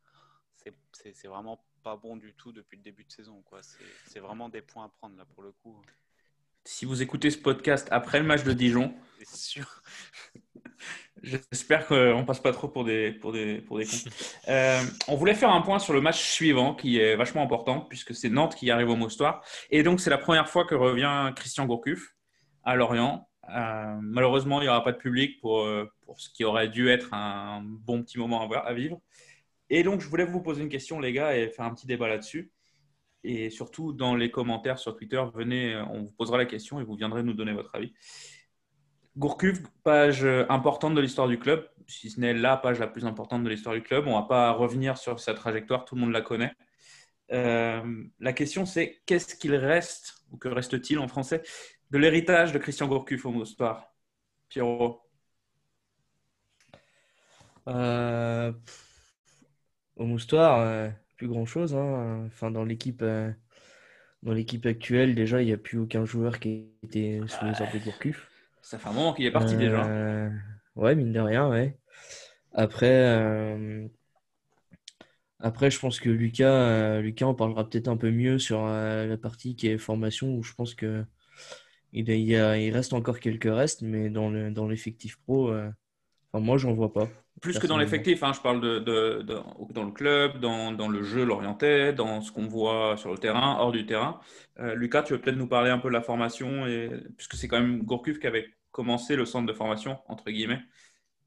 vraiment 1.29 1.65
pas 1.83 1.97
bon 1.97 2.17
du 2.17 2.35
tout 2.35 2.53
depuis 2.53 2.77
le 2.77 2.83
début 2.83 3.05
de 3.05 3.13
saison. 3.13 3.43
C'est, 4.07 4.21
vraiment 4.21 4.49
des 4.49 4.61
points 4.61 4.85
à 4.85 4.89
prendre 4.89 5.17
là 5.17 5.25
pour 5.25 5.43
le 5.43 5.53
coup. 5.53 5.81
Si 6.65 6.85
vous 6.85 7.01
écoutez 7.01 7.31
ce 7.31 7.39
podcast 7.39 7.89
après 7.91 8.19
le 8.21 8.27
match 8.27 8.43
de 8.43 8.53
Dijon, 8.53 8.95
sûr. 9.25 9.83
J'espère 11.23 11.87
qu'on 11.87 12.25
passe 12.27 12.41
pas 12.41 12.53
trop 12.53 12.69
pour 12.69 12.85
des, 12.85 13.13
pour 13.13 13.33
des, 13.33 13.61
pour 13.61 13.79
des 13.79 13.87
cons. 13.87 14.11
Euh, 14.49 14.83
on 15.09 15.17
voulait 15.17 15.35
faire 15.35 15.51
un 15.51 15.61
point 15.61 15.79
sur 15.79 15.93
le 15.93 16.01
match 16.01 16.21
suivant 16.23 16.75
qui 16.75 16.99
est 16.99 17.15
vachement 17.17 17.43
important 17.43 17.81
puisque 17.83 18.15
c'est 18.15 18.31
Nantes 18.31 18.55
qui 18.55 18.71
arrive 18.71 18.89
au 18.89 18.97
Moustoir. 18.97 19.45
Et 19.71 19.83
donc, 19.83 20.01
c'est 20.01 20.11
la 20.11 20.19
première 20.19 20.49
fois 20.49 20.65
que 20.65 20.75
revient 20.75 21.33
Christian 21.37 21.67
Gourcuff 21.67 22.15
à 22.65 22.77
Lorient. 22.77 23.29
Euh, 23.49 23.99
malheureusement, 24.01 24.61
il 24.61 24.65
n'y 24.65 24.69
aura 24.69 24.85
pas 24.85 24.93
de 24.93 24.99
public 24.99 25.41
pour, 25.41 25.61
euh, 25.61 25.91
pour 26.03 26.21
ce 26.21 26.31
qui 26.31 26.45
aurait 26.45 26.69
dû 26.69 26.89
être 26.89 27.13
un 27.13 27.63
bon 27.63 28.03
petit 28.03 28.19
moment 28.19 28.49
à, 28.51 28.73
vivre. 28.75 29.01
Et 29.71 29.83
donc, 29.83 30.01
je 30.01 30.09
voulais 30.09 30.25
vous 30.25 30.41
poser 30.41 30.63
une 30.63 30.69
question, 30.69 31.01
les 31.01 31.13
gars, 31.13 31.37
et 31.37 31.49
faire 31.49 31.65
un 31.65 31.75
petit 31.75 31.87
débat 31.87 32.09
là-dessus. 32.09 32.53
Et 33.23 33.51
surtout, 33.51 33.93
dans 33.93 34.15
les 34.15 34.31
commentaires 34.31 34.79
sur 34.79 34.97
Twitter, 34.97 35.23
venez, 35.35 35.75
euh, 35.75 35.85
on 35.87 36.03
vous 36.03 36.13
posera 36.13 36.39
la 36.39 36.47
question 36.47 36.81
et 36.81 36.85
vous 36.85 36.95
viendrez 36.95 37.23
nous 37.23 37.35
donner 37.35 37.53
votre 37.53 37.75
avis. 37.75 37.93
Gourcuff, 39.17 39.61
page 39.83 40.25
importante 40.49 40.95
de 40.95 41.01
l'histoire 41.01 41.29
du 41.29 41.39
club, 41.39 41.69
si 41.89 42.11
ce 42.11 42.21
n'est 42.21 42.33
la 42.33 42.57
page 42.57 42.79
la 42.79 42.87
plus 42.87 43.05
importante 43.05 43.43
de 43.43 43.49
l'histoire 43.49 43.75
du 43.75 43.83
club. 43.83 44.07
On 44.07 44.11
ne 44.11 44.15
va 44.15 44.23
pas 44.23 44.53
revenir 44.53 44.97
sur 44.97 45.19
sa 45.19 45.35
trajectoire, 45.35 45.85
tout 45.85 45.97
le 45.97 46.01
monde 46.03 46.13
la 46.13 46.23
connaît. 46.23 46.53
La 47.29 48.33
question, 48.33 48.65
c'est 48.67 49.03
qu'est-ce 49.07 49.35
qu'il 49.35 49.57
reste, 49.57 50.15
ou 50.31 50.37
que 50.37 50.49
reste-t-il 50.49 50.99
en 51.01 51.09
français, 51.09 51.43
de 51.91 51.99
l'héritage 51.99 52.53
de 52.53 52.59
Christian 52.59 52.89
Gourcuff 52.89 53.25
au 53.27 53.31
Moustoir 53.33 53.95
Pierrot 54.49 55.03
Euh, 57.69 58.53
pff, 58.53 58.87
au 59.97 60.07
Moustoir, 60.07 60.61
euh, 60.61 60.89
plus 61.17 61.29
grand-chose. 61.29 61.75
hein. 61.75 62.25
Enfin, 62.27 62.51
dans 62.51 62.65
l'équipe 62.65 63.03
euh, 63.03 63.31
dans 64.23 64.33
l'équipe 64.33 64.67
actuelle, 64.67 65.15
déjà, 65.15 65.43
il 65.43 65.47
n'y 65.47 65.53
a 65.53 65.57
plus 65.59 65.79
aucun 65.79 66.05
joueur 66.05 66.41
qui 66.41 66.67
était 66.83 67.21
sous 67.27 67.45
les 67.45 67.53
ordres 67.53 67.73
de 67.73 67.85
Gourcuff. 67.85 68.31
Ça 68.63 68.79
fait 68.79 68.89
un 68.89 68.93
moment 68.93 69.15
qu'il 69.15 69.25
est 69.27 69.31
parti 69.31 69.57
déjà. 69.57 69.87
Ouais, 70.77 70.95
mine 70.95 71.13
de 71.13 71.21
rien, 71.21 71.49
ouais. 71.49 71.77
Après, 72.53 73.17
après, 75.39 75.71
je 75.71 75.79
pense 75.79 76.01
que 76.01 76.11
Lucas, 76.11 77.01
Lucas 77.01 77.27
en 77.27 77.35
parlera 77.35 77.69
peut-être 77.69 77.89
un 77.89 77.97
peu 77.97 78.11
mieux 78.11 78.39
sur 78.39 78.63
la 78.67 79.17
partie 79.17 79.57
qui 79.57 79.69
est 79.69 79.79
formation, 79.79 80.35
où 80.35 80.43
je 80.43 80.53
pense 80.55 80.75
que 80.75 81.05
il, 81.93 82.09
y 82.11 82.37
a- 82.37 82.57
il 82.57 82.73
reste 82.73 82.93
encore 82.93 83.21
quelques 83.21 83.45
restes, 83.53 83.83
mais 83.83 84.11
dans 84.11 84.31
le, 84.31 84.51
dans 84.51 84.69
l'effectif 84.69 85.17
pro, 85.19 85.51
euh, 85.51 85.71
enfin, 86.33 86.45
moi, 86.45 86.59
j'en 86.59 86.73
vois 86.75 86.93
pas. 86.93 87.09
Plus 87.41 87.59
que 87.59 87.67
dans 87.67 87.79
l'effectif, 87.79 88.23
hein, 88.23 88.33
je 88.35 88.41
parle 88.41 88.61
de, 88.61 88.79
de- 88.81 89.23
de- 89.23 89.41
dans 89.73 89.85
le 89.85 89.93
club, 89.93 90.41
dans, 90.41 90.73
dans 90.73 90.89
le 90.89 91.03
jeu 91.03 91.25
lorientais, 91.25 91.93
dans 91.93 92.21
ce 92.21 92.31
qu'on 92.33 92.47
voit 92.47 92.97
sur 92.99 93.11
le 93.13 93.19
terrain, 93.19 93.57
hors 93.59 93.73
du 93.73 93.87
terrain. 93.87 94.21
Euh, 94.59 94.75
Lucas, 94.75 95.05
tu 95.05 95.15
veux 95.15 95.21
peut-être 95.21 95.37
nous 95.37 95.49
parler 95.49 95.71
un 95.71 95.79
peu 95.79 95.89
de 95.89 95.95
la 95.95 96.03
formation, 96.03 96.67
et, 96.67 96.91
puisque 97.17 97.35
c'est 97.37 97.49
quand 97.49 97.61
même 97.61 97.83
Gourcuff 97.83 98.19
qui 98.19 98.27
avait 98.27 98.47
commencé 98.73 99.17
le 99.17 99.25
centre 99.25 99.47
de 99.47 99.53
formation, 99.55 99.99
entre 100.09 100.31
guillemets, 100.31 100.61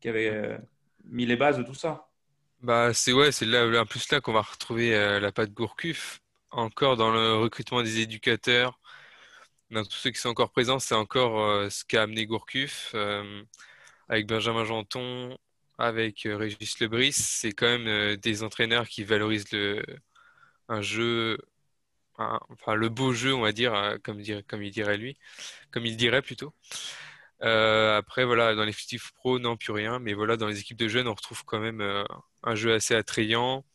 qui 0.02 0.10
avait 0.10 0.30
euh, 0.30 0.58
mis 1.06 1.26
les 1.26 1.36
bases 1.36 1.58
de 1.58 1.63
tout 1.63 1.73
ça. 1.73 2.08
Bah, 2.62 2.93
c'est 2.93 3.12
ouais, 3.12 3.32
c'est 3.32 3.45
là, 3.45 3.65
en 3.82 3.86
plus 3.86 4.10
là 4.12 4.21
qu'on 4.21 4.34
va 4.34 4.41
retrouver 4.41 4.95
euh, 4.95 5.19
la 5.19 5.32
patte 5.32 5.52
Gourcuff. 5.52 6.21
Encore 6.52 6.95
dans 6.95 7.12
le 7.12 7.36
recrutement 7.36 7.82
des 7.82 7.99
éducateurs, 7.99 8.80
dans 9.74 9.84
tous 9.84 9.98
ceux 9.98 10.12
qui 10.12 10.20
sont 10.20 10.30
encore 10.30 10.52
présents, 10.52 10.80
c'est 10.80 10.96
encore 10.96 11.42
euh, 11.42 11.70
ce 11.70 11.84
qu'a 11.86 12.04
amené 12.04 12.26
Gourcuff 12.26 12.92
euh, 12.96 13.44
avec 14.10 14.28
Benjamin 14.28 14.66
Janton, 14.66 15.38
avec 15.78 16.26
euh, 16.26 16.38
Régis 16.38 16.80
Lebris. 16.80 17.14
C'est 17.14 17.52
quand 17.54 17.68
même 17.68 18.16
des 18.18 18.44
entraîneurs 18.44 18.88
qui 18.88 19.04
valorisent 19.04 19.52
le, 19.52 19.84
un 20.70 20.82
jeu, 20.82 21.38
enfin 22.18 22.76
le 22.76 22.90
beau 22.90 23.14
jeu, 23.14 23.34
on 23.34 23.42
va 23.42 23.52
dire, 23.52 23.98
comme, 24.04 24.22
dire, 24.22 24.42
comme 24.48 24.64
il 24.64 24.72
dirait 24.72 24.98
lui, 24.98 25.18
comme 25.72 25.86
il 25.86 25.98
dirait 25.98 26.22
plutôt. 26.22 26.54
Après, 27.42 28.26
voilà, 28.26 28.56
dans 28.56 28.64
l'effectif 28.66 29.12
pro, 29.14 29.40
non, 29.40 29.58
plus 29.58 29.74
rien. 29.74 30.00
Mais 30.00 30.14
voilà, 30.14 30.38
dans 30.38 30.48
les 30.48 30.60
équipes 30.60 30.78
de 30.78 30.88
jeunes, 30.88 31.08
on 31.08 31.14
retrouve 31.14 31.44
quand 31.46 31.60
même 31.60 31.82
un 32.44 32.56
jeu 32.56 32.74
assez 32.74 32.96
attrayant 32.96 33.66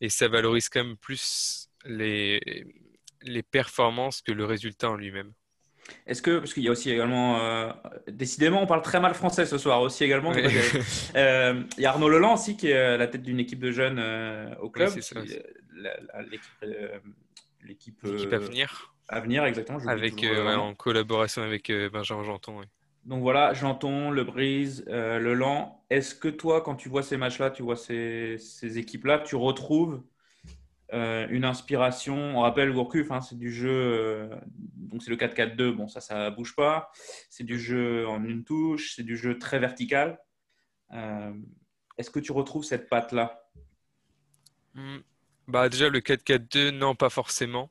et 0.00 0.08
ça 0.10 0.28
valorise 0.28 0.68
quand 0.68 0.84
même 0.84 0.96
plus 0.96 1.68
les, 1.84 2.40
les 3.22 3.42
performances 3.42 4.22
que 4.22 4.32
le 4.32 4.44
résultat 4.44 4.90
en 4.90 4.96
lui-même. 4.96 5.32
Est-ce 6.06 6.22
que, 6.22 6.38
parce 6.38 6.54
qu'il 6.54 6.62
y 6.62 6.68
a 6.68 6.70
aussi 6.70 6.90
également, 6.90 7.40
euh, 7.40 7.70
décidément, 8.08 8.62
on 8.62 8.66
parle 8.66 8.82
très 8.82 9.00
mal 9.00 9.14
français 9.14 9.46
ce 9.46 9.58
soir 9.58 9.80
aussi 9.82 10.04
également. 10.04 10.32
Euh, 11.16 11.62
il 11.76 11.82
y 11.82 11.86
a 11.86 11.90
Arnaud 11.90 12.08
Leland 12.08 12.34
aussi 12.34 12.56
qui 12.56 12.68
est 12.68 12.76
à 12.76 12.96
la 12.96 13.06
tête 13.06 13.22
d'une 13.22 13.40
équipe 13.40 13.58
de 13.58 13.70
jeunes 13.70 13.98
euh, 13.98 14.54
au 14.60 14.70
club. 14.70 14.88
ça. 14.88 15.20
l'équipe, 17.62 18.04
à 18.04 18.38
venir. 18.38 18.94
À 19.08 19.20
venir, 19.20 19.44
exactement. 19.44 19.78
Avec, 19.86 20.24
en 20.24 20.74
collaboration 20.74 21.42
avec 21.42 21.70
Benjamin 21.92 22.22
Janton. 22.24 22.60
Donc 23.04 23.22
voilà, 23.22 23.52
Janton, 23.54 24.10
Le 24.10 24.24
Brise, 24.24 24.84
Le 24.86 25.34
Lan. 25.34 25.84
Est-ce 25.90 26.14
que 26.14 26.28
toi, 26.28 26.60
quand 26.60 26.76
tu 26.76 26.88
vois 26.88 27.02
ces 27.02 27.16
matchs-là, 27.16 27.50
tu 27.50 27.62
vois 27.62 27.76
ces, 27.76 28.36
ces 28.38 28.78
équipes-là, 28.78 29.18
tu 29.18 29.36
retrouves 29.36 30.02
euh, 30.92 31.26
une 31.30 31.44
inspiration. 31.44 32.16
On 32.16 32.40
rappelle 32.40 32.72
Gourcuff, 32.72 33.10
hein, 33.10 33.20
c'est 33.20 33.38
du 33.38 33.52
jeu, 33.52 33.70
euh, 33.70 34.28
donc 34.76 35.02
c'est 35.02 35.10
le 35.10 35.16
4-4-2. 35.16 35.70
Bon, 35.72 35.88
ça, 35.88 36.00
ça 36.00 36.30
bouge 36.30 36.56
pas. 36.56 36.90
C'est 37.28 37.44
du 37.44 37.58
jeu 37.58 38.08
en 38.08 38.24
une 38.24 38.44
touche, 38.44 38.94
c'est 38.96 39.04
du 39.04 39.16
jeu 39.16 39.38
très 39.38 39.58
vertical. 39.58 40.18
Euh, 40.92 41.32
est-ce 41.96 42.10
que 42.10 42.18
tu 42.18 42.32
retrouves 42.32 42.64
cette 42.64 42.88
patte-là? 42.88 43.40
Hmm. 44.74 44.98
bah, 45.46 45.68
Déjà, 45.68 45.88
le 45.88 46.00
4-4-2, 46.00 46.70
non, 46.70 46.94
pas 46.94 47.10
forcément. 47.10 47.70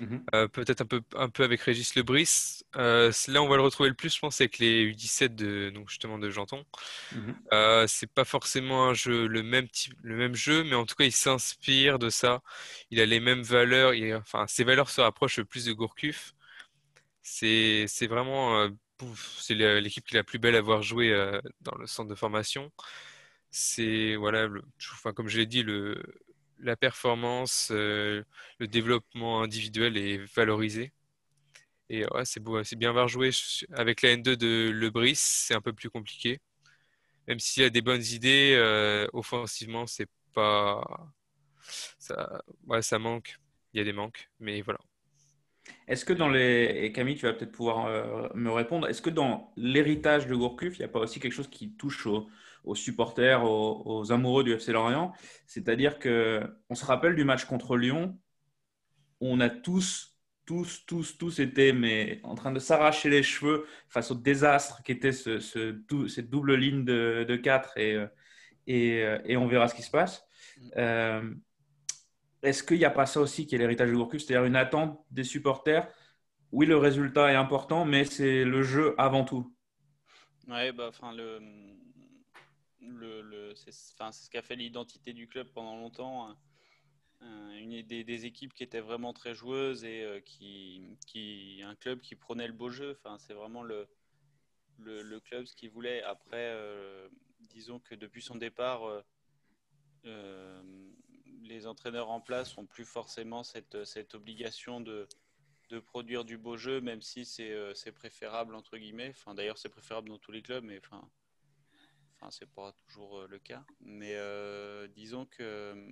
Mhm. 0.00 0.24
Peut-être 0.52 0.80
un 0.80 0.86
peu, 0.86 1.02
un 1.16 1.28
peu 1.28 1.44
avec 1.44 1.60
Régis 1.60 1.94
Lebris. 1.94 2.61
Euh, 2.76 3.12
là, 3.28 3.42
on 3.42 3.48
va 3.48 3.56
le 3.56 3.62
retrouver 3.62 3.88
le 3.88 3.94
plus, 3.94 4.14
je 4.14 4.18
pense, 4.18 4.40
avec 4.40 4.58
les 4.58 4.92
U17 4.92 5.34
de, 5.34 5.70
donc 5.70 5.88
justement 5.88 6.18
de 6.18 6.30
Janton. 6.30 6.64
Mhm. 7.12 7.36
Euh, 7.52 7.86
c'est 7.86 8.10
pas 8.10 8.24
forcément 8.24 8.88
un 8.88 8.94
jeu, 8.94 9.26
le 9.26 9.42
même 9.42 9.68
type, 9.68 9.94
le 10.02 10.16
même 10.16 10.34
jeu, 10.34 10.64
mais 10.64 10.74
en 10.74 10.86
tout 10.86 10.94
cas, 10.94 11.04
il 11.04 11.12
s'inspire 11.12 11.98
de 11.98 12.10
ça. 12.10 12.42
Il 12.90 13.00
a 13.00 13.06
les 13.06 13.20
mêmes 13.20 13.42
valeurs. 13.42 13.92
enfin, 14.18 14.46
ses 14.48 14.64
valeurs 14.64 14.90
se 14.90 15.00
rapprochent 15.00 15.42
plus 15.42 15.66
de 15.66 15.72
Gourcuff. 15.72 16.34
C'est, 17.22 17.86
vraiment, 18.08 18.68
c'est 19.38 19.54
l'équipe 19.54 20.04
qui 20.04 20.14
est 20.14 20.18
la 20.18 20.24
plus 20.24 20.38
belle 20.38 20.56
à 20.56 20.58
avoir 20.58 20.82
joué 20.82 21.10
dans 21.60 21.76
le 21.78 21.86
centre 21.86 22.08
de 22.08 22.14
formation. 22.14 22.72
C'est 23.50 24.16
voilà, 24.16 24.48
enfin, 24.94 25.12
comme 25.12 25.28
je 25.28 25.38
l'ai 25.38 25.46
dit, 25.46 25.62
le, 25.62 26.02
la 26.62 26.76
performance, 26.76 27.68
euh, 27.72 28.22
le 28.58 28.68
développement 28.68 29.42
individuel 29.42 29.96
est 29.96 30.18
valorisé. 30.34 30.92
Et 31.92 32.06
ouais, 32.06 32.24
c'est 32.24 32.40
beau, 32.40 32.64
c'est 32.64 32.74
bien 32.74 32.90
voir 32.90 33.06
jouer 33.06 33.30
avec 33.74 34.00
la 34.00 34.16
N2 34.16 34.34
de 34.34 34.70
Lebris, 34.70 35.16
c'est 35.16 35.52
un 35.52 35.60
peu 35.60 35.74
plus 35.74 35.90
compliqué. 35.90 36.40
Même 37.28 37.38
s'il 37.38 37.64
a 37.64 37.70
des 37.70 37.82
bonnes 37.82 38.02
idées, 38.02 38.54
euh, 38.56 39.06
offensivement, 39.12 39.86
c'est 39.86 40.08
pas. 40.32 40.82
Ça, 41.98 42.42
ouais, 42.66 42.80
ça 42.80 42.98
manque. 42.98 43.36
Il 43.74 43.78
y 43.78 43.80
a 43.82 43.84
des 43.84 43.92
manques, 43.92 44.30
mais 44.40 44.62
voilà. 44.62 44.80
Est-ce 45.86 46.06
que 46.06 46.14
dans 46.14 46.30
les. 46.30 46.80
Et 46.82 46.92
Camille, 46.92 47.16
tu 47.16 47.26
vas 47.26 47.34
peut-être 47.34 47.52
pouvoir 47.52 47.84
euh, 47.84 48.26
me 48.34 48.50
répondre. 48.50 48.88
Est-ce 48.88 49.02
que 49.02 49.10
dans 49.10 49.52
l'héritage 49.58 50.26
de 50.26 50.34
Gourcuff, 50.34 50.76
il 50.76 50.78
n'y 50.78 50.86
a 50.86 50.88
pas 50.88 51.00
aussi 51.00 51.20
quelque 51.20 51.34
chose 51.34 51.50
qui 51.50 51.74
touche 51.76 52.06
au, 52.06 52.26
aux 52.64 52.74
supporters, 52.74 53.44
aux, 53.44 54.10
amoureux 54.12 54.44
du 54.44 54.54
FC 54.54 54.72
Lorient? 54.72 55.12
C'est-à-dire 55.46 55.98
qu'on 55.98 56.74
se 56.74 56.84
rappelle 56.86 57.16
du 57.16 57.24
match 57.24 57.44
contre 57.44 57.76
Lyon, 57.76 58.18
on 59.20 59.40
a 59.40 59.50
tous, 59.50 60.11
tous, 60.44 60.84
tous, 60.86 61.16
tous 61.18 61.38
été 61.40 61.72
mais, 61.72 62.20
en 62.24 62.34
train 62.34 62.52
de 62.52 62.58
s'arracher 62.58 63.08
les 63.10 63.22
cheveux 63.22 63.66
face 63.88 64.10
au 64.10 64.14
désastre 64.14 64.82
qu'était 64.82 65.12
ce, 65.12 65.38
cette 65.40 66.30
double 66.30 66.54
ligne 66.54 66.84
de, 66.84 67.24
de 67.28 67.36
4 67.36 67.78
et, 67.78 68.04
et, 68.66 69.04
et, 69.24 69.36
on 69.36 69.46
verra 69.46 69.68
ce 69.68 69.74
qui 69.74 69.82
se 69.82 69.90
passe. 69.90 70.24
Euh, 70.76 71.34
est-ce 72.42 72.62
qu'il 72.62 72.78
n'y 72.78 72.84
a 72.84 72.90
pas 72.90 73.06
ça 73.06 73.20
aussi 73.20 73.46
qui 73.46 73.54
est 73.54 73.58
l'héritage 73.58 73.88
du 73.88 73.96
Gourcuff, 73.96 74.22
c'est-à-dire 74.22 74.44
une 74.44 74.56
attente 74.56 75.00
des 75.10 75.24
supporters? 75.24 75.88
Oui, 76.50 76.66
le 76.66 76.76
résultat 76.76 77.32
est 77.32 77.36
important, 77.36 77.84
mais 77.84 78.04
c'est 78.04 78.44
le 78.44 78.62
jeu 78.62 78.94
avant 78.98 79.24
tout. 79.24 79.54
Oui, 80.48 80.72
bah, 80.72 80.90
c'est 83.54 83.72
ce 83.72 84.30
qui 84.30 84.36
a 84.36 84.42
fait 84.42 84.56
l'identité 84.56 85.12
du 85.12 85.28
club 85.28 85.46
pendant 85.54 85.76
longtemps. 85.76 86.36
Euh, 87.24 87.58
une 87.58 87.82
des, 87.82 88.04
des, 88.04 88.26
équipes 88.26 88.52
qui 88.52 88.62
étaient 88.62 88.80
vraiment 88.80 89.12
très 89.12 89.34
joueuses 89.34 89.84
et 89.84 90.02
euh, 90.02 90.20
qui, 90.20 91.60
un 91.64 91.74
club 91.76 92.00
qui 92.00 92.16
prenait 92.16 92.46
le 92.46 92.52
beau 92.52 92.70
jeu. 92.70 92.98
Enfin, 92.98 93.18
c'est 93.18 93.34
vraiment 93.34 93.62
le, 93.62 93.88
le, 94.78 95.20
club 95.20 95.46
ce 95.46 95.54
qu'il 95.54 95.70
voulait. 95.70 96.02
Après, 96.02 96.50
euh, 96.52 97.08
disons 97.40 97.78
que 97.78 97.94
depuis 97.94 98.22
son 98.22 98.36
départ, 98.36 98.82
les 100.04 101.66
entraîneurs 101.66 102.10
en 102.10 102.20
place 102.20 102.56
n'ont 102.56 102.66
plus 102.66 102.84
forcément 102.84 103.44
cette, 103.44 103.84
cette 103.84 104.14
obligation 104.14 104.80
de, 104.80 105.06
de, 105.70 105.78
produire 105.78 106.24
du 106.24 106.38
beau 106.38 106.56
jeu, 106.56 106.80
même 106.80 107.02
si 107.02 107.24
c'est 107.24 107.92
préférable 107.94 108.56
entre 108.56 108.78
guillemets. 108.78 109.10
Enfin, 109.10 109.34
d'ailleurs, 109.34 109.58
c'est 109.58 109.68
préférable 109.68 110.08
dans 110.08 110.18
tous 110.18 110.32
les 110.32 110.42
clubs, 110.42 110.64
mais 110.64 110.80
enfin 110.84 111.08
c'est 112.30 112.50
pas 112.50 112.72
toujours 112.72 113.26
le 113.28 113.38
cas. 113.38 113.64
Mais 113.80 114.16
disons 114.94 115.26
que 115.26 115.88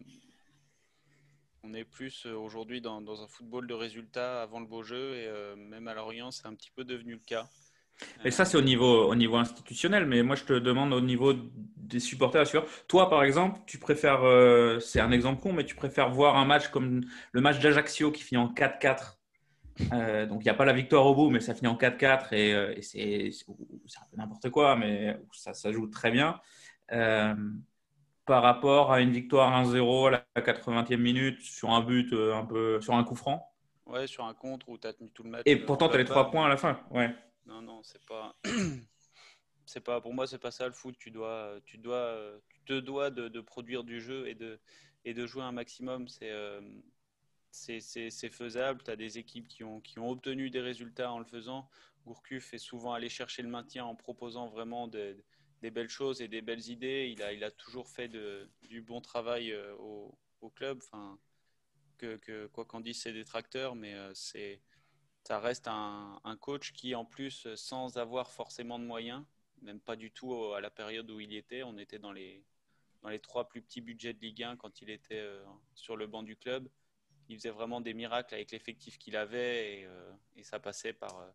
on 1.63 1.75
est 1.75 1.85
plus 1.85 2.27
aujourd'hui 2.27 2.81
dans, 2.81 3.01
un 3.23 3.29
football 3.29 3.67
de 3.67 3.75
résultats 3.75 4.43
avant 4.43 4.61
le 4.61 4.67
beau 4.67 4.83
jeu 4.83 5.17
et 5.17 5.29
même 5.57 5.89
à 5.89 5.95
Lorient, 5.95 6.31
c'est 6.31 6.47
un 6.47 6.55
petit 6.55 6.71
peu 6.75 6.85
devenu 6.85 7.13
le 7.15 7.21
cas. 7.25 7.47
Et 8.25 8.31
ça, 8.31 8.47
c'est 8.47 8.57
au 8.57 8.63
niveau, 8.63 9.05
au 9.09 9.15
niveau 9.15 9.37
institutionnel, 9.37 10.07
mais 10.07 10.23
moi, 10.23 10.35
je 10.35 10.45
te 10.45 10.53
demande 10.55 10.95
au 10.95 11.03
niveau 11.03 11.35
des 11.77 12.01
supporters. 12.01 12.47
Toi, 12.89 13.11
par 13.11 13.23
exemple, 13.25 13.61
tu 13.67 13.79
préfères, 13.79 14.23
c'est 14.81 15.01
un 15.01 15.13
exemple 15.13 15.43
con, 15.43 15.53
mais 15.53 15.67
tu 15.67 15.75
préfères 15.75 16.11
voir 16.11 16.37
un 16.37 16.47
match 16.47 16.69
comme 16.69 17.03
le 17.33 17.41
match 17.43 17.59
d'Ajaccio 17.61 18.11
qui 18.11 18.23
finit 18.23 18.41
en 18.41 18.49
4-4 18.49 19.21
euh, 19.93 20.27
donc 20.27 20.43
il 20.43 20.45
n'y 20.45 20.51
a 20.51 20.55
pas 20.55 20.65
la 20.65 20.73
victoire 20.73 21.07
au 21.07 21.15
bout, 21.15 21.31
mais 21.31 21.41
ça 21.41 21.55
finit 21.55 21.69
en 21.69 21.77
4-4 21.77 22.35
et, 22.35 22.55
euh, 22.55 22.75
c'est 22.83 23.31
un 23.99 24.07
peu 24.11 24.17
n'importe 24.17 24.51
quoi, 24.51 24.77
mais 24.77 25.17
ça, 25.33 25.55
ça, 25.55 25.73
joue 25.73 25.87
très 25.89 26.11
bien. 26.11 26.41
Euh, 26.93 27.35
par 28.31 28.45
rapport 28.45 28.93
à 28.93 29.01
une 29.01 29.11
victoire 29.11 29.51
1-0 29.65 30.07
à 30.07 30.25
la 30.37 30.43
80e 30.43 30.97
minute 30.99 31.41
sur 31.41 31.71
un 31.71 31.81
but 31.81 32.13
un 32.13 32.47
peu 32.47 32.81
sur 32.81 32.95
un 32.95 33.03
coup 33.03 33.17
franc? 33.17 33.53
Ouais, 33.87 34.07
sur 34.07 34.25
un 34.25 34.35
contre 34.35 34.69
où 34.69 34.79
tu 34.79 34.87
as 34.87 34.93
tenu 34.93 35.11
tout 35.11 35.25
le 35.25 35.31
match. 35.31 35.43
Et 35.47 35.57
pourtant 35.57 35.89
tu 35.89 35.97
as 35.97 35.99
les 35.99 36.05
3 36.05 36.31
points 36.31 36.47
à 36.47 36.49
la 36.49 36.57
fin. 36.57 36.81
Ouais. 36.93 37.13
Non, 37.47 37.61
non, 37.61 37.83
c'est 37.83 38.07
pas. 38.07 38.37
c'est 39.67 39.81
pas 39.81 40.01
pour 40.01 40.15
moi 40.15 40.29
c'est 40.29 40.39
pas 40.39 40.53
ça 40.53 40.67
le 40.67 40.73
foot 40.73 40.97
tu 40.99 41.11
dois 41.11 41.55
tu 41.65 41.79
dois 41.79 42.17
tu 42.49 42.61
te 42.65 42.79
dois 42.79 43.11
de, 43.11 43.29
de, 43.29 43.41
produire 43.41 43.85
du 43.85 44.01
jeu 44.01 44.29
et 44.29 44.35
de 44.35 44.61
et 45.05 45.13
de 45.13 45.27
jouer 45.27 45.43
un 45.43 45.53
maximum 45.53 46.07
c'est 46.09 46.21
c'est 47.51 48.31
faisable. 48.31 48.81
Tu 48.85 48.93
as 48.93 48.97
des 48.97 49.19
équipes 49.19 49.49
qui 49.49 49.65
ont, 49.65 49.81
qui 49.81 49.99
ont 49.99 50.09
obtenu 50.09 50.51
des 50.51 50.61
résultats 50.61 51.11
en 51.11 51.19
le 51.19 51.25
faisant. 51.25 51.69
Gourcuff 52.07 52.55
est 52.55 52.59
souvent 52.59 52.93
allé 52.93 53.09
chercher 53.09 53.43
le 53.43 53.49
maintien 53.49 53.85
en 53.85 53.97
proposant 53.97 54.47
vraiment 54.47 54.87
des 54.87 55.17
belles 55.69 55.91
choses 55.91 56.23
et 56.23 56.29
des 56.29 56.41
belles 56.41 56.67
idées. 56.69 57.11
Il 57.13 57.23
a, 57.23 57.35
il 57.35 57.45
a 57.45 57.51
toujours 57.51 57.89
fait 57.89 58.09
du 58.63 58.81
bon 58.81 59.03
travail 59.03 59.53
euh, 59.53 59.75
au, 59.77 60.17
au 60.41 60.49
club. 60.49 60.79
Enfin, 60.83 61.19
que, 61.99 62.47
quoi 62.47 62.65
qu'en 62.65 62.81
disent 62.81 63.03
ses 63.03 63.13
détracteurs, 63.13 63.75
mais 63.75 63.93
euh, 63.93 64.15
c'est 64.15 64.63
ça 65.25 65.39
reste 65.39 65.69
un, 65.69 66.19
un, 66.25 66.37
coach 66.39 66.73
qui, 66.73 66.95
en 66.95 67.05
plus, 67.05 67.47
sans 67.55 67.99
avoir 67.99 68.31
forcément 68.31 68.79
de 68.79 68.85
moyens, 68.85 69.23
même 69.61 69.79
pas 69.79 69.95
du 69.95 70.11
tout 70.11 70.55
à 70.55 70.63
la 70.63 70.71
période 70.71 71.11
où 71.11 71.21
il 71.21 71.35
était, 71.35 71.63
on 71.63 71.77
était 71.77 71.99
dans 71.99 72.13
les, 72.13 72.43
dans 73.03 73.11
les 73.11 73.19
trois 73.19 73.47
plus 73.47 73.61
petits 73.61 73.83
budgets 73.83 74.15
de 74.15 74.21
Ligue 74.21 74.43
1 74.43 74.57
quand 74.57 74.81
il 74.81 74.89
était 74.89 75.19
euh, 75.19 75.45
sur 75.75 75.99
le 75.99 76.07
banc 76.07 76.23
du 76.23 76.37
club 76.37 76.71
il 77.31 77.37
faisait 77.37 77.51
vraiment 77.51 77.81
des 77.81 77.95
miracles 77.95 78.35
avec 78.35 78.51
l'effectif 78.51 78.99
qu'il 78.99 79.17
avait 79.17 79.81
et, 79.81 79.85
euh, 79.87 80.13
ça 80.43 80.59
passait 80.59 80.93
par, 80.93 81.19
euh, 81.19 81.31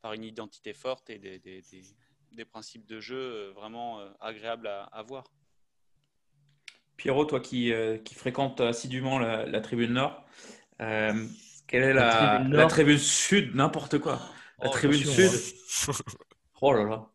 par 0.00 0.12
une 0.12 0.24
identité 0.24 0.72
forte 0.72 1.10
et 1.10 1.18
des, 1.18 1.38
des, 1.38 1.62
des, 1.62 1.82
principes 2.44 2.86
de 2.86 3.00
jeu 3.00 3.16
euh, 3.16 3.52
vraiment 3.54 4.00
agréables 4.20 4.68
à, 4.68 5.02
voir. 5.02 5.24
Pierrot, 6.96 7.24
toi 7.24 7.40
qui, 7.40 7.72
qui 8.04 8.14
fréquentes 8.14 8.60
assidûment 8.60 9.18
la, 9.18 9.60
tribune 9.60 9.92
Nord, 9.92 10.24
quelle 10.78 11.82
est 11.84 11.92
la, 11.92 12.44
la, 12.48 12.66
tribune, 12.66 12.98
Sud 12.98 13.54
N'importe 13.54 13.98
quoi. 13.98 14.20
La 14.60 14.68
oh, 14.68 14.72
tribune 14.72 14.98
Sud. 14.98 15.30
oh 16.60 16.72
là 16.72 16.84
là. 16.84 17.08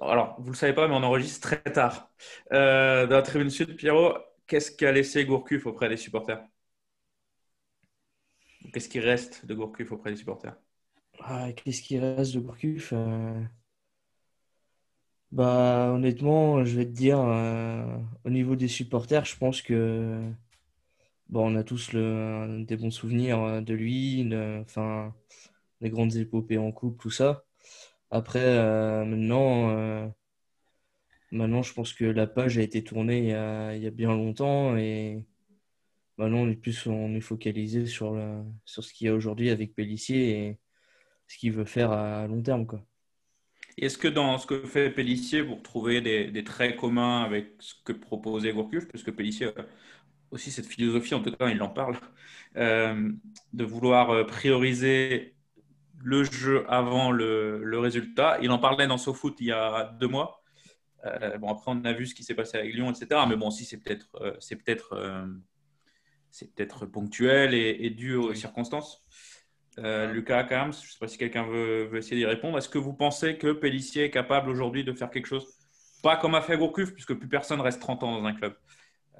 alors, 0.00 0.36
vous 0.38 0.46
ne 0.46 0.50
le 0.52 0.56
savez 0.56 0.72
pas, 0.72 0.88
mais 0.88 0.94
on 0.94 1.02
enregistre 1.02 1.40
très 1.40 1.72
tard. 1.72 2.10
dans 2.50 3.08
la 3.10 3.22
tribune 3.22 3.50
Sud, 3.50 3.76
Pierrot, 3.76 4.16
qu'est-ce 4.46 4.70
qu'a 4.72 4.90
laissé 4.90 5.24
Gourcuff 5.26 5.66
auprès 5.66 5.88
des 5.88 5.98
supporters? 5.98 6.42
Qu'est-ce 8.72 8.88
qui 8.88 9.00
reste 9.00 9.46
de 9.46 9.54
Gourcuff 9.54 9.92
auprès 9.92 10.10
des 10.10 10.16
supporters? 10.16 10.56
Ah, 11.20 11.52
Qu'est-ce 11.52 11.82
qui 11.82 11.98
reste 11.98 12.34
de 12.34 12.40
Gourcuff 12.40 12.92
euh, 12.92 13.42
Bah 15.32 15.90
honnêtement, 15.92 16.64
je 16.64 16.76
vais 16.76 16.86
te 16.86 16.90
dire, 16.90 17.20
euh, 17.20 17.84
au 18.24 18.30
niveau 18.30 18.56
des 18.56 18.66
supporters, 18.68 19.24
je 19.24 19.36
pense 19.36 19.62
que 19.62 20.20
bon, 21.28 21.52
on 21.52 21.56
a 21.56 21.64
tous 21.64 21.92
le, 21.92 22.64
des 22.66 22.76
bons 22.76 22.90
souvenirs 22.90 23.40
euh, 23.42 23.60
de 23.60 23.74
lui, 23.74 24.28
enfin, 24.60 25.14
les 25.80 25.90
grandes 25.90 26.16
épopées 26.16 26.58
en 26.58 26.72
coupe, 26.72 27.00
tout 27.00 27.10
ça. 27.10 27.44
Après, 28.10 28.40
maintenant, 29.06 30.12
maintenant, 31.32 31.62
je 31.62 31.72
pense 31.74 31.92
que 31.92 32.04
la 32.04 32.26
page 32.26 32.58
a 32.58 32.62
été 32.62 32.82
tournée 32.84 33.18
il 33.20 33.26
y 33.26 33.32
a, 33.32 33.74
il 33.76 33.82
y 33.82 33.86
a 33.86 33.90
bien 33.90 34.10
longtemps 34.12 34.76
et 34.76 35.24
Maintenant, 36.18 36.38
on 36.40 36.50
est 36.50 36.56
plus 36.56 36.86
on 36.86 37.14
est 37.14 37.20
focalisé 37.20 37.86
sur, 37.86 38.16
sur 38.66 38.84
ce 38.84 38.92
qu'il 38.92 39.06
y 39.06 39.10
a 39.10 39.14
aujourd'hui 39.14 39.50
avec 39.50 39.74
Pellissier 39.74 40.48
et 40.48 40.58
ce 41.28 41.38
qu'il 41.38 41.52
veut 41.52 41.64
faire 41.66 41.92
à 41.92 42.26
long 42.28 42.42
terme. 42.42 42.66
Quoi. 42.66 42.84
Est-ce 43.80 43.98
que 43.98 44.08
dans 44.08 44.38
ce 44.38 44.46
que 44.46 44.62
fait 44.62 44.90
Pellissier, 44.90 45.40
vous 45.40 45.56
retrouvez 45.56 46.00
des, 46.00 46.44
traits 46.44 46.76
communs 46.76 47.22
avec 47.22 47.54
ce 47.58 47.74
que 47.84 47.92
proposait 47.92 48.52
Gourcuff? 48.52 48.86
Parce 48.88 49.02
que 49.02 49.10
Pellissier, 49.10 49.50
aussi 50.30 50.50
cette 50.50 50.66
philosophie, 50.66 51.14
en 51.14 51.22
tout 51.22 51.32
cas, 51.32 51.48
il 51.48 51.60
en 51.62 51.68
parle, 51.68 51.96
euh, 52.56 53.10
de 53.52 53.64
vouloir 53.64 54.26
prioriser 54.26 55.34
le 56.02 56.24
jeu 56.24 56.64
avant 56.68 57.10
le, 57.10 57.78
résultat. 57.78 58.38
Il 58.42 58.50
en 58.50 58.58
parlait 58.58 58.86
dans 58.86 58.98
SoFoot 58.98 59.36
il 59.40 59.46
y 59.46 59.52
a 59.52 59.96
deux 59.98 60.08
mois. 60.08 60.42
bon, 61.38 61.48
après, 61.48 61.72
on 61.72 61.84
a 61.84 61.92
vu 61.92 62.06
ce 62.06 62.14
qui 62.14 62.22
s'est 62.22 62.34
passé 62.34 62.58
avec 62.58 62.74
Lyon, 62.74 62.90
etc. 62.90 63.22
Mais 63.28 63.36
bon, 63.36 63.50
si 63.50 63.64
c'est 63.64 63.78
peut-être 63.78 64.16
c'est 66.30 66.54
peut-être 66.54 66.86
ponctuel 66.86 67.54
et, 67.54 67.90
dû 67.90 68.14
aux 68.14 68.34
circonstances. 68.34 69.04
Lucas 69.78 70.44
Kams, 70.44 70.72
je 70.72 70.78
ne 70.78 70.90
sais 70.90 70.98
pas 70.98 71.08
si 71.08 71.16
quelqu'un 71.16 71.44
veut, 71.44 71.84
veut, 71.84 71.98
essayer 71.98 72.16
d'y 72.16 72.26
répondre. 72.26 72.58
Est-ce 72.58 72.68
que 72.68 72.78
vous 72.78 72.92
pensez 72.92 73.38
que 73.38 73.52
Pellissier 73.52 74.04
est 74.04 74.10
capable 74.10 74.50
aujourd'hui 74.50 74.84
de 74.84 74.92
faire 74.92 75.10
quelque 75.10 75.26
chose? 75.26 75.46
Pas 76.02 76.16
comme 76.16 76.34
a 76.34 76.42
fait 76.42 76.56
Gourcuff, 76.56 76.92
puisque 76.92 77.14
plus 77.14 77.28
personne 77.28 77.60
reste 77.60 77.80
30 77.80 78.02
ans 78.02 78.20
dans 78.20 78.26
un 78.26 78.34
club. 78.34 78.56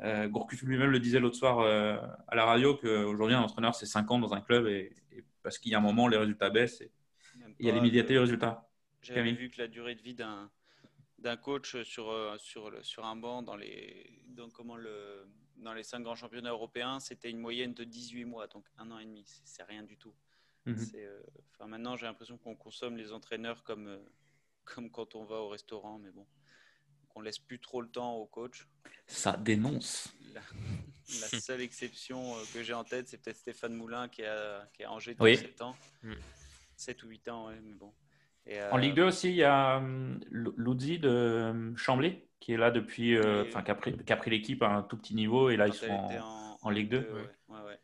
Euh, 0.02 0.28
Gourcuff 0.28 0.62
lui-même 0.62 0.90
le 0.90 0.98
disait 0.98 1.20
l'autre 1.20 1.36
soir 1.36 1.60
euh, 1.60 1.98
à 2.28 2.34
la 2.34 2.44
radio 2.44 2.74
qu'aujourd'hui, 2.74 3.36
un 3.36 3.42
entraîneur, 3.42 3.74
c'est 3.74 3.86
5 3.86 4.10
ans 4.10 4.18
dans 4.18 4.32
un 4.32 4.40
club 4.40 4.66
et, 4.66 4.92
parce 5.42 5.58
qu'il 5.58 5.72
y 5.72 5.74
a 5.74 5.78
un 5.78 5.82
moment, 5.82 6.08
les 6.08 6.16
résultats 6.16 6.50
baissent 6.50 6.80
et 6.80 6.90
il 7.58 7.66
y 7.66 7.70
a 7.70 7.72
l'immédiateté 7.72 8.14
des 8.14 8.18
résultats. 8.18 8.68
J'avais 9.02 9.32
vu 9.32 9.50
que 9.50 9.60
la 9.60 9.68
durée 9.68 9.94
de 9.94 10.02
vie 10.02 10.14
d'un 10.14 10.50
d'un 11.20 11.36
coach 11.36 11.82
sur, 11.82 12.10
euh, 12.10 12.36
sur, 12.38 12.72
sur 12.82 13.04
un 13.04 13.14
banc 13.14 13.42
dans 13.42 13.56
les, 13.56 14.22
dans, 14.28 14.48
comment 14.48 14.76
le, 14.76 15.26
dans 15.56 15.74
les 15.74 15.82
cinq 15.82 16.00
grands 16.00 16.14
championnats 16.14 16.50
européens, 16.50 16.98
c'était 16.98 17.30
une 17.30 17.38
moyenne 17.38 17.74
de 17.74 17.84
18 17.84 18.24
mois, 18.24 18.46
donc 18.46 18.64
un 18.78 18.90
an 18.90 18.98
et 18.98 19.04
demi. 19.04 19.24
C'est 19.44 19.64
rien 19.64 19.82
du 19.82 19.96
tout. 19.96 20.14
Mhm. 20.70 20.86
Euh, 20.96 21.20
enfin, 21.54 21.68
maintenant, 21.68 21.96
j'ai 21.96 22.06
l'impression 22.06 22.38
qu'on 22.38 22.54
consomme 22.54 22.96
les 22.96 23.12
entraîneurs 23.12 23.62
comme, 23.62 23.98
comme 24.64 24.90
quand 24.90 25.14
on 25.14 25.24
va 25.24 25.36
au 25.36 25.48
restaurant, 25.48 25.98
mais 25.98 26.10
bon 26.10 26.26
qu'on 27.10 27.20
laisse 27.22 27.38
plus 27.38 27.58
trop 27.58 27.82
le 27.82 27.88
temps 27.88 28.14
au 28.14 28.26
coach. 28.26 28.68
Ça 29.06 29.36
dénonce. 29.36 30.14
La, 30.32 30.40
seule 31.40 31.60
exception 31.60 32.36
euh, 32.36 32.42
que 32.54 32.62
j'ai 32.62 32.72
en 32.72 32.84
tête, 32.84 33.08
c'est 33.08 33.20
peut-être 33.20 33.36
Stéphane 33.36 33.74
Moulin 33.74 34.08
qui 34.08 34.24
a, 34.24 34.68
qui 34.72 34.84
a 34.84 34.92
Angers 34.92 35.14
depuis 35.14 35.36
7 35.36 35.62
ans. 35.62 35.76
7 36.76 37.02
mm. 37.02 37.06
ou 37.06 37.10
8 37.10 37.28
ans, 37.28 37.48
ouais, 37.48 37.60
mais 37.64 37.74
bon. 37.74 37.92
en 38.70 38.76
Ligue 38.76 38.94
2 38.94 39.02
aussi, 39.02 39.28
il 39.30 39.36
y 39.36 39.44
a 39.44 39.82
Loudzi 40.30 40.98
de 40.98 41.74
Chambly 41.76 42.20
qui 42.38 42.52
est 42.52 42.56
là 42.56 42.70
depuis, 42.70 43.16
euh, 43.16 43.44
enfin, 43.46 43.62
qui 43.62 43.70
a 43.70 43.74
pris, 43.74 43.92
pris 43.92 44.30
l'équipe 44.30 44.62
à 44.62 44.68
un 44.68 44.82
tout 44.82 44.96
petit 44.96 45.14
niveau 45.14 45.50
et 45.50 45.56
là 45.56 45.68
ils 45.68 45.74
sont 45.74 46.08
en, 46.62 46.70
Ligue 46.70 46.88
2. 46.88 47.08
Ouais. 47.48 47.78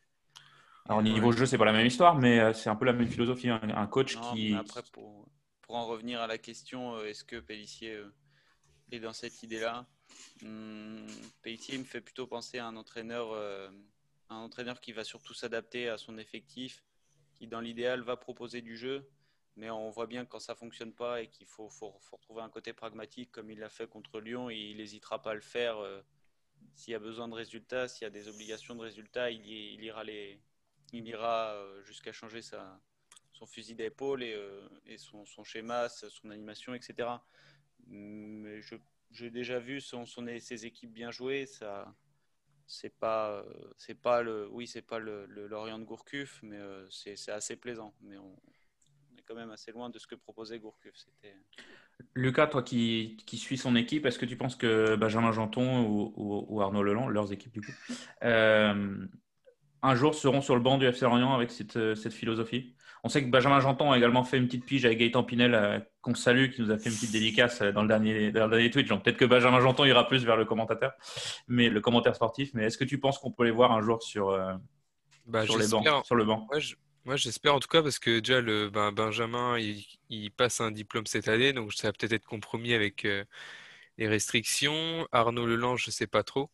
Alors, 0.89 0.99
au 0.99 1.03
niveau 1.03 1.33
jeu, 1.33 1.47
c'est 1.47 1.59
pas 1.59 1.65
la 1.65 1.73
même 1.73 1.87
histoire, 1.87 2.17
mais 2.17 2.39
euh, 2.39 2.53
c'est 2.53 2.71
un 2.71 2.77
peu 2.77 2.85
la 2.85 2.93
même 2.93 3.09
philosophie. 3.09 3.49
Un, 3.49 3.87
coach 3.87 4.17
qui. 4.33 4.55
Après, 4.55 4.83
pour, 4.93 5.27
pour, 5.63 5.75
en 5.75 5.87
revenir 5.87 6.21
à 6.21 6.27
la 6.27 6.39
question, 6.39 6.99
est-ce 7.01 7.25
que 7.25 7.37
Pellissier 7.37 8.01
et 8.93 9.01
dans 9.01 9.13
cette 9.13 9.43
idée-là? 9.43 9.87
Hum, 10.43 11.07
me 11.45 11.85
fait 11.85 12.01
plutôt 12.01 12.27
penser 12.27 12.59
à 12.59 12.67
un 12.67 12.77
entraîneur, 12.77 13.33
euh, 13.33 13.71
un 14.29 14.37
entraîneur 14.37 14.81
qui 14.81 14.93
va 14.93 15.05
surtout 15.05 15.35
s'adapter 15.35 15.89
à 15.89 15.99
son 15.99 16.19
effectif, 16.19 16.85
qui 17.39 17.47
dans 17.47 17.61
l'idéal 17.61 18.03
va 18.03 18.17
proposer 18.17 18.63
du 18.63 18.77
jeu, 18.77 19.09
mais 19.57 19.71
on 19.71 19.91
voit 19.91 20.07
bien 20.07 20.25
que 20.25 20.31
quand 20.31 20.41
ça 20.41 20.55
fonctionne 20.55 20.93
pas 20.93 21.23
et 21.23 21.29
qu'il 21.29 21.47
faut, 21.47 21.69
faut, 21.69 21.95
retrouver 22.13 22.43
un 22.43 22.49
côté 22.49 22.73
pragmatique 22.73 23.31
comme 23.33 23.51
il 23.51 23.59
l'a 23.59 23.69
fait 23.69 23.89
contre 23.89 24.21
Lyon, 24.21 24.51
il 24.51 24.77
n'hésitera 24.77 25.23
pas 25.23 25.33
à 25.33 25.35
le 25.35 25.41
faire. 25.41 25.79
Euh, 25.79 26.01
s'il 26.75 26.93
y 26.93 26.95
a 26.95 26.99
besoin 26.99 27.29
de 27.29 27.35
résultats, 27.35 27.89
s'il 27.89 28.03
y 28.05 28.07
a 28.07 28.11
des 28.11 28.29
obligations 28.29 28.75
de 28.75 28.81
résultats, 28.81 29.31
il, 29.31 29.47
il 29.47 29.83
ira, 29.83 30.05
les, 30.05 30.41
il 30.93 31.07
ira 31.09 31.53
euh, 31.53 31.83
jusqu'à 31.83 32.13
changer 32.13 32.41
son 32.43 33.47
fusil 33.47 33.75
d'épaule 33.75 34.23
et, 34.23 34.37
et 34.87 34.99
son, 34.99 35.25
schéma, 35.45 35.89
son 35.89 36.31
animation, 36.31 36.75
etc 36.75 37.19
mais 37.89 38.61
j'ai 39.11 39.31
déjà 39.31 39.59
vu 39.59 39.81
son, 39.81 40.05
ses 40.07 40.67
équipes 40.67 40.93
bien 40.93 41.11
jouer. 41.11 41.47
Ça, 41.47 41.95
c'est 42.67 42.97
pas, 42.99 43.45
c'est 43.77 43.95
pas 44.01 44.23
le, 44.23 44.49
oui, 44.51 44.67
c'est 44.67 44.83
pas 44.83 44.99
le, 44.99 45.27
Lorient 45.27 45.79
de 45.79 45.85
Gourcuff, 45.85 46.41
mais 46.43 46.59
euh, 46.59 46.87
c'est 46.91 47.31
assez 47.31 47.57
plaisant. 47.57 47.95
Mais 48.03 48.17
on, 48.19 48.37
est 49.19 49.23
quand 49.25 49.35
même 49.35 49.51
assez 49.51 49.73
loin 49.73 49.91
de 49.91 49.99
ce 49.99 50.07
que 50.07 50.15
proposait 50.15 50.59
Gourcuff. 50.59 50.95
Lucas, 52.15 52.49
toi 52.49 52.63
qui, 52.63 53.17
suis 53.27 53.59
son 53.59 53.77
équipe, 53.77 54.07
est-ce 54.07 54.19
que 54.19 54.27
tu 54.27 54.37
penses 54.37 54.57
que 54.57 54.97
Benjamin 54.97 55.33
Janton 55.33 55.87
ou, 56.17 56.61
Arnaud 56.61 56.83
Leland, 56.83 57.09
leurs 57.09 57.33
équipes 57.33 57.53
du 57.53 57.61
coup, 57.61 57.73
euh, 58.23 59.07
un 59.87 59.95
jour 59.95 60.15
seront 60.15 60.41
sur 60.41 60.55
le 60.55 60.61
banc 60.61 60.79
du 60.79 60.87
FC 60.87 61.05
Lorient 61.05 61.35
avec 61.35 61.51
cette, 61.51 61.95
cette 61.95 62.13
philosophie 62.13 62.77
on 63.07 63.09
sait 63.09 63.23
que 63.23 63.31
Benjamin 63.31 63.61
Janton 63.61 63.93
a 63.93 63.97
également 63.97 64.25
fait 64.25 64.37
une 64.37 64.47
petite 64.47 64.65
pige 64.65 64.85
avec 64.85 64.99
Gaëtan 64.99 65.23
Pinel, 65.23 65.55
euh, 65.55 65.79
qu'on 66.01 66.17
salue, 66.17 66.51
qui 66.51 66.61
nous 66.61 66.73
a 66.73 66.77
fait 66.77 66.89
une 66.91 66.97
petite 66.97 67.13
dédicace 67.13 67.63
euh, 67.63 67.71
dans 67.71 67.83
le 67.83 67.89
dernier, 67.89 68.33
dans 68.33 68.47
le 68.47 68.51
dernier 68.51 68.69
Twitch. 68.69 68.89
Donc 68.89 69.05
peut-être 69.05 69.17
que 69.17 69.25
Benjamin 69.25 69.61
Janton 69.61 69.85
ira 69.85 70.09
plus 70.09 70.25
vers 70.25 70.37
le 70.37 70.45
commentateur, 70.45 70.93
mais 71.47 71.69
le 71.69 71.81
commentaire 71.81 72.17
sportif. 72.17 72.51
Mais 72.55 72.65
est-ce 72.65 72.77
que 72.77 72.83
tu 72.85 72.99
penses 72.99 73.21
qu'on 73.21 73.31
peut 73.31 73.45
les 73.45 73.53
voir 73.53 73.71
un 73.71 73.81
jour 73.81 74.03
sur, 74.03 74.31
euh, 74.31 74.55
bah, 75.25 75.45
sur, 75.45 75.57
les 75.57 75.69
bancs, 75.69 76.05
sur 76.05 76.17
le 76.17 76.25
banc? 76.25 76.49
Moi, 77.05 77.15
j'espère 77.15 77.55
en 77.55 77.61
tout 77.61 77.69
cas 77.69 77.81
parce 77.81 78.01
que 78.01 78.19
déjà, 78.19 78.41
le, 78.41 78.71
ben, 78.71 78.91
Benjamin, 78.91 79.57
il, 79.57 80.31
passe 80.33 80.61
un 80.61 80.73
diplôme 80.73 81.07
cette 81.07 81.29
année, 81.29 81.53
donc 81.53 81.75
ça 81.75 81.87
va 81.87 81.93
peut-être 81.93 82.13
être 82.13 82.27
compromis 82.27 82.75
avec 82.75 83.07
les 83.99 84.09
restrictions. 84.09 85.07
Arnaud 85.13 85.47
Lelange, 85.47 85.85
je 85.85 85.91
ne 85.91 85.93
sais 85.93 86.09
pas 86.09 86.25
trop. 86.25 86.51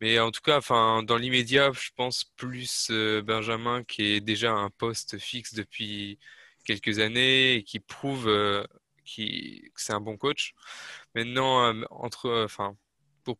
Mais 0.00 0.18
en 0.18 0.30
tout 0.30 0.42
cas, 0.42 0.58
enfin, 0.58 1.02
dans 1.02 1.16
l'immédiat, 1.16 1.72
je 1.72 1.90
pense 1.96 2.24
plus 2.36 2.88
euh, 2.90 3.22
Benjamin 3.22 3.82
qui 3.84 4.04
est 4.14 4.20
déjà 4.20 4.52
un 4.52 4.70
poste 4.70 5.18
fixe 5.18 5.54
depuis 5.54 6.18
quelques 6.64 6.98
années 6.98 7.54
et 7.56 7.62
qui 7.64 7.80
prouve 7.80 8.28
euh, 8.28 8.64
que 9.06 9.22
c'est 9.76 9.92
un 9.94 10.00
bon 10.00 10.16
coach. 10.18 10.54
Maintenant, 11.14 11.64
euh, 11.74 11.84
entre, 11.90 12.44
enfin, 12.44 12.76
pour, 13.24 13.38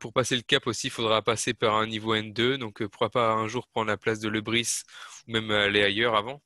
pour 0.00 0.12
passer 0.12 0.36
le 0.36 0.42
cap 0.42 0.66
aussi, 0.66 0.88
il 0.88 0.90
faudra 0.90 1.22
passer 1.22 1.54
par 1.54 1.76
un 1.76 1.86
niveau 1.86 2.14
N2. 2.14 2.58
Donc, 2.58 2.84
pourquoi 2.86 3.10
pas 3.10 3.32
un 3.32 3.48
jour 3.48 3.66
prendre 3.68 3.88
la 3.88 3.96
place 3.96 4.20
de 4.20 4.28
Lebris 4.28 4.82
ou 5.26 5.32
même 5.32 5.50
aller 5.50 5.82
ailleurs 5.82 6.14
avant. 6.16 6.42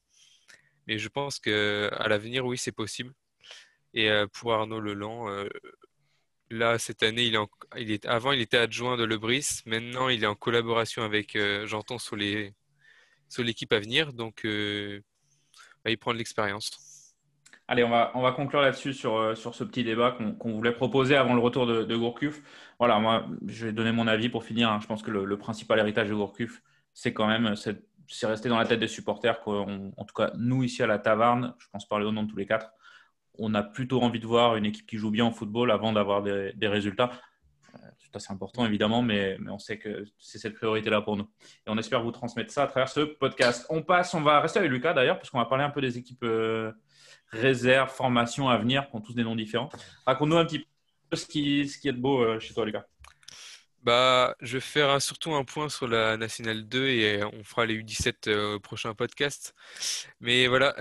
Mais 0.86 0.98
je 0.98 1.08
pense 1.08 1.38
qu'à 1.40 2.08
l'avenir, 2.08 2.46
oui, 2.46 2.58
c'est 2.58 2.72
possible. 2.72 3.12
Et 3.94 4.10
pour 4.32 4.54
Arnaud 4.54 4.80
Leland, 4.80 5.28
Là, 6.52 6.78
cette 6.78 7.02
année, 7.02 7.32
il 7.78 7.90
est, 7.90 8.04
avant, 8.04 8.32
il 8.32 8.42
était 8.42 8.58
adjoint 8.58 8.98
de 8.98 9.04
Lebris. 9.04 9.62
Maintenant, 9.64 10.10
il 10.10 10.22
est 10.22 10.26
en 10.26 10.34
collaboration 10.34 11.02
avec 11.02 11.34
euh, 11.34 11.66
J'entends 11.66 11.96
sur 11.96 12.14
l'équipe 12.14 13.72
à 13.72 13.80
venir. 13.80 14.12
Donc, 14.12 14.44
euh, 14.44 15.00
bah, 15.82 15.90
il 15.90 15.96
prend 15.96 16.12
de 16.12 16.18
l'expérience. 16.18 17.16
Allez, 17.68 17.84
on 17.84 17.88
va, 17.88 18.12
on 18.14 18.20
va 18.20 18.32
conclure 18.32 18.60
là-dessus 18.60 18.92
sur, 18.92 19.16
euh, 19.16 19.34
ce 19.34 19.64
petit 19.64 19.82
débat 19.82 20.14
qu'on 20.38 20.52
voulait 20.52 20.74
proposer 20.74 21.16
avant 21.16 21.32
le 21.32 21.40
retour 21.40 21.66
de, 21.66 21.84
de, 21.84 21.96
Gourcuff. 21.96 22.42
Voilà, 22.78 22.98
moi, 22.98 23.26
je 23.46 23.68
vais 23.68 23.72
donner 23.72 23.92
mon 23.92 24.06
avis 24.06 24.28
pour 24.28 24.44
finir. 24.44 24.70
Hein. 24.70 24.78
Je 24.82 24.86
pense 24.86 25.02
que 25.02 25.10
le, 25.10 25.38
principal 25.38 25.78
héritage 25.78 26.10
de 26.10 26.14
Gourcuff, 26.14 26.62
c'est 26.92 27.14
quand 27.14 27.28
même 27.28 27.54
c'est 27.56 28.26
resté 28.26 28.50
dans 28.50 28.58
la 28.58 28.66
tête 28.66 28.80
des 28.80 28.88
supporters. 28.88 29.40
En 29.48 30.04
tout 30.04 30.14
cas, 30.14 30.32
nous, 30.36 30.64
ici 30.64 30.82
à 30.82 30.86
la 30.86 30.98
Taverne, 30.98 31.54
je 31.56 31.66
pense 31.72 31.88
parler 31.88 32.04
au 32.04 32.12
nom 32.12 32.24
de 32.24 32.30
tous 32.30 32.36
les 32.36 32.44
quatre, 32.44 32.74
on 33.38 33.54
a 33.54 33.62
plutôt 33.62 34.02
envie 34.02 34.20
de 34.20 34.26
voir 34.26 34.56
une 34.56 34.66
équipe 34.66 34.86
qui 34.86 34.98
joue 34.98 35.10
bien 35.10 35.26
au 35.26 35.30
football 35.30 35.70
avant 35.70 35.92
d'avoir 35.92 36.22
des, 36.22 36.68
résultats. 36.68 37.10
Euh, 37.74 37.78
c'est 37.98 38.16
assez 38.16 38.32
important 38.32 38.66
évidemment, 38.66 39.02
mais, 39.02 39.38
on 39.48 39.58
sait 39.58 39.78
que 39.78 40.04
c'est 40.18 40.38
cette 40.38 40.54
priorité-là 40.54 41.00
pour 41.00 41.16
nous. 41.16 41.28
Et 41.66 41.68
on 41.68 41.78
espère 41.78 42.02
vous 42.02 42.12
transmettre 42.12 42.52
ça 42.52 42.64
à 42.64 42.66
travers 42.66 42.88
ce 42.88 43.00
podcast. 43.00 43.66
On 43.70 43.82
passe, 43.82 44.14
on 44.14 44.20
va 44.20 44.40
rester 44.40 44.58
avec 44.58 44.70
Lucas 44.70 44.92
d'ailleurs, 44.92 45.18
parce 45.18 45.30
qu'on 45.30 45.38
va 45.38 45.46
parler 45.46 45.64
un 45.64 45.70
peu 45.70 45.80
des 45.80 45.98
équipes 45.98 46.24
euh, 46.24 46.72
réserves, 47.28 47.90
formations 47.90 48.48
à 48.48 48.58
venir, 48.58 48.88
qui 48.88 48.96
ont 48.96 49.00
tous 49.00 49.14
des 49.14 49.24
noms 49.24 49.36
différents. 49.36 49.70
Raconte-nous 50.06 50.36
un 50.36 50.44
petit 50.44 50.66
peu 51.08 51.16
ce 51.16 51.26
qui, 51.26 51.60
est 51.60 51.92
de 51.92 52.00
beau 52.00 52.22
euh, 52.22 52.38
chez 52.38 52.52
toi, 52.52 52.66
Lucas. 52.66 52.84
Bah, 53.82 54.36
je 54.40 54.58
vais 54.58 54.60
faire 54.60 55.02
surtout 55.02 55.34
un 55.34 55.42
point 55.42 55.68
sur 55.68 55.88
la 55.88 56.16
Nationale 56.16 56.68
2 56.68 56.86
et 56.86 57.24
on 57.24 57.42
fera 57.42 57.66
les 57.66 57.82
U17 57.82 58.30
au 58.54 58.60
prochain 58.60 58.94
podcast. 58.94 59.56
Mais 60.20 60.46
voilà, 60.46 60.72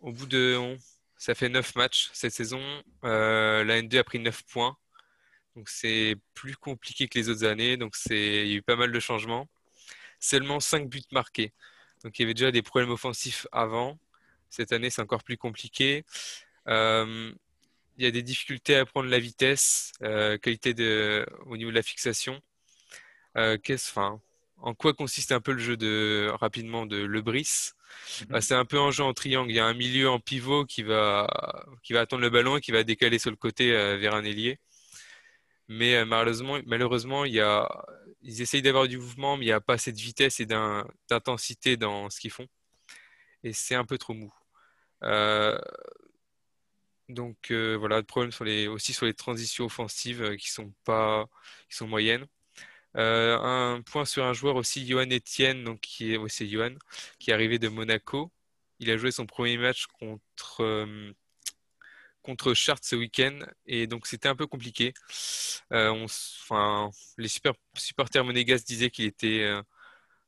au 0.00 0.10
bout 0.10 0.26
de 0.26 0.76
ça 1.18 1.34
fait 1.34 1.48
9 1.48 1.74
matchs 1.74 2.10
cette 2.12 2.32
saison. 2.32 2.62
Euh, 3.04 3.64
la 3.64 3.82
N2 3.82 3.98
a 3.98 4.04
pris 4.04 4.20
9 4.20 4.44
points. 4.44 4.76
Donc 5.56 5.68
c'est 5.68 6.16
plus 6.34 6.56
compliqué 6.56 7.08
que 7.08 7.18
les 7.18 7.28
autres 7.28 7.44
années. 7.44 7.76
Donc 7.76 7.96
il 8.10 8.16
y 8.16 8.52
a 8.52 8.56
eu 8.56 8.62
pas 8.62 8.76
mal 8.76 8.92
de 8.92 9.00
changements. 9.00 9.48
Seulement 10.20 10.60
5 10.60 10.88
buts 10.88 11.02
marqués. 11.12 11.52
Donc 12.04 12.18
il 12.18 12.22
y 12.22 12.24
avait 12.24 12.34
déjà 12.34 12.52
des 12.52 12.62
problèmes 12.62 12.90
offensifs 12.90 13.46
avant. 13.52 13.98
Cette 14.50 14.72
année, 14.72 14.90
c'est 14.90 15.02
encore 15.02 15.24
plus 15.24 15.36
compliqué. 15.36 16.04
Euh, 16.68 17.32
il 17.98 18.04
y 18.04 18.06
a 18.06 18.10
des 18.12 18.22
difficultés 18.22 18.76
à 18.76 18.86
prendre 18.86 19.08
la 19.08 19.18
vitesse, 19.18 19.92
euh, 20.02 20.38
qualité 20.38 20.72
de, 20.72 21.26
au 21.46 21.56
niveau 21.56 21.70
de 21.70 21.76
la 21.76 21.82
fixation. 21.82 22.40
qu'est-ce, 23.34 23.90
enfin, 23.90 24.20
en 24.58 24.74
quoi 24.74 24.94
consiste 24.94 25.32
un 25.32 25.40
peu 25.40 25.52
le 25.52 25.58
jeu 25.58 25.76
de 25.76 26.30
rapidement 26.40 26.86
de 26.86 26.98
Lebris? 26.98 27.72
Bah, 28.28 28.40
c'est 28.40 28.54
un 28.54 28.64
peu 28.64 28.78
un 28.78 28.90
jeu 28.90 29.02
en 29.04 29.14
triangle. 29.14 29.50
Il 29.50 29.56
y 29.56 29.60
a 29.60 29.66
un 29.66 29.74
milieu 29.74 30.08
en 30.10 30.20
pivot 30.20 30.64
qui 30.64 30.82
va, 30.82 31.26
qui 31.82 31.92
va 31.92 32.00
attendre 32.00 32.22
le 32.22 32.30
ballon 32.30 32.56
et 32.56 32.60
qui 32.60 32.72
va 32.72 32.84
décaler 32.84 33.18
sur 33.18 33.30
le 33.30 33.36
côté 33.36 33.72
euh, 33.72 33.96
vers 33.96 34.14
un 34.14 34.24
ailier. 34.24 34.58
Mais 35.68 35.96
euh, 35.96 36.04
malheureusement, 36.04 36.58
malheureusement 36.66 37.24
il 37.24 37.34
y 37.34 37.40
a, 37.40 37.68
ils 38.22 38.42
essayent 38.42 38.62
d'avoir 38.62 38.88
du 38.88 38.98
mouvement, 38.98 39.36
mais 39.36 39.44
il 39.44 39.48
n'y 39.48 39.52
a 39.52 39.60
pas 39.60 39.74
assez 39.74 39.92
de 39.92 39.98
vitesse 39.98 40.40
et 40.40 40.46
d'intensité 40.46 41.76
dans 41.76 42.10
ce 42.10 42.20
qu'ils 42.20 42.30
font. 42.30 42.46
Et 43.44 43.52
c'est 43.52 43.74
un 43.74 43.84
peu 43.84 43.98
trop 43.98 44.14
mou. 44.14 44.32
Euh, 45.04 45.58
donc 47.08 47.50
voilà, 47.50 47.98
le 47.98 48.02
problème 48.04 48.32
aussi 48.70 48.92
sur 48.92 49.06
les 49.06 49.14
transitions 49.14 49.66
offensives 49.66 50.36
qui 50.36 50.50
sont 50.50 50.72
pas, 50.84 51.26
qui 51.70 51.76
sont 51.76 51.86
moyennes. 51.88 52.26
Euh, 52.96 53.38
un 53.38 53.82
point 53.82 54.04
sur 54.04 54.24
un 54.24 54.32
joueur 54.32 54.56
aussi, 54.56 54.86
Johan 54.86 55.06
Etienne, 55.10 55.78
qui 55.80 56.14
est, 56.14 56.46
Johan, 56.50 56.74
qui 57.18 57.30
est 57.30 57.34
arrivé 57.34 57.58
de 57.58 57.68
Monaco. 57.68 58.32
Il 58.80 58.90
a 58.90 58.96
joué 58.96 59.10
son 59.10 59.26
premier 59.26 59.58
match 59.58 59.86
contre, 59.86 60.62
euh, 60.62 61.12
Chartres 62.54 62.86
ce 62.86 62.94
week-end 62.96 63.38
et 63.64 63.86
donc 63.86 64.06
c'était 64.06 64.28
un 64.28 64.36
peu 64.36 64.46
compliqué. 64.46 64.92
Euh, 65.72 66.06
les 67.16 67.28
super, 67.28 67.54
supporters 67.74 68.24
monégasques 68.24 68.66
disaient 68.66 68.90
qu'il 68.90 69.06
était 69.06 69.50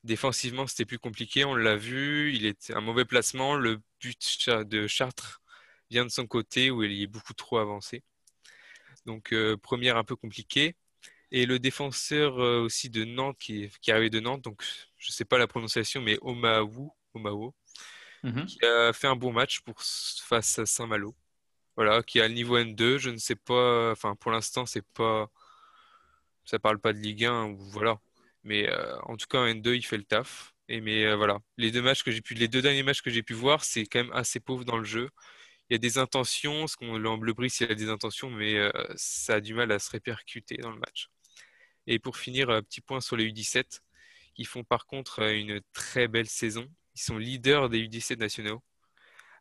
défensivement 0.05 0.67
c'était 0.67 0.87
plus 0.87 0.99
compliqué. 0.99 1.45
On 1.45 1.55
l'a 1.55 1.77
vu, 1.77 2.35
il 2.35 2.47
était 2.47 2.75
un 2.75 2.81
mauvais 2.81 3.05
placement. 3.05 3.55
Le 3.55 3.81
but 4.01 4.49
de 4.49 4.87
Chartres 4.87 5.43
vient 5.91 6.05
de 6.07 6.11
son 6.11 6.27
côté 6.27 6.71
où 6.71 6.83
il 6.83 7.03
est 7.03 7.07
beaucoup 7.07 7.35
trop 7.35 7.59
avancé. 7.59 8.03
Donc 9.07 9.35
première 9.63 9.97
un 9.99 10.05
peu 10.05 10.17
compliquée. 10.17 10.77
Et 11.33 11.47
le 11.47 11.59
défenseur 11.59 12.41
euh, 12.41 12.61
aussi 12.61 12.91
de 12.91 13.05
Nantes, 13.05 13.39
qui, 13.39 13.65
est, 13.65 13.89
arrivé 13.89 14.11
de 14.11 14.21
Nantes, 14.21 14.43
donc 14.43 14.63
je 14.99 15.11
ne 15.11 15.13
sais 15.13 15.25
pas 15.25 15.39
la 15.39 15.47
prononciation, 15.47 16.03
mais 16.03 16.19
Omaou, 16.23 16.93
Omao, 17.15 17.55
mhm. 18.25 18.47
qui 18.47 18.65
a 18.65 18.93
fait 18.93 19.07
un 19.07 19.17
bon 19.17 19.33
match 19.33 19.61
pour, 19.61 19.81
face 19.81 20.59
à 20.59 20.67
Saint-Malo. 20.67 21.15
Voilà, 21.77 22.03
qui 22.03 22.21
a 22.21 22.29
le 22.29 22.35
niveau 22.35 22.59
N2. 22.59 22.99
Je 22.99 23.11
ne 23.11 23.17
sais 23.17 23.37
pas, 23.37 23.93
enfin 23.93 24.17
pour 24.17 24.33
l'instant, 24.33 24.67
c'est 24.67 24.85
pas. 24.93 25.31
Ça 26.45 26.59
parle 26.59 26.81
pas 26.81 26.93
de 26.93 26.99
Ligue 26.99 27.25
1, 27.25 27.45
ou 27.51 27.57
voilà. 27.71 28.01
Mais 28.45 28.69
euh, 28.69 28.99
en 29.03 29.17
tout 29.17 29.27
cas, 29.29 29.39
en 29.39 29.47
N2, 29.47 29.77
il 29.77 29.83
fait 29.87 29.97
le 29.99 30.05
taf. 30.05 30.55
Et 30.69 30.81
mais 30.81 31.05
euh, 31.07 31.17
voilà, 31.17 31.39
les 31.59 31.71
deux 31.71 31.83
matchs 31.83 32.03
que 32.03 32.11
j'ai 32.11 32.23
pu, 32.23 32.35
les 32.35 32.49
deux 32.49 32.63
derniers 32.63 32.83
matchs 32.83 33.03
que 33.03 33.11
j'ai 33.11 33.23
pu 33.23 33.35
voir, 33.35 33.65
c'est 33.65 33.87
quand 33.87 34.01
même 34.05 34.13
assez 34.13 34.41
pauvre 34.41 34.65
dans 34.65 34.79
le 34.79 34.85
jeu. 34.85 35.11
Il 35.71 35.75
y 35.75 35.77
a 35.77 35.79
des 35.79 35.99
intentions, 35.99 36.67
ce 36.67 36.77
qu'on 36.77 36.99
le 36.99 37.33
Bris, 37.33 37.53
il 37.61 37.69
y 37.69 37.73
a 37.73 37.75
des 37.75 37.89
intentions, 37.91 38.31
mais 38.31 38.59
ça 38.97 39.35
a 39.37 39.41
du 39.41 39.55
mal 39.55 39.71
à 39.73 39.79
se 39.79 39.91
répercuter 39.91 40.57
dans 40.57 40.71
le 40.71 40.79
match. 40.79 41.09
Et 41.87 41.99
pour 41.99 42.17
finir, 42.17 42.49
petit 42.63 42.81
point 42.81 43.01
sur 43.01 43.17
les 43.17 43.27
U17, 43.31 43.81
qui 44.35 44.45
font 44.45 44.65
par 44.65 44.87
contre 44.87 45.21
euh, 45.21 45.37
une 45.37 45.61
très 45.73 46.09
belle 46.09 46.29
saison. 46.29 46.67
Ils 46.95 47.01
sont 47.03 47.19
leaders 47.19 47.69
des 47.69 47.87
U17 47.87 48.19
nationaux, 48.19 48.63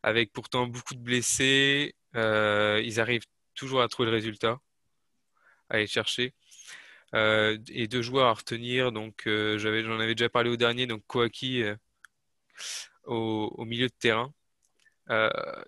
avec 0.03 0.33
pourtant 0.33 0.67
beaucoup 0.67 0.95
de 0.95 0.99
blessés. 0.99 1.95
Euh, 2.15 2.81
ils 2.83 2.99
arrivent 2.99 3.25
toujours 3.55 3.81
à 3.81 3.87
trouver 3.87 4.09
le 4.09 4.15
résultat, 4.15 4.59
à 5.69 5.75
aller 5.75 5.87
chercher. 5.87 6.33
Euh, 7.15 7.57
et 7.69 7.87
deux 7.87 8.01
joueurs 8.01 8.27
à 8.27 8.33
retenir. 8.33 8.91
Donc, 8.91 9.23
j'en 9.25 9.99
avais 9.99 10.15
déjà 10.15 10.29
parlé 10.29 10.49
au 10.49 10.57
dernier. 10.57 10.87
Donc, 10.87 11.03
Kouaki 11.07 11.63
au, 13.05 13.65
milieu 13.65 13.87
de 13.87 13.93
terrain, 13.99 14.33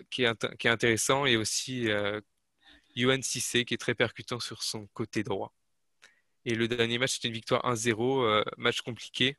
qui 0.10 0.24
est, 0.24 0.58
qui, 0.58 0.68
est 0.68 0.70
intéressant, 0.70 1.26
et 1.26 1.38
aussi 1.38 1.88
Yuan 2.96 3.22
Sissé, 3.24 3.66
qui 3.66 3.74
est 3.74 3.78
très 3.78 3.96
percutant 3.96 4.40
sur 4.40 4.62
son 4.64 4.88
côté 4.88 5.24
droit. 5.24 5.54
Et 6.46 6.56
le 6.56 6.68
dernier 6.68 6.98
match, 6.98 7.14
c'était 7.14 7.28
une 7.28 7.34
victoire 7.34 7.62
1-0, 7.64 8.24
euh, 8.24 8.44
match 8.58 8.82
compliqué. 8.82 9.36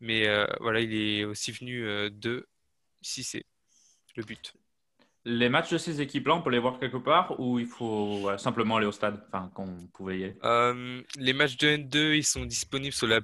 Mais 0.00 0.26
euh, 0.26 0.46
voilà, 0.60 0.80
il 0.80 0.94
est 0.94 1.24
aussi 1.24 1.52
venu 1.52 1.86
euh, 1.86 2.10
de 2.10 2.48
6 3.02 3.22
c'est 3.24 3.44
le 4.16 4.24
but. 4.24 4.54
Les 5.24 5.48
matchs 5.48 5.70
de 5.70 5.78
ces 5.78 6.00
équipes-là, 6.00 6.34
on 6.34 6.42
peut 6.42 6.50
les 6.50 6.58
voir 6.58 6.80
quelque 6.80 6.96
part 6.96 7.38
ou 7.38 7.58
il 7.58 7.66
faut 7.66 8.30
simplement 8.38 8.76
aller 8.76 8.86
au 8.86 8.92
stade 8.92 9.22
Enfin, 9.28 9.50
qu'on 9.54 9.86
pouvait 9.92 10.18
y 10.18 10.24
aller? 10.24 11.04
Les 11.16 11.32
matchs 11.34 11.58
de 11.58 11.68
N2, 11.68 12.16
ils 12.16 12.24
sont 12.24 12.44
disponibles 12.44 12.94
sur 12.94 13.06
la, 13.06 13.20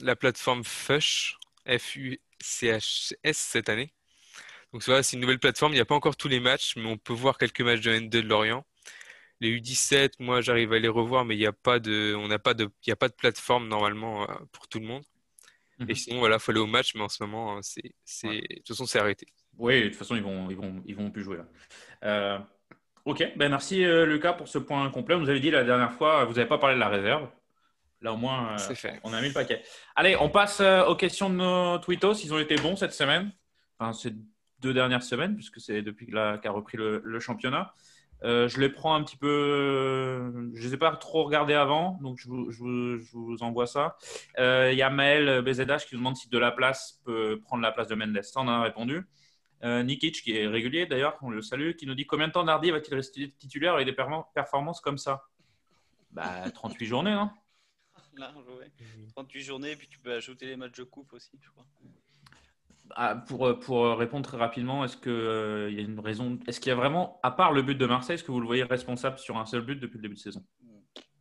la, 0.00 0.16
plateforme 0.16 0.64
FUSH, 0.64 1.36
F-U-C-H-S 1.68 3.36
cette 3.36 3.68
année. 3.68 3.92
Donc 4.72 4.82
voilà, 4.84 5.02
c'est 5.02 5.16
une 5.16 5.20
nouvelle 5.20 5.38
plateforme. 5.38 5.72
Il 5.72 5.76
n'y 5.76 5.80
a 5.80 5.86
pas 5.86 5.94
encore 5.94 6.16
tous 6.16 6.28
les 6.28 6.40
matchs, 6.40 6.74
mais 6.76 6.86
on 6.86 6.96
peut 6.96 7.12
voir 7.12 7.36
quelques 7.36 7.60
matchs 7.60 7.82
de 7.82 7.92
N2 7.92 8.08
de 8.08 8.20
Lorient. 8.20 8.64
Les 9.40 9.50
U17, 9.60 10.14
moi, 10.18 10.40
j'arrive 10.40 10.72
à 10.72 10.78
les 10.78 10.88
revoir, 10.88 11.24
mais 11.24 11.34
il 11.34 11.38
n'y 11.38 11.46
a 11.46 11.52
pas 11.52 11.78
de, 11.78 12.14
on 12.14 12.28
n'a 12.28 12.38
pas 12.38 12.54
de, 12.54 12.68
il 12.86 12.92
a 12.92 12.96
pas 12.96 13.08
de 13.08 13.14
plateforme 13.14 13.68
normalement 13.68 14.22
euh, 14.22 14.34
pour 14.52 14.66
tout 14.68 14.80
le 14.80 14.86
monde. 14.86 15.04
Et 15.80 15.84
mhm. 15.84 15.94
sinon, 15.94 16.18
voilà, 16.20 16.38
faut 16.38 16.52
aller 16.52 16.60
au 16.60 16.66
match, 16.66 16.94
mais 16.94 17.02
en 17.02 17.08
ce 17.08 17.22
moment, 17.22 17.58
euh, 17.58 17.60
c'est, 17.62 17.82
de 17.82 18.54
toute 18.56 18.68
façon, 18.68 18.86
c'est 18.86 18.98
arrêté. 18.98 19.26
Oui, 19.58 19.82
de 19.82 19.88
toute 19.88 19.98
façon, 19.98 20.16
ils 20.16 20.22
vont, 20.22 20.50
ils 20.50 20.56
vont, 20.56 20.82
ils 20.86 20.96
vont 20.96 21.10
plus 21.10 21.22
jouer 21.22 21.36
là. 21.36 21.46
Euh, 22.04 22.38
ok, 23.04 23.32
ben 23.36 23.50
merci 23.50 23.84
Lucas 23.84 24.34
pour 24.34 24.48
ce 24.48 24.58
point 24.58 24.88
complet. 24.90 25.16
Vous 25.16 25.28
avez 25.28 25.40
dit 25.40 25.50
la 25.50 25.64
dernière 25.64 25.92
fois, 25.92 26.24
vous 26.24 26.34
n'avez 26.34 26.48
pas 26.48 26.58
parlé 26.58 26.74
de 26.74 26.80
la 26.80 26.88
réserve. 26.88 27.28
Là, 28.02 28.12
au 28.12 28.16
moins, 28.16 28.56
on 29.02 29.12
a 29.12 29.20
mis 29.22 29.28
le 29.28 29.34
paquet. 29.34 29.62
Allez, 29.94 30.16
on 30.16 30.28
passe 30.28 30.60
aux 30.60 30.96
questions 30.96 31.30
de 31.30 31.36
nos 31.36 31.78
tweetos. 31.78 32.22
Ils 32.24 32.32
ont 32.34 32.38
été 32.38 32.56
bons 32.56 32.76
cette 32.76 32.92
semaine. 32.92 33.32
Enfin, 33.78 33.94
ces 33.94 34.12
deux 34.60 34.74
dernières 34.74 35.02
semaines, 35.02 35.34
puisque 35.34 35.60
c'est 35.60 35.80
depuis 35.80 36.06
qu'a 36.06 36.50
repris 36.50 36.76
le 36.78 37.20
championnat. 37.20 37.74
Euh, 38.24 38.48
je 38.48 38.60
les 38.60 38.68
prends 38.68 38.94
un 38.94 39.02
petit 39.02 39.16
peu. 39.16 40.32
Je 40.54 40.60
ne 40.60 40.68
les 40.68 40.74
ai 40.74 40.76
pas 40.76 40.94
trop 40.96 41.24
regardés 41.24 41.54
avant, 41.54 41.98
donc 42.00 42.18
je 42.18 42.28
vous, 42.28 43.42
envoie 43.42 43.66
ça. 43.66 43.96
Euh, 44.38 44.70
il 44.72 44.78
y 44.78 44.82
a 44.82 44.90
Maël 44.90 45.42
BZH 45.42 45.86
qui 45.86 45.94
nous 45.94 46.00
demande 46.00 46.16
si 46.16 46.28
de 46.28 46.38
la 46.38 46.50
place 46.50 47.00
peut 47.04 47.40
prendre 47.44 47.62
la 47.62 47.72
place 47.72 47.88
de 47.88 47.94
Mendes. 47.94 48.22
Ça, 48.22 48.40
on 48.40 48.48
a 48.48 48.62
répondu. 48.62 49.06
Euh, 49.64 49.82
Nikic, 49.82 50.22
qui 50.22 50.36
est 50.36 50.46
régulier 50.46 50.86
d'ailleurs, 50.86 51.16
on 51.22 51.30
le 51.30 51.40
salue, 51.40 51.72
qui 51.72 51.86
nous 51.86 51.94
dit 51.94 52.06
combien 52.06 52.28
de 52.28 52.32
temps 52.32 52.44
Nardi 52.44 52.70
va-t-il 52.70 52.94
rester 52.94 53.30
titulaire 53.32 53.74
avec 53.74 53.86
des 53.86 53.94
performances 54.34 54.80
comme 54.80 54.98
ça? 54.98 55.24
Bah, 56.10 56.50
38 56.50 56.86
journées, 56.86 57.14
non? 57.14 57.30
38 59.14 59.42
journées, 59.42 59.76
puis 59.76 59.88
tu 59.88 59.98
peux 59.98 60.14
ajouter 60.14 60.46
les 60.46 60.56
matchs 60.56 60.76
de 60.76 60.84
coupe 60.84 61.12
aussi, 61.12 61.30
je 61.40 61.50
crois. 61.50 61.66
Ah, 62.94 63.16
pour, 63.16 63.58
pour 63.58 63.96
répondre 63.96 64.24
très 64.26 64.36
rapidement, 64.36 64.84
est-ce 64.84 64.96
qu'il 64.96 65.10
euh, 65.10 65.70
y 65.70 65.78
a 65.78 65.82
une 65.82 65.98
raison 65.98 66.38
Est-ce 66.46 66.60
qu'il 66.60 66.70
y 66.70 66.72
a 66.72 66.76
vraiment, 66.76 67.18
à 67.22 67.30
part 67.30 67.52
le 67.52 67.62
but 67.62 67.74
de 67.74 67.86
Marseille, 67.86 68.14
est-ce 68.14 68.24
que 68.24 68.30
vous 68.30 68.40
le 68.40 68.46
voyez 68.46 68.62
responsable 68.62 69.18
sur 69.18 69.36
un 69.36 69.46
seul 69.46 69.62
but 69.62 69.76
depuis 69.76 69.96
le 69.96 70.02
début 70.02 70.14
de 70.14 70.20
saison? 70.20 70.44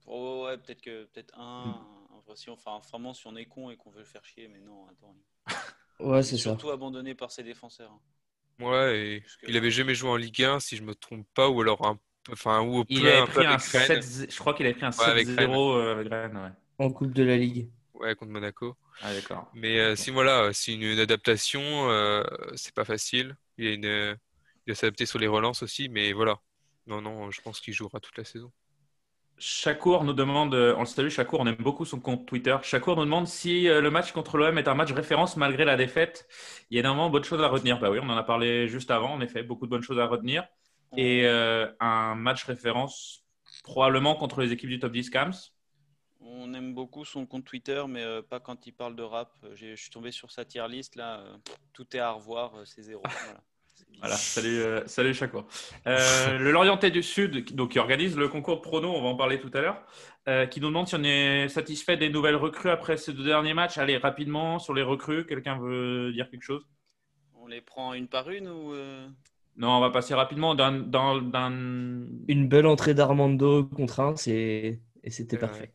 Oh, 0.05 0.45
Ouais, 0.45 0.57
peut-être 0.57 0.81
que 0.81 1.05
peut-être 1.05 1.37
un. 1.37 1.67
Hmm. 1.67 2.35
Si 2.35 2.49
enfin, 2.49 2.79
vraiment, 2.89 3.13
si 3.13 3.27
on 3.27 3.35
est 3.35 3.45
con 3.45 3.69
et 3.69 3.77
qu'on 3.77 3.91
veut 3.91 3.99
le 3.99 4.05
faire 4.05 4.25
chier, 4.25 4.47
mais 4.47 4.59
non, 4.59 4.87
attends. 4.87 5.15
ouais, 5.99 6.23
c'est 6.23 6.37
ça. 6.37 6.49
Surtout 6.49 6.71
abandonné 6.71 7.13
par 7.13 7.31
ses 7.31 7.43
défenseurs. 7.43 7.91
Hein. 7.91 8.65
Ouais, 8.65 8.99
et 8.99 9.23
il 9.47 9.55
avait 9.55 9.71
jamais 9.71 9.95
joué 9.95 10.09
en 10.09 10.15
Ligue 10.15 10.43
1, 10.43 10.59
si 10.59 10.75
je 10.75 10.83
me 10.83 10.95
trompe 10.95 11.27
pas, 11.33 11.49
ou 11.49 11.61
alors 11.61 11.85
un, 11.85 11.99
enfin, 12.31 12.61
ou 12.61 12.79
au 12.79 12.85
il 12.89 13.07
un 13.07 13.25
pris 13.27 13.45
un 13.45 13.59
7, 13.59 14.31
Je 14.31 14.39
crois 14.39 14.53
qu'il 14.53 14.65
avait 14.65 14.75
pris 14.75 14.85
un 14.85 14.89
7-0 14.89 15.91
avec 15.91 16.09
Rennes. 16.09 16.37
Ouais. 16.37 16.85
En 16.85 16.91
Coupe 16.91 17.13
de 17.13 17.23
la 17.23 17.37
Ligue. 17.37 17.69
Ouais, 17.99 18.15
contre 18.15 18.31
Monaco. 18.31 18.75
Ah, 19.01 19.13
d'accord. 19.13 19.49
Mais 19.53 19.79
euh, 19.79 19.95
si 19.95 20.11
voilà, 20.11 20.51
c'est 20.53 20.73
une, 20.73 20.99
adaptation, 20.99 21.61
euh, 21.89 22.23
c'est 22.55 22.73
pas 22.73 22.85
facile. 22.85 23.35
Il, 23.57 23.67
a 23.67 23.71
une, 23.71 23.83
il 23.85 24.67
doit 24.67 24.75
s'adapter 24.75 25.05
sur 25.05 25.19
les 25.19 25.27
relances 25.27 25.63
aussi, 25.63 25.89
mais 25.89 26.13
voilà. 26.13 26.39
Non, 26.87 27.01
non, 27.01 27.31
je 27.31 27.41
pense 27.41 27.59
qu'il 27.61 27.73
jouera 27.73 27.99
toute 27.99 28.17
la 28.17 28.25
saison. 28.25 28.51
Chakour 29.37 30.05
nous 30.05 30.13
demande, 30.13 30.53
on 30.53 30.79
le 30.79 30.85
salue, 30.85 31.09
Chakour, 31.09 31.41
on 31.41 31.47
aime 31.47 31.55
beaucoup 31.55 31.83
son 31.83 31.99
compte 31.99 32.25
Twitter. 32.25 32.55
Chakour 32.63 32.95
nous 32.95 33.03
demande 33.03 33.27
si 33.27 33.67
euh, 33.67 33.81
le 33.81 33.91
match 33.91 34.11
contre 34.13 34.37
l'OM 34.37 34.57
est 34.57 34.67
un 34.67 34.75
match 34.75 34.91
référence 34.93 35.35
malgré 35.35 35.65
la 35.65 35.75
défaite. 35.75 36.27
Il 36.69 36.75
y 36.75 36.77
a 36.77 36.81
énormément 36.81 37.07
de 37.07 37.13
bonnes 37.13 37.23
choses 37.23 37.41
à 37.41 37.47
retenir. 37.47 37.79
Bah 37.79 37.89
oui, 37.91 37.99
on 38.01 38.09
en 38.09 38.17
a 38.17 38.23
parlé 38.23 38.67
juste 38.67 38.91
avant, 38.91 39.13
en 39.13 39.21
effet, 39.21 39.43
beaucoup 39.43 39.65
de 39.65 39.71
bonnes 39.71 39.83
choses 39.83 39.99
à 39.99 40.05
retenir. 40.05 40.45
Et 40.97 41.27
un 41.27 42.15
match 42.15 42.45
référence 42.45 43.25
probablement 43.63 44.15
contre 44.15 44.41
les 44.41 44.53
équipes 44.53 44.69
du 44.69 44.79
top 44.79 44.93
10 44.93 45.09
CAMS. 45.09 45.54
On 46.27 46.53
aime 46.55 46.73
beaucoup 46.73 47.05
son 47.05 47.25
compte 47.27 47.45
Twitter, 47.45 47.83
mais 47.87 48.03
euh, 48.03 48.21
pas 48.23 48.39
quand 48.39 48.65
il 48.65 48.71
parle 48.71 48.95
de 48.95 49.03
rap. 49.03 49.31
Euh, 49.43 49.51
je 49.55 49.75
suis 49.75 49.91
tombé 49.91 50.11
sur 50.11 50.31
sa 50.31 50.43
tier 50.43 50.67
list, 50.67 50.95
là, 50.95 51.19
euh, 51.19 51.37
tout 51.71 51.85
est 51.95 51.99
à 51.99 52.11
revoir, 52.11 52.53
c'est 52.65 52.81
zéro. 52.81 53.03
Voilà. 53.99 54.17
salut, 54.17 54.61
salut 54.87 55.13
fois. 55.13 55.47
le 55.85 56.51
Lorientais 56.51 56.91
du 56.91 57.01
Sud, 57.01 57.55
donc, 57.55 57.71
qui 57.71 57.79
organise 57.79 58.17
le 58.17 58.27
concours 58.27 58.57
de 58.57 58.61
prono, 58.61 58.89
on 58.89 59.01
va 59.01 59.07
en 59.07 59.15
parler 59.15 59.39
tout 59.39 59.49
à 59.53 59.61
l'heure, 59.61 60.49
qui 60.49 60.59
nous 60.59 60.67
demande 60.67 60.87
si 60.87 60.95
on 60.95 61.03
est 61.03 61.47
satisfait 61.47 61.95
des 61.95 62.09
nouvelles 62.09 62.35
recrues 62.35 62.69
après 62.69 62.97
ces 62.97 63.13
deux 63.13 63.23
derniers 63.23 63.53
matchs. 63.53 63.77
Allez, 63.77 63.95
rapidement, 63.95 64.59
sur 64.59 64.73
les 64.73 64.81
recrues, 64.81 65.25
quelqu'un 65.25 65.57
veut 65.57 66.11
dire 66.11 66.29
quelque 66.29 66.43
chose? 66.43 66.67
On 67.35 67.47
les 67.47 67.61
prend 67.61 67.93
une 67.93 68.09
par 68.09 68.29
une 68.29 68.49
ou 68.49 68.73
Non, 69.55 69.77
on 69.77 69.79
va 69.79 69.91
passer 69.91 70.13
rapidement 70.13 70.55
dans, 70.55 70.71
Une 72.27 72.47
belle 72.49 72.67
entrée 72.67 72.93
d'Armando 72.93 73.63
contre 73.63 74.01
un, 74.01 74.13
et 74.25 74.79
c'était 75.09 75.37
parfait. 75.37 75.71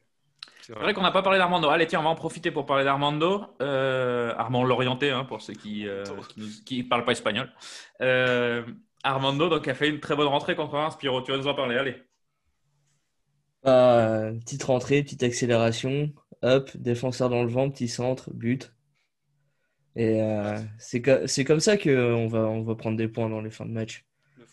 C'est 0.73 0.79
vrai, 0.79 0.95
qu'on 0.95 1.03
n'a 1.03 1.11
pas 1.11 1.23
parlé 1.23 1.39
d'Armando. 1.39 1.68
Allez, 1.68 1.89
tiens, 1.89 1.99
on 1.99 2.05
va 2.05 2.11
en 2.11 2.14
profiter 2.14 2.53
pour 2.53 2.64
parler 2.64 2.85
d'Armando. 2.85 3.45
Euh, 3.61 4.33
Armand 4.37 4.62
l'orienté, 4.62 5.11
hein, 5.11 5.25
pour 5.25 5.43
ceux 5.43 5.53
qui 5.53 5.83
ne 5.83 5.89
euh, 5.89 6.83
parlent 6.89 7.05
pas 7.05 7.11
espagnol. 7.11 7.51
Euh, 8.03 8.62
Armando 9.03 9.49
donc, 9.49 9.66
a 9.66 9.75
fait 9.75 9.89
une 9.89 9.99
très 9.99 10.14
bonne 10.14 10.29
rentrée 10.29 10.55
contre 10.55 10.77
un 10.77 10.91
Spiro. 10.93 11.23
Tu 11.23 11.33
vas 11.33 11.39
nous 11.39 11.49
en 11.49 11.55
parler, 11.55 11.77
allez. 11.77 11.97
Bah, 13.64 14.31
petite 14.39 14.62
rentrée, 14.62 15.03
petite 15.03 15.25
accélération. 15.25 16.12
Hop, 16.43 16.71
défenseur 16.77 17.31
dans 17.31 17.43
le 17.43 17.51
vent, 17.51 17.68
petit 17.68 17.89
centre, 17.89 18.31
but. 18.33 18.73
Et 19.97 20.21
c'est 20.79 21.03
comme 21.03 21.61
ça 21.61 21.79
qu'on 21.79 22.29
va, 22.29 22.43
on 22.43 22.62
va 22.62 22.75
prendre 22.77 22.97
des 22.97 23.09
points 23.09 23.29
dans 23.29 23.41
les 23.41 23.51
fins 23.51 23.66
de 23.66 23.73
match. 23.73 24.05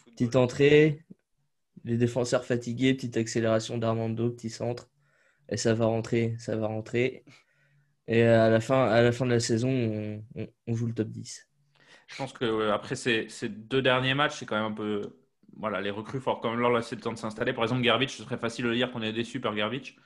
Petite 0.07 0.35
entrée, 0.35 1.03
les 1.85 1.95
défenseurs 1.95 2.43
fatigués, 2.43 2.95
petite 2.95 3.17
accélération 3.17 3.77
d'Armando, 3.77 4.31
petit 4.31 4.49
centre 4.49 4.89
et 5.49 5.57
ça 5.57 5.73
va 5.73 5.85
rentrer, 5.85 6.35
ça 6.39 6.55
va 6.57 6.67
rentrer. 6.67 7.23
Et 8.07 8.23
à 8.23 8.49
la 8.49 8.59
fin, 8.61 8.85
à 8.87 9.01
la 9.01 9.11
fin 9.11 9.25
de 9.25 9.31
la 9.31 9.39
saison, 9.39 9.69
on, 10.35 10.47
on, 10.67 10.75
joue 10.75 10.87
le 10.87 10.93
top 10.93 11.09
10. 11.09 11.47
Je 12.07 12.15
pense 12.15 12.33
que 12.33 12.69
après 12.71 12.95
ces, 12.95 13.27
ces, 13.29 13.49
deux 13.49 13.81
derniers 13.81 14.13
matchs, 14.13 14.37
c'est 14.39 14.45
quand 14.45 14.55
même 14.55 14.71
un 14.71 14.75
peu. 14.75 15.01
Voilà, 15.57 15.81
les 15.81 15.89
recrues, 15.91 16.19
fort 16.21 16.39
quand 16.39 16.51
même 16.51 16.59
leur 16.59 16.71
laisser 16.71 16.95
le 16.95 17.01
temps 17.01 17.11
de 17.13 17.17
s'installer. 17.17 17.53
Par 17.53 17.63
exemple, 17.63 17.83
Gervich, 17.83 18.11
ce 18.11 18.23
serait 18.23 18.37
facile 18.37 18.65
de 18.65 18.73
dire 18.73 18.91
qu'on 18.91 19.01
est 19.01 19.13
déçu 19.13 19.39
par 19.41 19.55
Gervich. 19.55 19.97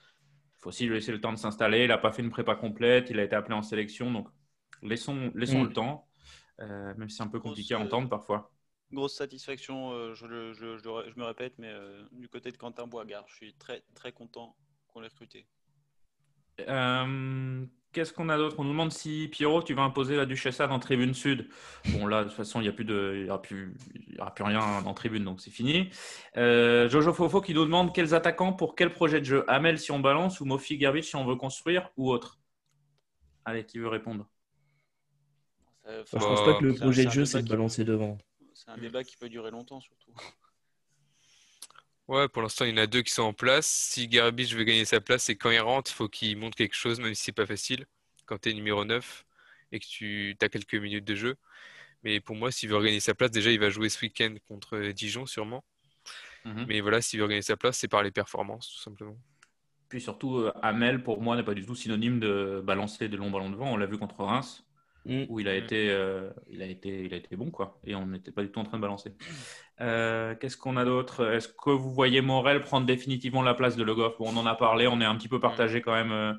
faut 0.59 0.69
aussi 0.69 0.85
lui 0.87 0.95
laisser 0.95 1.11
le 1.11 1.21
temps 1.21 1.33
de 1.33 1.37
s'installer. 1.37 1.83
Il 1.83 1.89
n'a 1.89 1.97
pas 1.97 2.11
fait 2.11 2.21
une 2.23 2.31
prépa 2.31 2.55
complète, 2.55 3.09
il 3.09 3.19
a 3.19 3.23
été 3.23 3.35
appelé 3.35 3.55
en 3.55 3.63
sélection, 3.63 4.11
donc 4.11 4.29
laissons, 4.83 5.31
laissons 5.35 5.63
Mm. 5.63 5.65
le 5.65 5.73
temps, 5.73 6.07
euh, 6.61 6.93
même 6.97 7.09
si 7.09 7.17
c'est 7.17 7.23
un 7.23 7.27
peu 7.27 7.39
compliqué 7.41 7.75
à 7.75 7.79
Grosse, 7.79 7.87
entendre 7.87 8.09
parfois. 8.09 8.51
Grosse 8.91 9.15
satisfaction, 9.15 9.91
euh, 9.93 10.13
je, 10.13 10.25
le- 10.27 10.53
je, 10.53 10.77
je 10.77 10.83
le- 10.83 11.09
je 11.09 11.19
me 11.19 11.25
répète, 11.25 11.55
mais 11.57 11.69
euh, 11.69 12.05
du 12.11 12.29
côté 12.29 12.51
de 12.51 12.57
Quentin 12.57 12.87
Boisgard, 12.87 13.27
je 13.27 13.35
suis 13.35 13.53
très 13.55 13.83
très 13.95 14.11
content 14.11 14.55
qu'on 14.91 15.01
l'ait 15.01 15.07
recruté. 15.07 15.45
Euh, 16.67 17.65
Qu'est-ce 17.91 18.13
qu'on 18.13 18.29
a 18.29 18.37
d'autre? 18.37 18.55
On 18.57 18.63
nous 18.63 18.69
demande 18.71 18.93
si 18.93 19.27
Pierrot, 19.29 19.63
tu 19.63 19.73
vas 19.73 19.81
imposer 19.81 20.15
la 20.15 20.25
Duchessa 20.25 20.65
dans 20.65 20.79
Tribune 20.79 21.13
Sud. 21.13 21.49
Bon, 21.89 22.07
là, 22.07 22.23
de 22.23 22.29
toute 22.29 22.37
façon, 22.37 22.61
il 22.61 22.63
n'y 22.63 22.69
a 22.69 22.71
plus 22.71 22.85
de, 22.85 23.15
il 23.17 23.25
y 23.25 23.29
aura 23.29 23.41
plus, 23.41 23.75
il 23.95 24.15
y 24.15 24.19
aura 24.19 24.33
plus 24.33 24.45
rien 24.45 24.81
dans 24.81 24.93
Tribune, 24.93 25.25
donc 25.25 25.41
c'est 25.41 25.51
fini. 25.51 25.89
Euh, 26.37 26.87
Jojo 26.87 27.11
Fofo 27.11 27.41
qui 27.41 27.53
nous 27.53 27.65
demande 27.65 27.93
quels 27.93 28.13
attaquants 28.13 28.53
pour 28.53 28.75
quel 28.75 28.93
projet 28.93 29.19
de 29.19 29.25
jeu? 29.25 29.43
Amel 29.49 29.77
si 29.77 29.91
on 29.91 29.99
balance 29.99 30.39
ou 30.39 30.45
Mofi 30.45 30.79
Gervich 30.79 31.03
si 31.05 31.17
on 31.17 31.25
veut 31.25 31.35
construire 31.35 31.89
ou 31.97 32.09
autre? 32.09 32.39
Allez, 33.43 33.65
qui 33.65 33.77
veut 33.77 33.89
répondre? 33.89 34.29
Enfin, 35.83 36.19
je 36.19 36.25
pense 36.25 36.43
pas 36.45 36.53
que 36.53 36.63
le 36.63 36.71
un- 36.71 36.77
projet 36.79 37.05
de 37.05 37.11
jeu, 37.11 37.25
c'est 37.25 37.43
de 37.43 37.49
balancer 37.49 37.83
devant. 37.83 38.17
C'est 38.53 38.69
un 38.69 38.77
débat 38.77 39.03
qui 39.03 39.17
peut 39.17 39.27
durer 39.27 39.51
longtemps 39.51 39.81
surtout. 39.81 40.13
Ouais, 42.07 42.27
pour 42.27 42.41
l'instant, 42.41 42.65
il 42.65 42.71
y 42.71 42.73
en 42.73 42.83
a 42.83 42.87
deux 42.87 43.01
qui 43.03 43.13
sont 43.13 43.23
en 43.23 43.33
place. 43.33 43.67
Si 43.67 44.07
Garbage 44.07 44.55
veut 44.55 44.63
gagner 44.63 44.85
sa 44.85 44.99
place, 44.99 45.23
c'est 45.23 45.35
quand 45.35 45.51
il 45.51 45.59
rentre, 45.59 45.91
il 45.91 45.93
faut 45.93 46.09
qu'il 46.09 46.37
montre 46.37 46.57
quelque 46.57 46.75
chose, 46.75 46.99
même 46.99 47.13
si 47.13 47.23
c'est 47.23 47.31
pas 47.31 47.45
facile. 47.45 47.85
Quand 48.25 48.37
tu 48.39 48.49
es 48.49 48.53
numéro 48.53 48.83
9 48.83 49.25
et 49.71 49.79
que 49.79 49.85
tu 49.85 50.35
as 50.41 50.49
quelques 50.49 50.75
minutes 50.75 51.05
de 51.05 51.15
jeu. 51.15 51.35
Mais 52.03 52.19
pour 52.19 52.35
moi, 52.35 52.51
s'il 52.51 52.69
veut 52.69 52.77
regagner 52.77 52.99
sa 52.99 53.13
place, 53.13 53.31
déjà, 53.31 53.51
il 53.51 53.59
va 53.59 53.69
jouer 53.69 53.89
ce 53.89 54.01
week-end 54.01 54.33
contre 54.47 54.77
Dijon, 54.91 55.25
sûrement. 55.25 55.63
Mhm. 56.45 56.65
Mais 56.67 56.81
voilà, 56.81 57.01
s'il 57.01 57.19
veut 57.19 57.25
regagner 57.25 57.43
sa 57.43 57.57
place, 57.57 57.77
c'est 57.77 57.87
par 57.87 58.03
les 58.03 58.11
performances, 58.11 58.69
tout 58.69 58.81
simplement. 58.81 59.17
Puis 59.87 60.01
surtout, 60.01 60.37
euh, 60.37 60.51
Amel, 60.61 61.03
pour 61.03 61.21
moi, 61.21 61.35
n'est 61.35 61.43
pas 61.43 61.53
du 61.53 61.65
tout 61.65 61.75
synonyme 61.75 62.19
de 62.19 62.61
balancer 62.63 63.07
des 63.09 63.17
longs 63.17 63.29
ballons 63.29 63.49
devant. 63.49 63.71
On 63.71 63.77
l'a 63.77 63.85
vu 63.85 63.97
contre 63.97 64.23
Reims, 64.23 64.65
Mm. 65.05 65.23
où 65.29 65.39
il 65.39 65.47
a, 65.47 65.53
Mm. 65.53 65.63
été, 65.63 65.89
euh, 65.89 66.29
il, 66.49 66.61
a 66.61 66.65
été, 66.67 67.03
il 67.05 67.13
a 67.13 67.17
été 67.17 67.35
bon, 67.35 67.49
quoi. 67.49 67.79
Et 67.85 67.95
on 67.95 68.05
n'était 68.05 68.31
pas 68.31 68.43
du 68.43 68.51
tout 68.51 68.59
en 68.59 68.63
train 68.63 68.77
de 68.77 68.81
balancer. 68.83 69.13
Euh, 69.79 70.35
Qu'est-ce 70.35 70.57
qu'on 70.57 70.77
a 70.77 70.85
d'autre? 70.85 71.25
Est-ce 71.33 71.47
que 71.47 71.71
vous 71.71 71.91
voyez 71.91 72.21
Morel 72.21 72.59
prendre 72.61 72.85
définitivement 72.85 73.41
la 73.41 73.53
place 73.55 73.75
de 73.75 73.83
Le 73.83 73.95
Goff? 73.95 74.17
Bon, 74.19 74.29
on 74.31 74.37
en 74.37 74.45
a 74.45 74.53
parlé, 74.55 74.85
on 74.87 75.01
est 75.01 75.05
un 75.05 75.15
petit 75.15 75.27
peu 75.27 75.39
partagé 75.39 75.81
quand 75.81 75.93
même, 75.93 76.11
euh, 76.11 76.33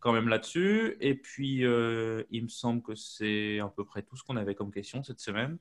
quand 0.00 0.12
même 0.12 0.28
là-dessus. 0.28 0.96
Et 1.00 1.14
puis, 1.14 1.64
euh, 1.64 2.22
il 2.30 2.42
me 2.42 2.48
semble 2.48 2.82
que 2.82 2.94
c'est 2.94 3.60
à 3.60 3.68
peu 3.68 3.84
près 3.84 4.02
tout 4.02 4.16
ce 4.16 4.24
qu'on 4.24 4.36
avait 4.36 4.54
comme 4.54 4.72
question 4.72 5.02
cette 5.02 5.20
semaine. 5.20 5.56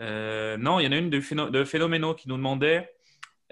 Euh, 0.00 0.56
non, 0.58 0.78
il 0.80 0.84
y 0.84 0.88
en 0.88 0.92
a 0.92 0.96
une 0.98 1.10
de, 1.10 1.20
Phéno- 1.20 1.48
de 1.50 1.64
Phénoméno 1.64 2.14
qui 2.14 2.28
nous 2.28 2.36
demandait 2.36 2.90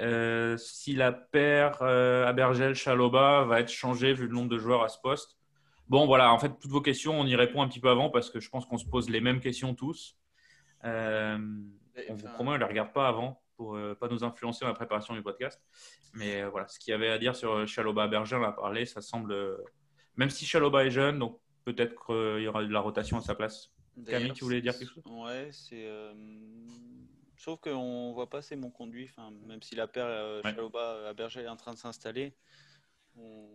euh, 0.01 0.57
si 0.59 0.95
la 0.95 1.13
paire 1.13 1.79
euh, 1.83 2.27
Abergel-Chaloba 2.27 3.45
va 3.45 3.61
être 3.61 3.71
changée 3.71 4.13
vu 4.15 4.27
le 4.27 4.33
nombre 4.35 4.49
de 4.49 4.59
joueurs 4.59 4.83
à 4.83 4.89
ce 4.89 4.99
poste. 5.03 5.37
Bon, 5.91 6.07
voilà, 6.07 6.33
en 6.33 6.39
fait, 6.39 6.51
toutes 6.61 6.71
vos 6.71 6.81
questions, 6.81 7.19
on 7.21 7.27
y 7.27 7.35
répond 7.37 7.61
un 7.63 7.69
petit 7.69 7.81
peu 7.81 7.91
avant 7.91 8.09
parce 8.11 8.31
que 8.31 8.39
je 8.41 8.49
pense 8.49 8.65
qu'on 8.65 8.79
se 8.79 8.87
pose 8.87 9.11
les 9.11 9.21
mêmes 9.21 9.41
questions 9.41 9.75
tous. 9.75 10.17
Euh, 10.85 11.37
on 12.09 12.15
vous 12.15 12.29
promet, 12.29 12.51
on 12.51 12.55
ne 12.55 12.59
les 12.59 12.65
regarde 12.65 12.93
pas 12.93 13.09
avant 13.09 13.43
pour 13.57 13.75
ne 13.77 13.93
pas 13.95 14.09
nous 14.09 14.23
influencer 14.25 14.61
dans 14.65 14.69
la 14.69 14.75
préparation 14.75 15.15
du 15.15 15.23
podcast. 15.23 15.61
Mais 16.15 16.43
euh, 16.43 16.49
voilà, 16.49 16.69
ce 16.69 16.79
qu'il 16.79 16.93
y 16.93 16.95
avait 16.95 17.11
à 17.11 17.19
dire 17.19 17.35
sur 17.37 17.53
euh, 17.53 17.67
Chaloba 17.67 18.07
Berger, 18.09 18.37
on 18.37 18.45
a 18.45 18.53
parlé, 18.53 18.87
ça 18.87 19.01
semble. 19.03 19.33
euh, 19.33 19.57
même 20.17 20.31
si 20.31 20.47
Chaloba 20.47 20.85
est 20.87 20.91
jeune, 20.93 21.19
donc 21.19 21.41
peut-être 21.65 21.95
qu'il 22.07 22.43
y 22.45 22.47
aura 22.49 22.63
de 22.65 22.73
la 22.73 22.81
rotation 22.81 23.19
à 23.19 23.21
sa 23.21 23.35
place. 23.35 23.71
Camille, 24.07 24.33
tu 24.33 24.45
voulais 24.45 24.61
dire 24.63 24.79
quelque 24.79 24.95
chose? 24.95 25.03
Ouais, 25.07 25.49
c'est. 25.53 25.87
euh, 25.87 26.15
Sauf 27.37 27.59
qu'on 27.61 28.13
voit 28.13 28.29
pas 28.31 28.39
assez 28.39 28.55
mon 28.55 28.71
conduit, 28.71 29.09
enfin, 29.11 29.31
même 29.47 29.63
si 29.63 29.75
la 29.75 29.87
paire 29.89 30.07
euh, 30.07 30.41
Ouais. 30.43 30.51
Chaloba 30.55 31.09
à 31.09 31.15
Berger 31.15 31.41
est 31.41 31.49
en 31.49 31.57
train 31.57 31.73
de 31.73 31.79
s'installer, 31.79 32.35
on- 33.17 33.49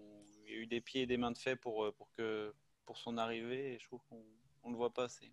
eu 0.57 0.67
des 0.67 0.81
pieds 0.81 1.03
et 1.03 1.05
des 1.05 1.17
mains 1.17 1.31
de 1.31 1.37
fait 1.37 1.55
pour, 1.55 1.85
euh, 1.85 1.91
pour, 1.91 2.11
que, 2.13 2.53
pour 2.85 2.97
son 2.97 3.17
arrivée 3.17 3.73
et 3.73 3.79
je 3.79 3.85
trouve 3.85 4.01
qu'on 4.09 4.23
on 4.63 4.71
le 4.71 4.77
voit 4.77 4.93
pas 4.93 5.03
assez. 5.03 5.31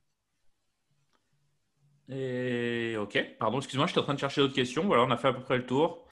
Et 2.08 2.96
ok, 2.98 3.36
pardon, 3.38 3.58
excuse-moi, 3.58 3.86
j'étais 3.86 4.00
en 4.00 4.04
train 4.04 4.14
de 4.14 4.18
chercher 4.18 4.40
d'autres 4.40 4.54
questions. 4.54 4.84
Voilà, 4.84 5.04
on 5.04 5.10
a 5.10 5.16
fait 5.16 5.28
à 5.28 5.32
peu 5.32 5.42
près 5.42 5.56
le 5.56 5.66
tour. 5.66 6.06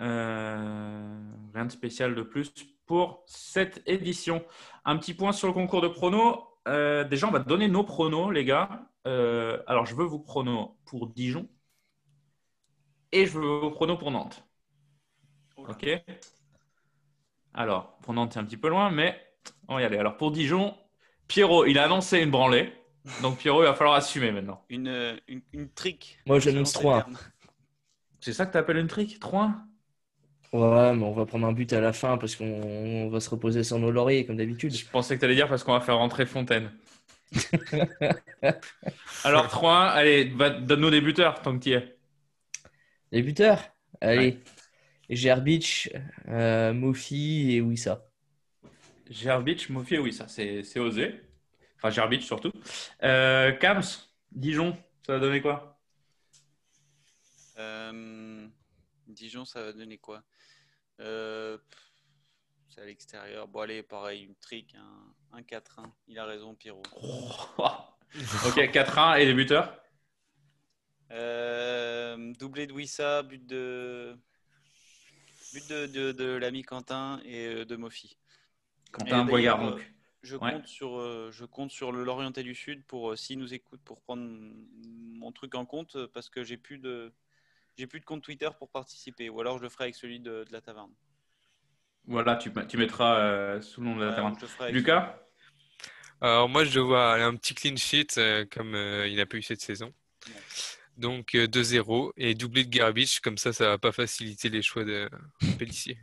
Euh, 0.00 1.20
rien 1.54 1.64
de 1.64 1.72
spécial 1.72 2.14
de 2.14 2.22
plus 2.22 2.52
pour 2.86 3.24
cette 3.26 3.82
édition. 3.86 4.44
Un 4.84 4.96
petit 4.98 5.14
point 5.14 5.32
sur 5.32 5.48
le 5.48 5.54
concours 5.54 5.80
de 5.80 5.88
pronos. 5.88 6.44
Euh, 6.66 7.04
déjà, 7.04 7.26
on 7.28 7.30
va 7.30 7.38
donner 7.38 7.68
nos 7.68 7.84
pronos, 7.84 8.30
les 8.30 8.44
gars. 8.44 8.90
Euh, 9.06 9.62
alors, 9.66 9.86
je 9.86 9.94
veux 9.94 10.04
vos 10.04 10.18
pronos 10.18 10.72
pour 10.84 11.08
Dijon 11.08 11.48
et 13.12 13.24
je 13.24 13.38
veux 13.38 13.58
vos 13.60 13.70
pronos 13.70 13.98
pour 13.98 14.10
Nantes. 14.10 14.44
Ok 15.56 15.88
Alors, 17.58 17.98
pour 18.02 18.14
Nantes, 18.14 18.32
c'est 18.34 18.38
un 18.38 18.44
petit 18.44 18.56
peu 18.56 18.68
loin, 18.68 18.90
mais 18.90 19.20
on 19.66 19.74
va 19.74 19.82
y 19.82 19.84
aller. 19.84 19.98
Alors, 19.98 20.16
pour 20.16 20.30
Dijon, 20.30 20.74
Pierrot, 21.26 21.66
il 21.66 21.78
a 21.78 21.84
annoncé 21.84 22.20
une 22.20 22.30
branlée. 22.30 22.72
Donc, 23.20 23.38
Pierrot, 23.38 23.62
il 23.62 23.66
va 23.66 23.74
falloir 23.74 23.96
assumer 23.96 24.30
maintenant. 24.30 24.62
Une, 24.68 25.18
une, 25.26 25.42
une 25.52 25.68
trick. 25.70 26.18
Moi, 26.26 26.38
j'annonce 26.38 26.72
selon 26.72 26.80
ses 26.80 26.84
trois. 26.84 27.02
termes. 27.02 27.18
C'est 28.20 28.32
ça 28.32 28.46
que 28.46 28.52
tu 28.52 28.58
appelles 28.58 28.76
une 28.78 28.86
trick 28.86 29.18
3 29.18 29.54
Ouais, 30.52 30.94
mais 30.94 31.04
on 31.04 31.12
va 31.12 31.26
prendre 31.26 31.46
un 31.46 31.52
but 31.52 31.72
à 31.74 31.80
la 31.80 31.92
fin 31.92 32.16
parce 32.16 32.34
qu'on 32.36 32.46
on 32.46 33.08
va 33.10 33.20
se 33.20 33.28
reposer 33.28 33.64
sur 33.64 33.78
nos 33.78 33.90
lauriers 33.90 34.24
comme 34.24 34.36
d'habitude. 34.36 34.74
Je 34.74 34.86
pensais 34.86 35.14
que 35.14 35.20
tu 35.20 35.26
allais 35.26 35.34
dire 35.34 35.48
parce 35.48 35.62
qu'on 35.62 35.72
va 35.72 35.80
faire 35.80 35.98
rentrer 35.98 36.24
Fontaine. 36.26 36.70
Alors 39.24 39.48
3 39.48 39.84
allez, 39.88 40.24
va- 40.30 40.50
donne-nous 40.50 40.90
des 40.90 41.00
buteurs 41.00 41.42
tant 41.42 41.58
que 41.58 41.62
tu 41.64 41.70
y 41.70 41.72
es. 41.74 41.96
Les 43.12 43.22
buteurs? 43.22 43.60
Allez. 44.00 44.38
Gerbic, 45.10 45.90
euh, 46.28 46.72
Mofi 46.72 47.52
et 47.52 47.60
Wissa. 47.60 48.08
Gerbic, 49.10 49.70
Mofi, 49.70 49.98
oui, 49.98 50.12
ça 50.12 50.28
c'est 50.28 50.62
c'est 50.62 50.80
osé. 50.80 51.20
Enfin, 51.76 51.90
Gerbic 51.90 52.22
surtout. 52.22 52.52
Euh, 53.02 53.52
Kams, 53.52 53.82
Dijon, 54.32 54.76
ça 55.06 55.14
va 55.14 55.20
donner 55.20 55.40
quoi? 55.40 55.80
Euh, 57.58 58.46
Dijon, 59.06 59.44
ça 59.44 59.62
va 59.62 59.72
donner 59.72 59.98
quoi? 59.98 60.22
Euh, 61.00 61.58
C'est 62.68 62.80
à 62.82 62.84
l'extérieur. 62.84 63.48
Bon, 63.48 63.60
allez, 63.60 63.82
pareil, 63.82 64.22
une 64.24 64.36
trick, 64.36 64.74
un, 64.74 65.36
un 65.38 65.42
4-1. 65.42 65.92
Il 66.06 66.18
a 66.18 66.24
raison, 66.24 66.54
Pierrot. 66.54 66.82
Ok, 68.46 68.70
4-1 68.72 69.16
et 69.16 69.26
les 69.26 69.34
buteurs? 69.34 69.78
Euh, 71.10 72.32
doublé 72.38 72.66
de 72.66 72.72
Wissa, 72.72 73.22
but 73.22 73.46
de 73.46 74.16
but 75.52 75.68
de, 75.68 75.86
de, 75.86 76.12
de 76.12 76.24
l'ami 76.24 76.62
Quentin 76.62 77.20
et 77.24 77.46
euh, 77.46 77.64
de 77.64 77.76
Mofi. 77.76 78.16
Quentin 78.92 79.24
Boigard, 79.24 79.58
d'ailleurs, 79.58 79.72
donc. 79.72 79.92
Je 80.22 80.36
Ouais. 80.36 80.52
compte 80.52 80.66
sur 80.66 80.98
euh, 80.98 81.30
je 81.30 81.44
compte 81.44 81.70
sur 81.70 81.92
le 81.92 82.02
Lorienté 82.02 82.42
du 82.42 82.54
Sud 82.54 82.84
pour 82.84 83.12
euh, 83.12 83.16
s'il 83.16 83.38
nous 83.38 83.54
écoute 83.54 83.80
pour 83.84 84.00
prendre 84.02 84.28
mon 84.82 85.30
truc 85.30 85.54
en 85.54 85.64
compte 85.64 85.94
euh, 85.94 86.08
parce 86.12 86.28
que 86.28 86.42
j'ai 86.42 86.56
plus 86.56 86.78
de 86.78 87.12
j'ai 87.76 87.86
plus 87.86 88.00
de 88.00 88.04
compte 88.04 88.22
Twitter 88.22 88.48
pour 88.58 88.68
participer 88.68 89.28
ou 89.28 89.40
alors 89.40 89.58
je 89.58 89.62
le 89.62 89.68
ferai 89.68 89.84
avec 89.84 89.94
celui 89.94 90.18
de, 90.18 90.42
de 90.42 90.52
la 90.52 90.60
taverne. 90.60 90.92
Voilà, 92.06 92.34
tu, 92.36 92.50
tu 92.68 92.76
mettras 92.78 93.20
euh, 93.20 93.60
sous 93.60 93.80
le 93.80 93.86
nom 93.86 93.96
de 93.96 94.04
la 94.04 94.12
taverne. 94.12 94.36
je 94.40 94.72
Lucas 94.72 95.20
Alors 96.20 96.48
moi, 96.48 96.64
je 96.64 96.80
vois 96.80 97.14
un 97.14 97.36
petit 97.36 97.54
clean 97.54 97.76
sheet 97.76 98.18
euh, 98.18 98.44
comme 98.50 98.74
euh, 98.74 99.06
il 99.06 99.16
n'a 99.16 99.26
pas 99.26 99.36
eu 99.36 99.42
cette 99.42 99.60
saison. 99.60 99.94
Ouais. 100.26 100.34
Donc 100.98 101.34
euh, 101.34 101.46
2-0 101.46 102.12
et 102.16 102.34
doublé 102.34 102.64
de 102.64 102.70
Garbage, 102.70 103.20
comme 103.20 103.38
ça, 103.38 103.52
ça 103.52 103.68
va 103.68 103.78
pas 103.78 103.92
faciliter 103.92 104.48
les 104.48 104.62
choix 104.62 104.84
de 104.84 105.08
Pellissier. 105.58 105.96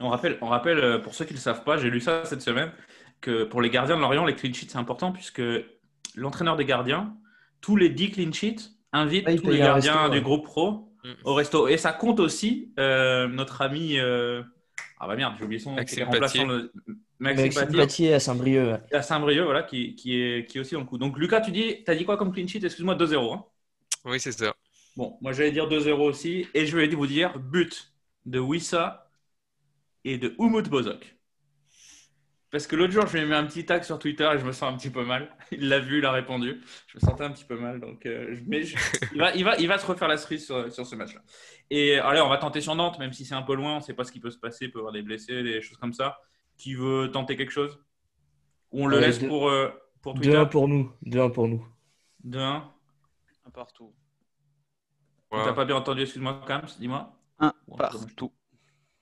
On 0.00 0.08
rappelle, 0.08 0.38
on 0.40 0.46
rappelle, 0.48 0.78
euh, 0.78 0.98
pour 0.98 1.14
ceux 1.14 1.24
qui 1.24 1.32
ne 1.32 1.38
le 1.38 1.42
savent 1.42 1.64
pas, 1.64 1.76
j'ai 1.76 1.90
lu 1.90 2.00
ça 2.00 2.24
cette 2.24 2.40
semaine, 2.42 2.72
que 3.20 3.44
pour 3.44 3.60
les 3.60 3.68
gardiens 3.70 3.96
de 3.96 4.00
Lorient, 4.00 4.24
les 4.24 4.34
clean 4.34 4.52
sheets, 4.52 4.70
c'est 4.70 4.78
important 4.78 5.12
puisque 5.12 5.42
l'entraîneur 6.14 6.56
des 6.56 6.64
gardiens, 6.64 7.16
tous 7.60 7.76
les 7.76 7.88
10 7.90 8.10
clean 8.12 8.32
sheets, 8.32 8.70
invite 8.92 9.24
Ah, 9.26 9.34
tous 9.36 9.50
les 9.50 9.58
gardiens 9.58 10.02
resto, 10.02 10.14
du 10.14 10.20
groupe 10.22 10.44
pro 10.44 10.84
Mm. 11.04 11.10
au 11.24 11.34
resto. 11.34 11.68
Et 11.68 11.76
ça 11.76 11.92
compte 11.92 12.18
aussi 12.18 12.72
euh, 12.78 13.28
notre 13.28 13.62
ami. 13.62 13.98
euh, 13.98 14.42
Ah 14.98 15.06
bah 15.06 15.14
merde, 15.14 15.34
j'ai 15.38 15.44
oublié 15.44 15.60
son 15.60 15.70
nom. 15.70 15.76
Maxime 15.76 16.08
Patier. 16.10 16.44
de- 16.44 16.72
Maxime, 17.20 17.44
Maxime 17.46 17.54
Patier, 17.66 17.78
Patier 17.78 18.14
à 18.14 18.20
Saint-Brieuc. 18.20 18.80
à 18.92 19.02
Saint-Brieuc, 19.02 19.44
voilà, 19.44 19.62
qui, 19.62 19.94
qui, 19.94 20.20
est, 20.20 20.48
qui 20.50 20.58
est 20.58 20.60
aussi 20.60 20.74
dans 20.74 20.80
le 20.80 20.86
coup. 20.86 20.98
Donc 20.98 21.16
Lucas, 21.18 21.40
tu 21.40 21.52
dis, 21.52 21.84
as 21.86 21.94
dit 21.94 22.04
quoi 22.04 22.16
comme 22.16 22.32
clean 22.32 22.48
sheet? 22.48 22.64
Excuse-moi, 22.64 22.96
2-0. 22.96 23.32
hein. 23.32 23.44
Oui, 24.08 24.18
c'est 24.20 24.32
ça. 24.32 24.54
Bon, 24.96 25.16
moi 25.20 25.32
j'allais 25.32 25.52
dire 25.52 25.68
2-0 25.68 26.00
aussi. 26.02 26.46
Et 26.54 26.66
je 26.66 26.76
vais 26.76 26.88
vous 26.88 27.06
dire 27.06 27.38
but 27.38 27.92
de 28.26 28.38
Wissa 28.40 29.10
et 30.04 30.18
de 30.18 30.34
Umut 30.38 30.68
Bozok. 30.68 31.14
Parce 32.50 32.66
que 32.66 32.76
l'autre 32.76 32.94
jour, 32.94 33.06
je 33.06 33.12
lui 33.18 33.24
ai 33.24 33.26
mis 33.26 33.34
un 33.34 33.44
petit 33.44 33.66
tag 33.66 33.82
sur 33.82 33.98
Twitter 33.98 34.26
et 34.34 34.38
je 34.38 34.44
me 34.46 34.52
sens 34.52 34.72
un 34.72 34.76
petit 34.78 34.88
peu 34.88 35.04
mal. 35.04 35.36
Il 35.52 35.68
l'a 35.68 35.80
vu, 35.80 35.98
il 35.98 36.06
a 36.06 36.12
répondu. 36.12 36.62
Je 36.86 36.96
me 36.96 37.00
sentais 37.00 37.24
un 37.24 37.30
petit 37.30 37.44
peu 37.44 37.58
mal. 37.58 37.78
Donc, 37.78 38.06
euh, 38.06 38.34
je- 38.34 38.40
mais 38.46 38.62
je- 38.62 38.74
il, 39.12 39.18
va, 39.18 39.34
il, 39.34 39.44
va, 39.44 39.56
il 39.58 39.68
va 39.68 39.76
se 39.78 39.84
refaire 39.86 40.08
la 40.08 40.16
cerise 40.16 40.46
sur, 40.46 40.72
sur 40.72 40.86
ce 40.86 40.96
match-là. 40.96 41.20
Et 41.68 41.98
allez, 41.98 42.22
on 42.22 42.28
va 42.30 42.38
tenter 42.38 42.62
sur 42.62 42.74
Nantes, 42.74 42.98
même 42.98 43.12
si 43.12 43.26
c'est 43.26 43.34
un 43.34 43.42
peu 43.42 43.54
loin. 43.54 43.74
On 43.74 43.76
ne 43.76 43.82
sait 43.82 43.92
pas 43.92 44.04
ce 44.04 44.12
qui 44.12 44.18
peut 44.20 44.30
se 44.30 44.38
passer. 44.38 44.64
Il 44.64 44.70
peut 44.70 44.78
y 44.78 44.80
avoir 44.80 44.94
des 44.94 45.02
blessés, 45.02 45.42
des 45.42 45.60
choses 45.60 45.76
comme 45.76 45.92
ça. 45.92 46.18
Qui 46.56 46.74
veut 46.74 47.10
tenter 47.12 47.36
quelque 47.36 47.52
chose? 47.52 47.78
Ou 48.72 48.84
on 48.84 48.86
le 48.86 48.96
Euh, 48.96 49.00
laisse 49.00 49.18
deux- 49.20 49.28
pour, 49.28 49.50
euh, 49.50 49.68
pour 50.00 50.14
Twitter? 50.14 50.30
2-1 50.30 50.46
pour 50.46 50.68
nous. 50.68 50.90
2-1 51.02 51.28
pour 51.30 51.48
nous. 51.48 51.66
2-1. 52.24 52.62
Partout. 53.58 53.92
Tu 53.92 55.26
Voilà. 55.30 55.46
n'as 55.46 55.52
pas 55.52 55.64
bien 55.64 55.76
entendu, 55.76 56.02
excuse-moi, 56.02 56.40
Kams, 56.46 56.66
dis-moi. 56.78 57.12
Un 57.40 57.52
Bon, 57.66 57.76
partout. 57.76 58.32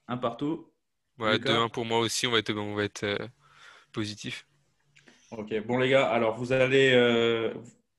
Un 0.09 0.16
partout. 0.16 0.72
Ouais, 1.18 1.34
Lucas 1.34 1.52
2-1 1.52 1.70
pour 1.70 1.84
moi 1.84 1.98
aussi, 1.98 2.26
on 2.26 2.32
va 2.32 2.38
être, 2.38 2.54
on 2.54 2.74
va 2.74 2.84
être 2.84 3.04
euh, 3.04 3.18
positif. 3.92 4.46
Ok, 5.30 5.52
bon 5.66 5.78
les 5.78 5.88
gars, 5.90 6.09
alors 6.09 6.36
vous 6.36 6.52
allez, 6.52 6.92
euh, 6.94 7.52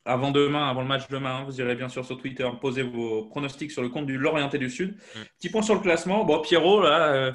avant 0.06 0.32
demain, 0.32 0.70
avant 0.70 0.82
le 0.82 0.88
match 0.88 1.08
demain, 1.10 1.44
vous 1.44 1.60
irez 1.60 1.76
bien 1.76 1.90
sûr 1.90 2.06
sur 2.06 2.18
Twitter 2.18 2.50
poser 2.62 2.84
vos 2.84 3.26
pronostics 3.26 3.72
sur 3.72 3.82
le 3.82 3.90
compte 3.90 4.06
du 4.06 4.18
Lorienté 4.18 4.58
du 4.58 4.70
Sud. 4.70 4.96
Mm. 5.16 5.20
Petit 5.38 5.50
point 5.50 5.62
sur 5.62 5.76
le 5.76 5.82
classement. 5.82 6.26
Bon, 6.26 6.42
Pierrot, 6.42 6.82
là, 6.82 7.14
euh, 7.14 7.34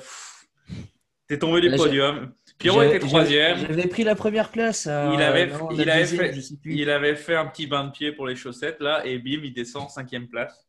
t'es 1.29 1.39
tombé 1.39 1.61
du 1.61 1.69
Là, 1.69 1.77
podium. 1.77 2.33
Pierrot 2.59 2.83
était 2.83 2.99
troisième. 3.01 3.59
J'avais 3.59 3.87
pris 3.89 4.05
la 4.05 4.15
première 4.15 4.51
place. 4.51 4.87
euh, 4.87 5.11
Il 5.15 5.23
avait- 5.23 5.47
non, 5.49 5.69
il 5.73 5.79
la 5.85 5.95
avait 5.95 6.03
deuxième, 6.03 6.33
fait-. 6.33 6.41
Il 6.65 6.91
avait 6.91 7.17
fait 7.17 7.35
un 7.35 7.47
petit 7.47 7.67
bain 7.67 7.85
de 7.85 7.91
pied 7.91 8.13
pour 8.13 8.27
les 8.27 8.37
chaussettes, 8.37 8.81
là, 8.81 9.05
et 9.05 9.19
bim, 9.19 9.41
il 9.43 9.53
descend 9.53 9.89
cinquième 9.91 10.29
place. 10.29 10.67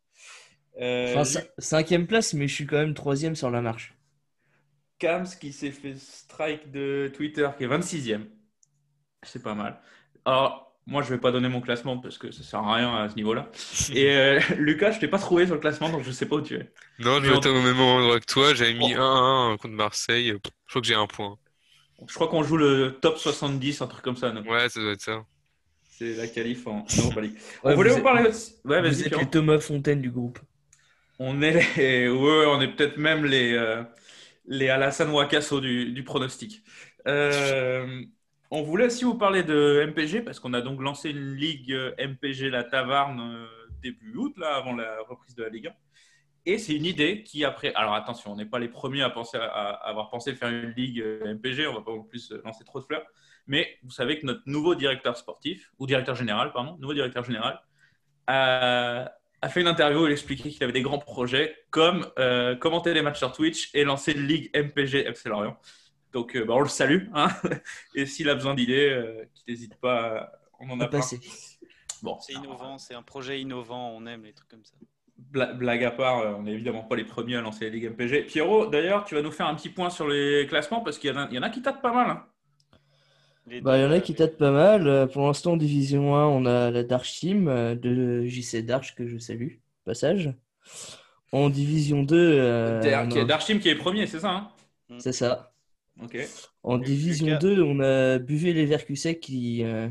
Euh, 0.82 1.12
Enfin, 1.12 1.22
cin- 1.24 1.48
cinquième 1.60 2.08
place, 2.08 2.34
mais 2.34 2.48
je 2.48 2.54
suis 2.56 2.66
quand 2.66 2.78
même 2.78 2.94
troisième 2.96 3.36
sur 3.36 3.52
la 3.52 3.62
marche. 3.62 3.94
Kams 5.00 5.28
qui 5.40 5.52
s'est 5.54 5.72
fait 5.72 5.96
strike 5.98 6.72
de 6.72 7.12
Twitter, 7.14 7.48
qui 7.58 7.64
est 7.66 7.68
26e. 7.68 8.26
C'est 9.22 9.44
pas 9.44 9.54
mal. 9.54 9.80
Alors, 10.26 10.76
moi, 10.88 11.02
je 11.04 11.10
vais 11.10 11.18
pas 11.20 11.32
donner 11.32 11.48
mon 11.50 11.62
classement 11.62 11.98
parce 11.98 12.18
que 12.18 12.32
ça 12.32 12.44
sert 12.44 12.60
à 12.60 12.76
rien 12.76 12.96
à 12.96 13.10
ce 13.10 13.16
niveau-là. 13.16 13.50
Et 13.94 14.10
euh, 14.16 14.40
Lucas, 14.58 14.92
je 14.92 15.00
t'ai 15.00 15.08
pas 15.08 15.20
trouvé 15.20 15.46
sur 15.46 15.56
le 15.56 15.62
classement, 15.62 15.90
donc 15.90 16.04
je 16.04 16.12
sais 16.12 16.26
pas 16.26 16.38
où 16.38 16.42
tu 16.42 16.56
es. 16.56 16.72
Non, 17.00 17.18
on- 17.18 17.20
vais 17.20 17.30
au 17.50 17.62
même 17.62 17.80
endroit 17.80 18.20
que 18.20 18.26
toi. 18.26 18.54
J'avais 18.54 18.74
mis 18.74 18.94
Oh. 18.98 19.00
1-1 19.00 19.58
contre 19.58 19.76
Marseille. 19.76 20.30
Je 20.30 20.50
crois 20.70 20.82
que 20.82 20.88
j'ai 20.88 20.96
un 20.96 21.08
point. 21.08 21.38
Je 22.08 22.14
crois 22.14 22.28
qu'on 22.28 22.44
joue 22.44 22.58
le 22.58 22.98
top 23.02 23.18
70, 23.18 23.82
un 23.82 23.88
truc 23.88 24.04
comme 24.04 24.16
ça. 24.18 24.32
nous. 24.32 24.42
Ouais, 24.42 24.70
ça 24.70 24.80
doit 24.80 24.92
être 24.92 25.02
ça. 25.02 25.24
C'est 25.90 26.16
la 26.16 26.28
qualif 26.28 26.66
en 26.68 26.86
Europa 26.98 27.22
League. 27.22 27.36
Ouais, 27.64 27.74
On 27.74 27.76
voulait 27.76 27.92
vous 27.92 28.04
parler 28.04 28.30
aussi. 28.30 28.56
Ouais, 28.66 28.82
Vous 28.82 28.88
vas-y, 28.88 29.08
êtes 29.08 29.18
les 29.18 29.30
Thomas 29.30 29.60
Fontaine 29.60 30.02
du 30.02 30.10
groupe. 30.10 30.40
On 31.20 31.42
est 31.42 31.76
les... 31.78 32.10
ouais, 32.10 32.46
on 32.48 32.60
est 32.62 32.70
peut-être 32.70 32.98
même 32.98 33.26
les, 33.26 33.54
euh, 33.54 33.84
les 34.48 34.70
Alassane 34.70 35.12
Wakasso 35.12 35.62
du, 35.62 35.92
du 35.92 36.04
pronostic. 36.04 36.64
Euh, 37.08 38.04
on 38.50 38.62
voulait 38.64 38.86
aussi 38.86 39.04
vous 39.04 39.16
parler 39.16 39.44
de 39.44 39.84
MPG 39.88 40.22
parce 40.22 40.40
qu'on 40.40 40.54
a 40.54 40.62
donc 40.62 40.82
lancé 40.82 41.10
une 41.10 41.36
ligue 41.36 41.72
euh, 41.72 41.92
MPG 41.98 42.50
La 42.50 42.64
Tavarne 42.64 43.20
euh, 43.20 43.48
début 43.82 44.16
août, 44.16 44.34
là, 44.38 44.56
avant 44.56 44.76
la 44.76 44.98
reprise 45.10 45.36
de 45.36 45.44
la 45.44 45.50
Ligue 45.50 45.68
1. 45.68 45.72
Et 46.46 46.58
c'est 46.58 46.76
une 46.76 46.86
idée 46.86 47.24
qui, 47.24 47.46
après. 47.46 47.74
Alors 47.74 47.94
attention, 47.94 48.32
on 48.34 48.36
n'est 48.36 48.46
pas 48.46 48.60
les 48.60 48.68
premiers 48.68 49.02
à, 49.02 49.10
penser 49.10 49.38
à, 49.38 49.46
à 49.46 49.72
avoir 49.90 50.10
pensé 50.10 50.34
faire 50.36 50.50
une 50.50 50.72
ligue 50.72 51.00
euh, 51.00 51.34
MPG, 51.36 51.68
on 51.68 51.74
va 51.74 51.82
pas 51.82 51.92
en 51.92 52.02
plus 52.04 52.32
lancer 52.44 52.64
trop 52.66 52.80
de 52.80 52.86
fleurs. 52.86 53.06
Mais 53.48 53.78
vous 53.84 53.92
savez 53.92 54.20
que 54.20 54.26
notre 54.26 54.42
nouveau 54.46 54.76
directeur 54.76 55.16
sportif, 55.18 55.72
ou 55.80 55.88
directeur 55.88 56.16
général, 56.16 56.52
pardon, 56.52 56.78
nouveau 56.80 56.94
directeur 56.94 57.24
général, 57.24 57.62
a, 58.28 59.12
a 59.42 59.50
fait 59.50 59.62
une 59.62 59.68
interview 59.68 60.04
où 60.04 60.08
il 60.08 60.12
expliquait 60.12 60.50
qu'il 60.50 60.64
avait 60.64 60.74
des 60.74 60.82
grands 60.82 61.00
projets 61.00 61.56
comme 61.70 62.10
euh, 62.20 62.56
commenter 62.56 62.94
les 62.94 63.02
matchs 63.02 63.20
sur 63.20 63.32
Twitch 63.32 63.70
et 63.74 63.84
lancer 63.84 64.14
une 64.14 64.28
ligue 64.28 64.50
MPG 64.56 65.08
FC 65.08 65.30
Lorient. 65.30 65.58
Donc 66.14 66.36
euh, 66.36 66.46
bah, 66.46 66.54
on 66.56 66.62
le 66.62 66.70
salue. 66.70 67.08
hein. 67.14 67.28
et 67.96 68.06
s'il 68.06 68.30
a 68.30 68.36
besoin 68.36 68.54
d'idées, 68.54 68.90
euh, 68.90 69.26
qu'il 69.34 69.44
n'hésite 69.54 69.76
pas. 69.76 70.32
On 70.60 70.70
en 70.70 70.80
a 70.80 70.88
plein. 70.88 71.00
passer. 71.00 71.20
Bon, 72.02 72.18
C'est 72.20 72.34
innovant, 72.34 72.78
c'est 72.78 72.94
un 72.96 73.02
projet 73.04 73.40
innovant, 73.42 73.90
on 73.92 74.06
aime 74.06 74.24
les 74.24 74.34
trucs 74.34 74.50
comme 74.50 74.64
ça. 74.66 74.76
Bla- 75.18 75.54
blague 75.54 75.84
à 75.84 75.92
part, 75.92 76.20
euh, 76.20 76.34
on 76.38 76.44
n'est 76.44 76.54
évidemment 76.54 76.84
pas 76.84 76.96
les 76.96 77.04
premiers 77.06 77.36
à 77.36 77.42
lancer 77.42 77.66
les 77.66 77.72
ligues 77.72 77.86
MPG. 77.92 78.24
Pierrot, 78.24 78.68
d'ailleurs, 78.68 79.04
tu 79.06 79.16
vas 79.16 79.22
nous 79.22 79.32
faire 79.32 79.48
un 79.48 79.56
petit 79.56 79.70
point 79.70 79.90
sur 79.90 80.08
les 80.08 80.46
classements 80.48 80.82
parce 80.82 80.98
qu'il 80.98 81.10
y, 81.10 81.14
en 81.14 81.18
a- 81.18 81.28
il 81.30 81.36
y 81.36 81.40
en 81.40 81.44
a 81.44 81.50
qui 81.50 81.62
tapent 81.62 81.82
pas 81.82 81.94
mal. 81.94 82.10
hein. 82.10 82.26
Les 83.48 83.62
Bah, 83.62 83.78
il 83.78 83.82
y 83.82 83.86
en 83.86 83.92
a 83.92 84.00
qui 84.00 84.16
tâtent 84.16 84.38
pas 84.38 84.52
mal. 84.52 84.88
Euh, 84.88 85.06
Pour 85.06 85.26
l'instant, 85.28 85.54
en 85.54 85.58
Division 85.58 86.16
1, 86.16 86.26
on 86.26 86.46
a 86.46 86.72
la 86.72 86.84
Darch 86.84 87.20
Team 87.20 87.48
euh, 87.50 87.76
de 87.76 88.26
JC 88.26 88.64
Darch 88.64 88.96
que 88.96 89.06
je 89.08 89.18
salue. 89.18 89.56
Passage. 89.86 90.34
En 91.34 91.50
Division 91.50 92.04
2, 92.04 92.16
euh, 92.40 92.80
qui 93.10 93.20
a- 93.20 93.26
Darchim 93.26 93.60
qui 93.60 93.68
est 93.70 93.76
premier, 93.76 94.08
c'est 94.08 94.20
ça 94.22 94.32
hein? 94.32 94.50
C'est 95.00 95.12
ça. 95.12 95.54
Ok. 96.02 96.18
En 96.64 96.78
Division 96.78 97.26
Lucas. 97.28 97.40
2, 97.40 97.62
on 97.64 97.80
a 97.82 98.18
Buvet 98.18 98.54
Leverkusen 98.54 99.16
qui, 99.16 99.64
euh, 99.64 99.90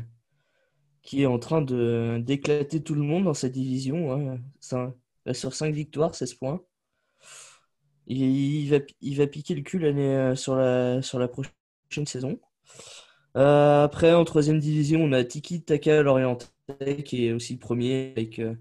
qui 1.03 1.21
est 1.21 1.25
en 1.27 1.37
train 1.37 1.61
de 1.61 2.17
d'éclater 2.25 2.81
tout 2.81 2.95
le 2.95 3.01
monde 3.03 3.25
dans 3.25 3.33
cette 3.33 3.51
division. 3.51 4.11
hein. 4.13 4.37
Ça- 4.59 4.77
euh, 4.79 4.87
sur 5.31 5.53
5 5.53 5.73
victoires, 5.73 6.15
16 6.15 6.33
points. 6.35 6.61
Il, 8.07 8.69
va, 8.69 9.27
piquer 9.27 9.55
le 9.55 9.61
cul 9.61 9.83
euh, 9.85 10.35
sur 10.35 10.55
la, 10.55 11.27
prochaine 11.27 12.05
saison. 12.05 12.39
Euh, 13.37 13.83
après, 13.83 14.13
en 14.13 14.25
troisième 14.25 14.59
division, 14.59 15.01
on 15.01 15.11
a 15.13 15.23
Tiki 15.23 15.63
Taka 15.63 16.03
Lorientais 16.03 16.47
qui 17.05 17.27
est 17.27 17.33
aussi 17.33 17.57
premier 17.57 18.13
avec 18.15 18.39
euh, 18.39 18.55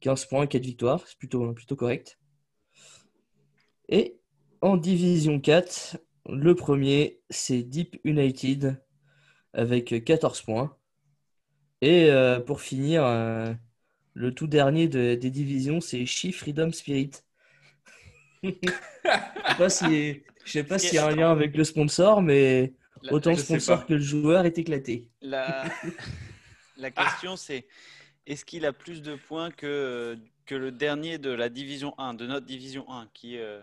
15 0.00 0.26
points, 0.26 0.46
4 0.46 0.62
victoires. 0.62 1.02
C'est 1.06 1.18
plutôt, 1.18 1.54
correct. 1.76 2.18
Et 3.88 4.18
en 4.60 4.76
division 4.76 5.40
4, 5.40 5.98
le 6.28 6.54
premier, 6.54 7.20
c'est 7.30 7.62
Deep 7.62 7.98
United 8.04 8.82
avec 9.52 10.04
14 10.04 10.42
points. 10.42 10.76
Et 11.80 12.10
euh, 12.10 12.40
pour 12.40 12.60
finir, 12.60 13.04
euh, 13.04 13.52
le 14.18 14.34
tout 14.34 14.46
dernier 14.48 14.88
de- 14.88 15.14
des 15.14 15.30
divisions, 15.30 15.80
c'est 15.80 16.04
She 16.06 16.32
Freedom 16.32 16.72
Spirit. 16.72 17.12
Je 18.42 18.50
sais 19.48 19.56
pas 19.58 19.68
si, 19.70 20.22
je 20.44 20.50
sais 20.52 20.64
pas 20.64 20.78
s'il 20.78 20.94
y 20.94 20.98
a 20.98 21.06
un 21.06 21.14
lien 21.14 21.30
avec 21.30 21.56
le 21.56 21.64
sponsor, 21.64 22.22
mais 22.22 22.72
La- 23.02 23.12
autant 23.12 23.34
sais 23.34 23.42
sponsor 23.42 23.86
que 23.86 23.94
le 23.94 24.00
joueur 24.00 24.44
est 24.46 24.58
éclaté. 24.58 25.08
La, 25.20 25.64
la 26.76 26.90
question 26.90 27.36
c'est 27.36 27.66
est-ce 28.26 28.44
qu'il 28.44 28.66
a 28.66 28.72
plus 28.72 29.02
de 29.02 29.14
points 29.16 29.50
que, 29.50 30.16
que 30.46 30.54
le 30.54 30.70
dernier 30.70 31.18
de 31.18 31.30
la 31.30 31.48
division 31.48 31.94
1, 31.98 32.14
de 32.14 32.26
notre 32.26 32.46
division 32.46 32.84
1, 32.90 33.08
qui 33.14 33.36
est 33.36 33.40
euh, 33.40 33.60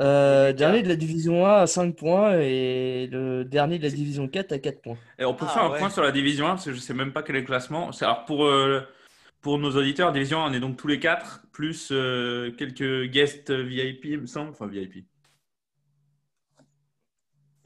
Euh, 0.00 0.52
dernier 0.52 0.82
de 0.82 0.88
la 0.88 0.96
division 0.96 1.46
1 1.46 1.62
à 1.62 1.66
5 1.66 1.94
points 1.96 2.38
et 2.40 3.08
le 3.12 3.44
dernier 3.44 3.78
de 3.78 3.84
la 3.84 3.90
division 3.90 4.26
4 4.28 4.52
à 4.52 4.58
4 4.58 4.80
points. 4.82 4.98
Et 5.18 5.24
on 5.24 5.34
peut 5.34 5.46
Ah, 5.48 5.52
faire 5.54 5.62
un 5.64 5.70
ouais. 5.70 5.78
point 5.78 5.90
sur 5.90 6.02
la 6.02 6.10
division 6.12 6.46
1 6.46 6.50
parce 6.50 6.64
que 6.64 6.72
je 6.72 6.80
sais 6.80 6.94
même 6.94 7.12
pas 7.12 7.22
quel 7.22 7.36
est 7.36 7.40
le 7.40 7.46
classement. 7.46 7.92
C'est- 7.92 8.04
Alors 8.04 8.24
pour, 8.24 8.44
euh, 8.46 8.80
pour 9.42 9.58
nos 9.58 9.76
auditeurs, 9.76 10.12
division 10.12 10.42
1, 10.44 10.50
on 10.50 10.54
est 10.54 10.60
donc 10.60 10.76
tous 10.78 10.88
les 10.88 11.00
quatre, 11.00 11.44
plus 11.52 11.90
euh, 11.92 12.52
quelques 12.52 13.04
guests 13.10 13.50
VIP, 13.50 14.04
il 14.06 14.20
me 14.22 14.26
semble. 14.26 14.50
Enfin, 14.50 14.66
VIP. 14.66 15.04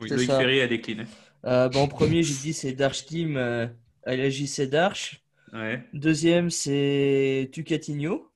Oui. 0.01 0.09
Loïc 0.11 0.27
ça. 0.27 0.39
Ferry 0.39 0.61
a 0.61 0.67
décliné. 0.67 1.05
Euh, 1.45 1.69
bah, 1.69 1.79
en 1.81 1.89
premier, 1.89 2.23
j'ai 2.23 2.35
dit 2.35 2.53
c'est 2.53 2.73
Darch 2.73 3.07
Team 3.07 3.37
euh, 3.37 3.67
à 4.05 4.17
la 4.17 4.31
JC 4.31 4.63
Darch. 4.69 5.23
Ouais. 5.53 5.83
Deuxième, 5.93 6.51
c'est 6.51 7.51
Tucatinho. 7.53 8.31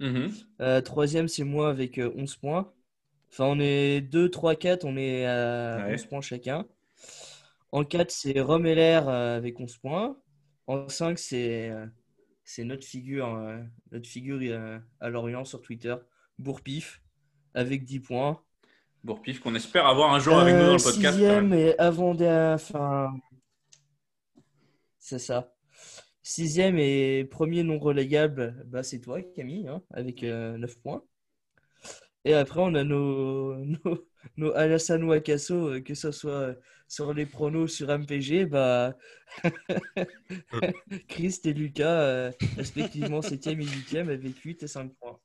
Mhm. 0.00 0.32
Euh, 0.60 0.80
troisième, 0.80 1.28
c'est 1.28 1.44
moi 1.44 1.70
avec 1.70 1.98
euh, 1.98 2.12
11 2.16 2.36
points. 2.36 2.72
Enfin, 3.30 3.44
on 3.46 3.58
est 3.60 4.00
2, 4.00 4.30
3, 4.30 4.56
4, 4.56 4.84
on 4.84 4.96
est 4.96 5.26
à 5.26 5.82
Ouais. 5.86 5.94
11 5.94 6.06
points 6.06 6.20
chacun. 6.20 6.66
En 7.72 7.84
4, 7.84 8.10
c'est 8.10 8.40
Romeller 8.40 9.08
euh, 9.08 9.36
avec 9.36 9.58
11 9.60 9.76
points. 9.78 10.16
En 10.66 10.88
5, 10.88 11.18
c'est 11.18 11.70
euh, 11.70 11.86
c'est 12.54 12.64
notre 12.64 12.84
figure, 12.84 13.34
euh, 13.34 13.62
notre 13.92 14.06
figure 14.06 14.38
euh, 14.42 14.78
à 15.00 15.08
Lorient 15.08 15.44
sur 15.46 15.62
Twitter, 15.62 15.96
Bourpif, 16.38 17.02
avec 17.54 17.84
10 17.84 18.00
points. 18.00 18.42
Bourpif, 19.02 19.40
qu'on 19.40 19.54
espère 19.54 19.86
avoir 19.86 20.12
un 20.12 20.18
jour 20.18 20.38
avec 20.38 20.54
nous 20.54 20.60
dans 20.60 20.66
le 20.66 20.74
Euh, 20.74 20.84
podcast. 20.84 21.14
Sixième 21.14 21.54
et 21.54 21.78
avant. 21.78 22.14
Enfin, 22.52 23.14
c'est 24.98 25.18
ça. 25.18 25.54
Sixième 26.22 26.78
et 26.78 27.24
premier 27.24 27.62
non 27.62 27.78
relégable, 27.78 28.62
bah, 28.66 28.82
c'est 28.82 29.00
toi, 29.00 29.22
Camille, 29.22 29.66
hein, 29.66 29.82
avec 29.90 30.22
euh, 30.22 30.58
9 30.58 30.78
points. 30.78 31.02
Et 32.26 32.34
après, 32.34 32.60
on 32.60 32.74
a 32.74 32.84
nos, 32.84 33.56
nos, 33.64 34.06
nos 34.36 34.52
Alassane 34.52 35.04
Wakasso, 35.04 35.68
euh, 35.70 35.80
que 35.80 35.94
ce 35.94 36.12
soit 36.12 36.54
sur 36.92 37.14
les 37.14 37.24
pronos 37.24 37.68
sur 37.68 37.88
MPG, 37.88 38.44
bah, 38.44 38.94
Christ 41.08 41.46
et 41.46 41.54
Lucas, 41.54 41.88
euh, 41.88 42.30
respectivement 42.58 43.20
7e 43.20 43.62
et 43.62 43.64
8e, 43.64 44.10
avec 44.10 44.36
8 44.36 44.62
et 44.62 44.66
5 44.66 44.92
points. 45.00 45.18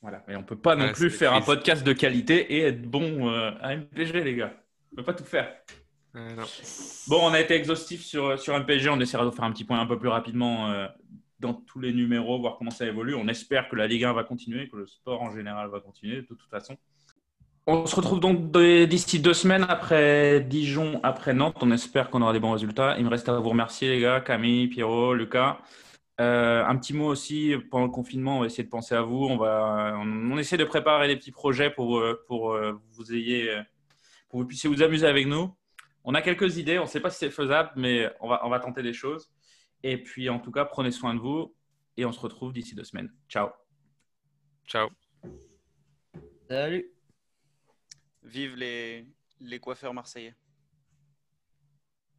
Voilà. 0.00 0.22
Mais 0.28 0.36
on 0.36 0.44
peut 0.44 0.54
pas 0.54 0.76
non 0.76 0.92
plus 0.92 1.10
faire 1.10 1.34
un 1.34 1.40
podcast 1.40 1.84
de 1.84 1.92
qualité 1.92 2.54
et 2.54 2.60
être 2.60 2.82
bon 2.82 3.28
euh, 3.28 3.50
à 3.60 3.74
MPG, 3.74 4.22
les 4.22 4.36
gars. 4.36 4.54
On 4.92 4.96
peut 4.96 5.02
pas 5.02 5.14
tout 5.14 5.24
faire. 5.24 5.52
Euh, 6.14 6.36
non. 6.36 6.44
Bon, 7.08 7.18
on 7.20 7.32
a 7.32 7.40
été 7.40 7.54
exhaustif 7.54 8.04
sur, 8.04 8.38
sur 8.38 8.56
MPG. 8.56 8.88
On 8.88 9.00
essaiera 9.00 9.24
de 9.24 9.30
faire 9.30 9.44
un 9.44 9.52
petit 9.52 9.64
point 9.64 9.80
un 9.80 9.86
peu 9.86 9.98
plus 9.98 10.08
rapidement 10.08 10.70
euh, 10.70 10.86
dans 11.40 11.54
tous 11.54 11.80
les 11.80 11.92
numéros, 11.92 12.38
voir 12.38 12.58
comment 12.58 12.70
ça 12.70 12.86
évolue. 12.86 13.16
On 13.16 13.26
espère 13.26 13.68
que 13.68 13.74
la 13.74 13.88
Ligue 13.88 14.04
1 14.04 14.12
va 14.12 14.22
continuer, 14.22 14.68
que 14.68 14.76
le 14.76 14.86
sport 14.86 15.20
en 15.20 15.34
général 15.34 15.68
va 15.68 15.80
continuer 15.80 16.22
de 16.22 16.26
toute 16.26 16.42
façon. 16.48 16.76
On 17.66 17.86
se 17.86 17.94
retrouve 17.94 18.18
donc 18.18 18.50
d'ici 18.88 19.20
deux 19.20 19.34
semaines 19.34 19.64
après 19.68 20.40
Dijon, 20.40 20.98
après 21.04 21.32
Nantes. 21.32 21.56
On 21.60 21.70
espère 21.70 22.10
qu'on 22.10 22.20
aura 22.20 22.32
des 22.32 22.40
bons 22.40 22.50
résultats. 22.50 22.96
Il 22.98 23.04
me 23.04 23.10
reste 23.10 23.28
à 23.28 23.38
vous 23.38 23.48
remercier, 23.48 23.88
les 23.88 24.00
gars, 24.00 24.20
Camille, 24.20 24.66
Pierrot, 24.66 25.14
Lucas. 25.14 25.60
Euh, 26.20 26.64
un 26.64 26.76
petit 26.76 26.92
mot 26.92 27.06
aussi, 27.06 27.54
pendant 27.70 27.86
le 27.86 27.92
confinement, 27.92 28.38
on 28.38 28.40
va 28.40 28.46
essayer 28.46 28.64
de 28.64 28.68
penser 28.68 28.96
à 28.96 29.02
vous. 29.02 29.26
On, 29.26 29.36
va, 29.36 29.94
on, 29.96 30.32
on 30.32 30.38
essaie 30.38 30.56
de 30.56 30.64
préparer 30.64 31.06
des 31.06 31.16
petits 31.16 31.30
projets 31.30 31.70
pour, 31.70 31.98
euh, 31.98 32.22
pour, 32.26 32.52
euh, 32.52 32.72
vous 32.90 33.12
ayez, 33.12 33.48
pour 34.28 34.40
que 34.40 34.42
vous 34.42 34.48
puissiez 34.48 34.68
vous 34.68 34.82
amuser 34.82 35.06
avec 35.06 35.28
nous. 35.28 35.54
On 36.04 36.14
a 36.14 36.22
quelques 36.22 36.56
idées, 36.58 36.80
on 36.80 36.82
ne 36.82 36.88
sait 36.88 37.00
pas 37.00 37.10
si 37.10 37.18
c'est 37.18 37.30
faisable, 37.30 37.70
mais 37.76 38.10
on 38.20 38.28
va, 38.28 38.44
on 38.44 38.48
va 38.48 38.58
tenter 38.58 38.82
des 38.82 38.92
choses. 38.92 39.30
Et 39.84 40.02
puis, 40.02 40.28
en 40.28 40.40
tout 40.40 40.50
cas, 40.50 40.64
prenez 40.64 40.90
soin 40.90 41.14
de 41.14 41.20
vous 41.20 41.54
et 41.96 42.04
on 42.04 42.12
se 42.12 42.20
retrouve 42.20 42.52
d'ici 42.52 42.74
deux 42.74 42.84
semaines. 42.84 43.12
Ciao. 43.28 43.50
Ciao. 44.66 44.88
Salut! 46.48 46.92
Vive 48.22 48.56
les, 48.56 49.06
les 49.40 49.60
coiffeurs 49.60 49.94
marseillais. 49.94 50.34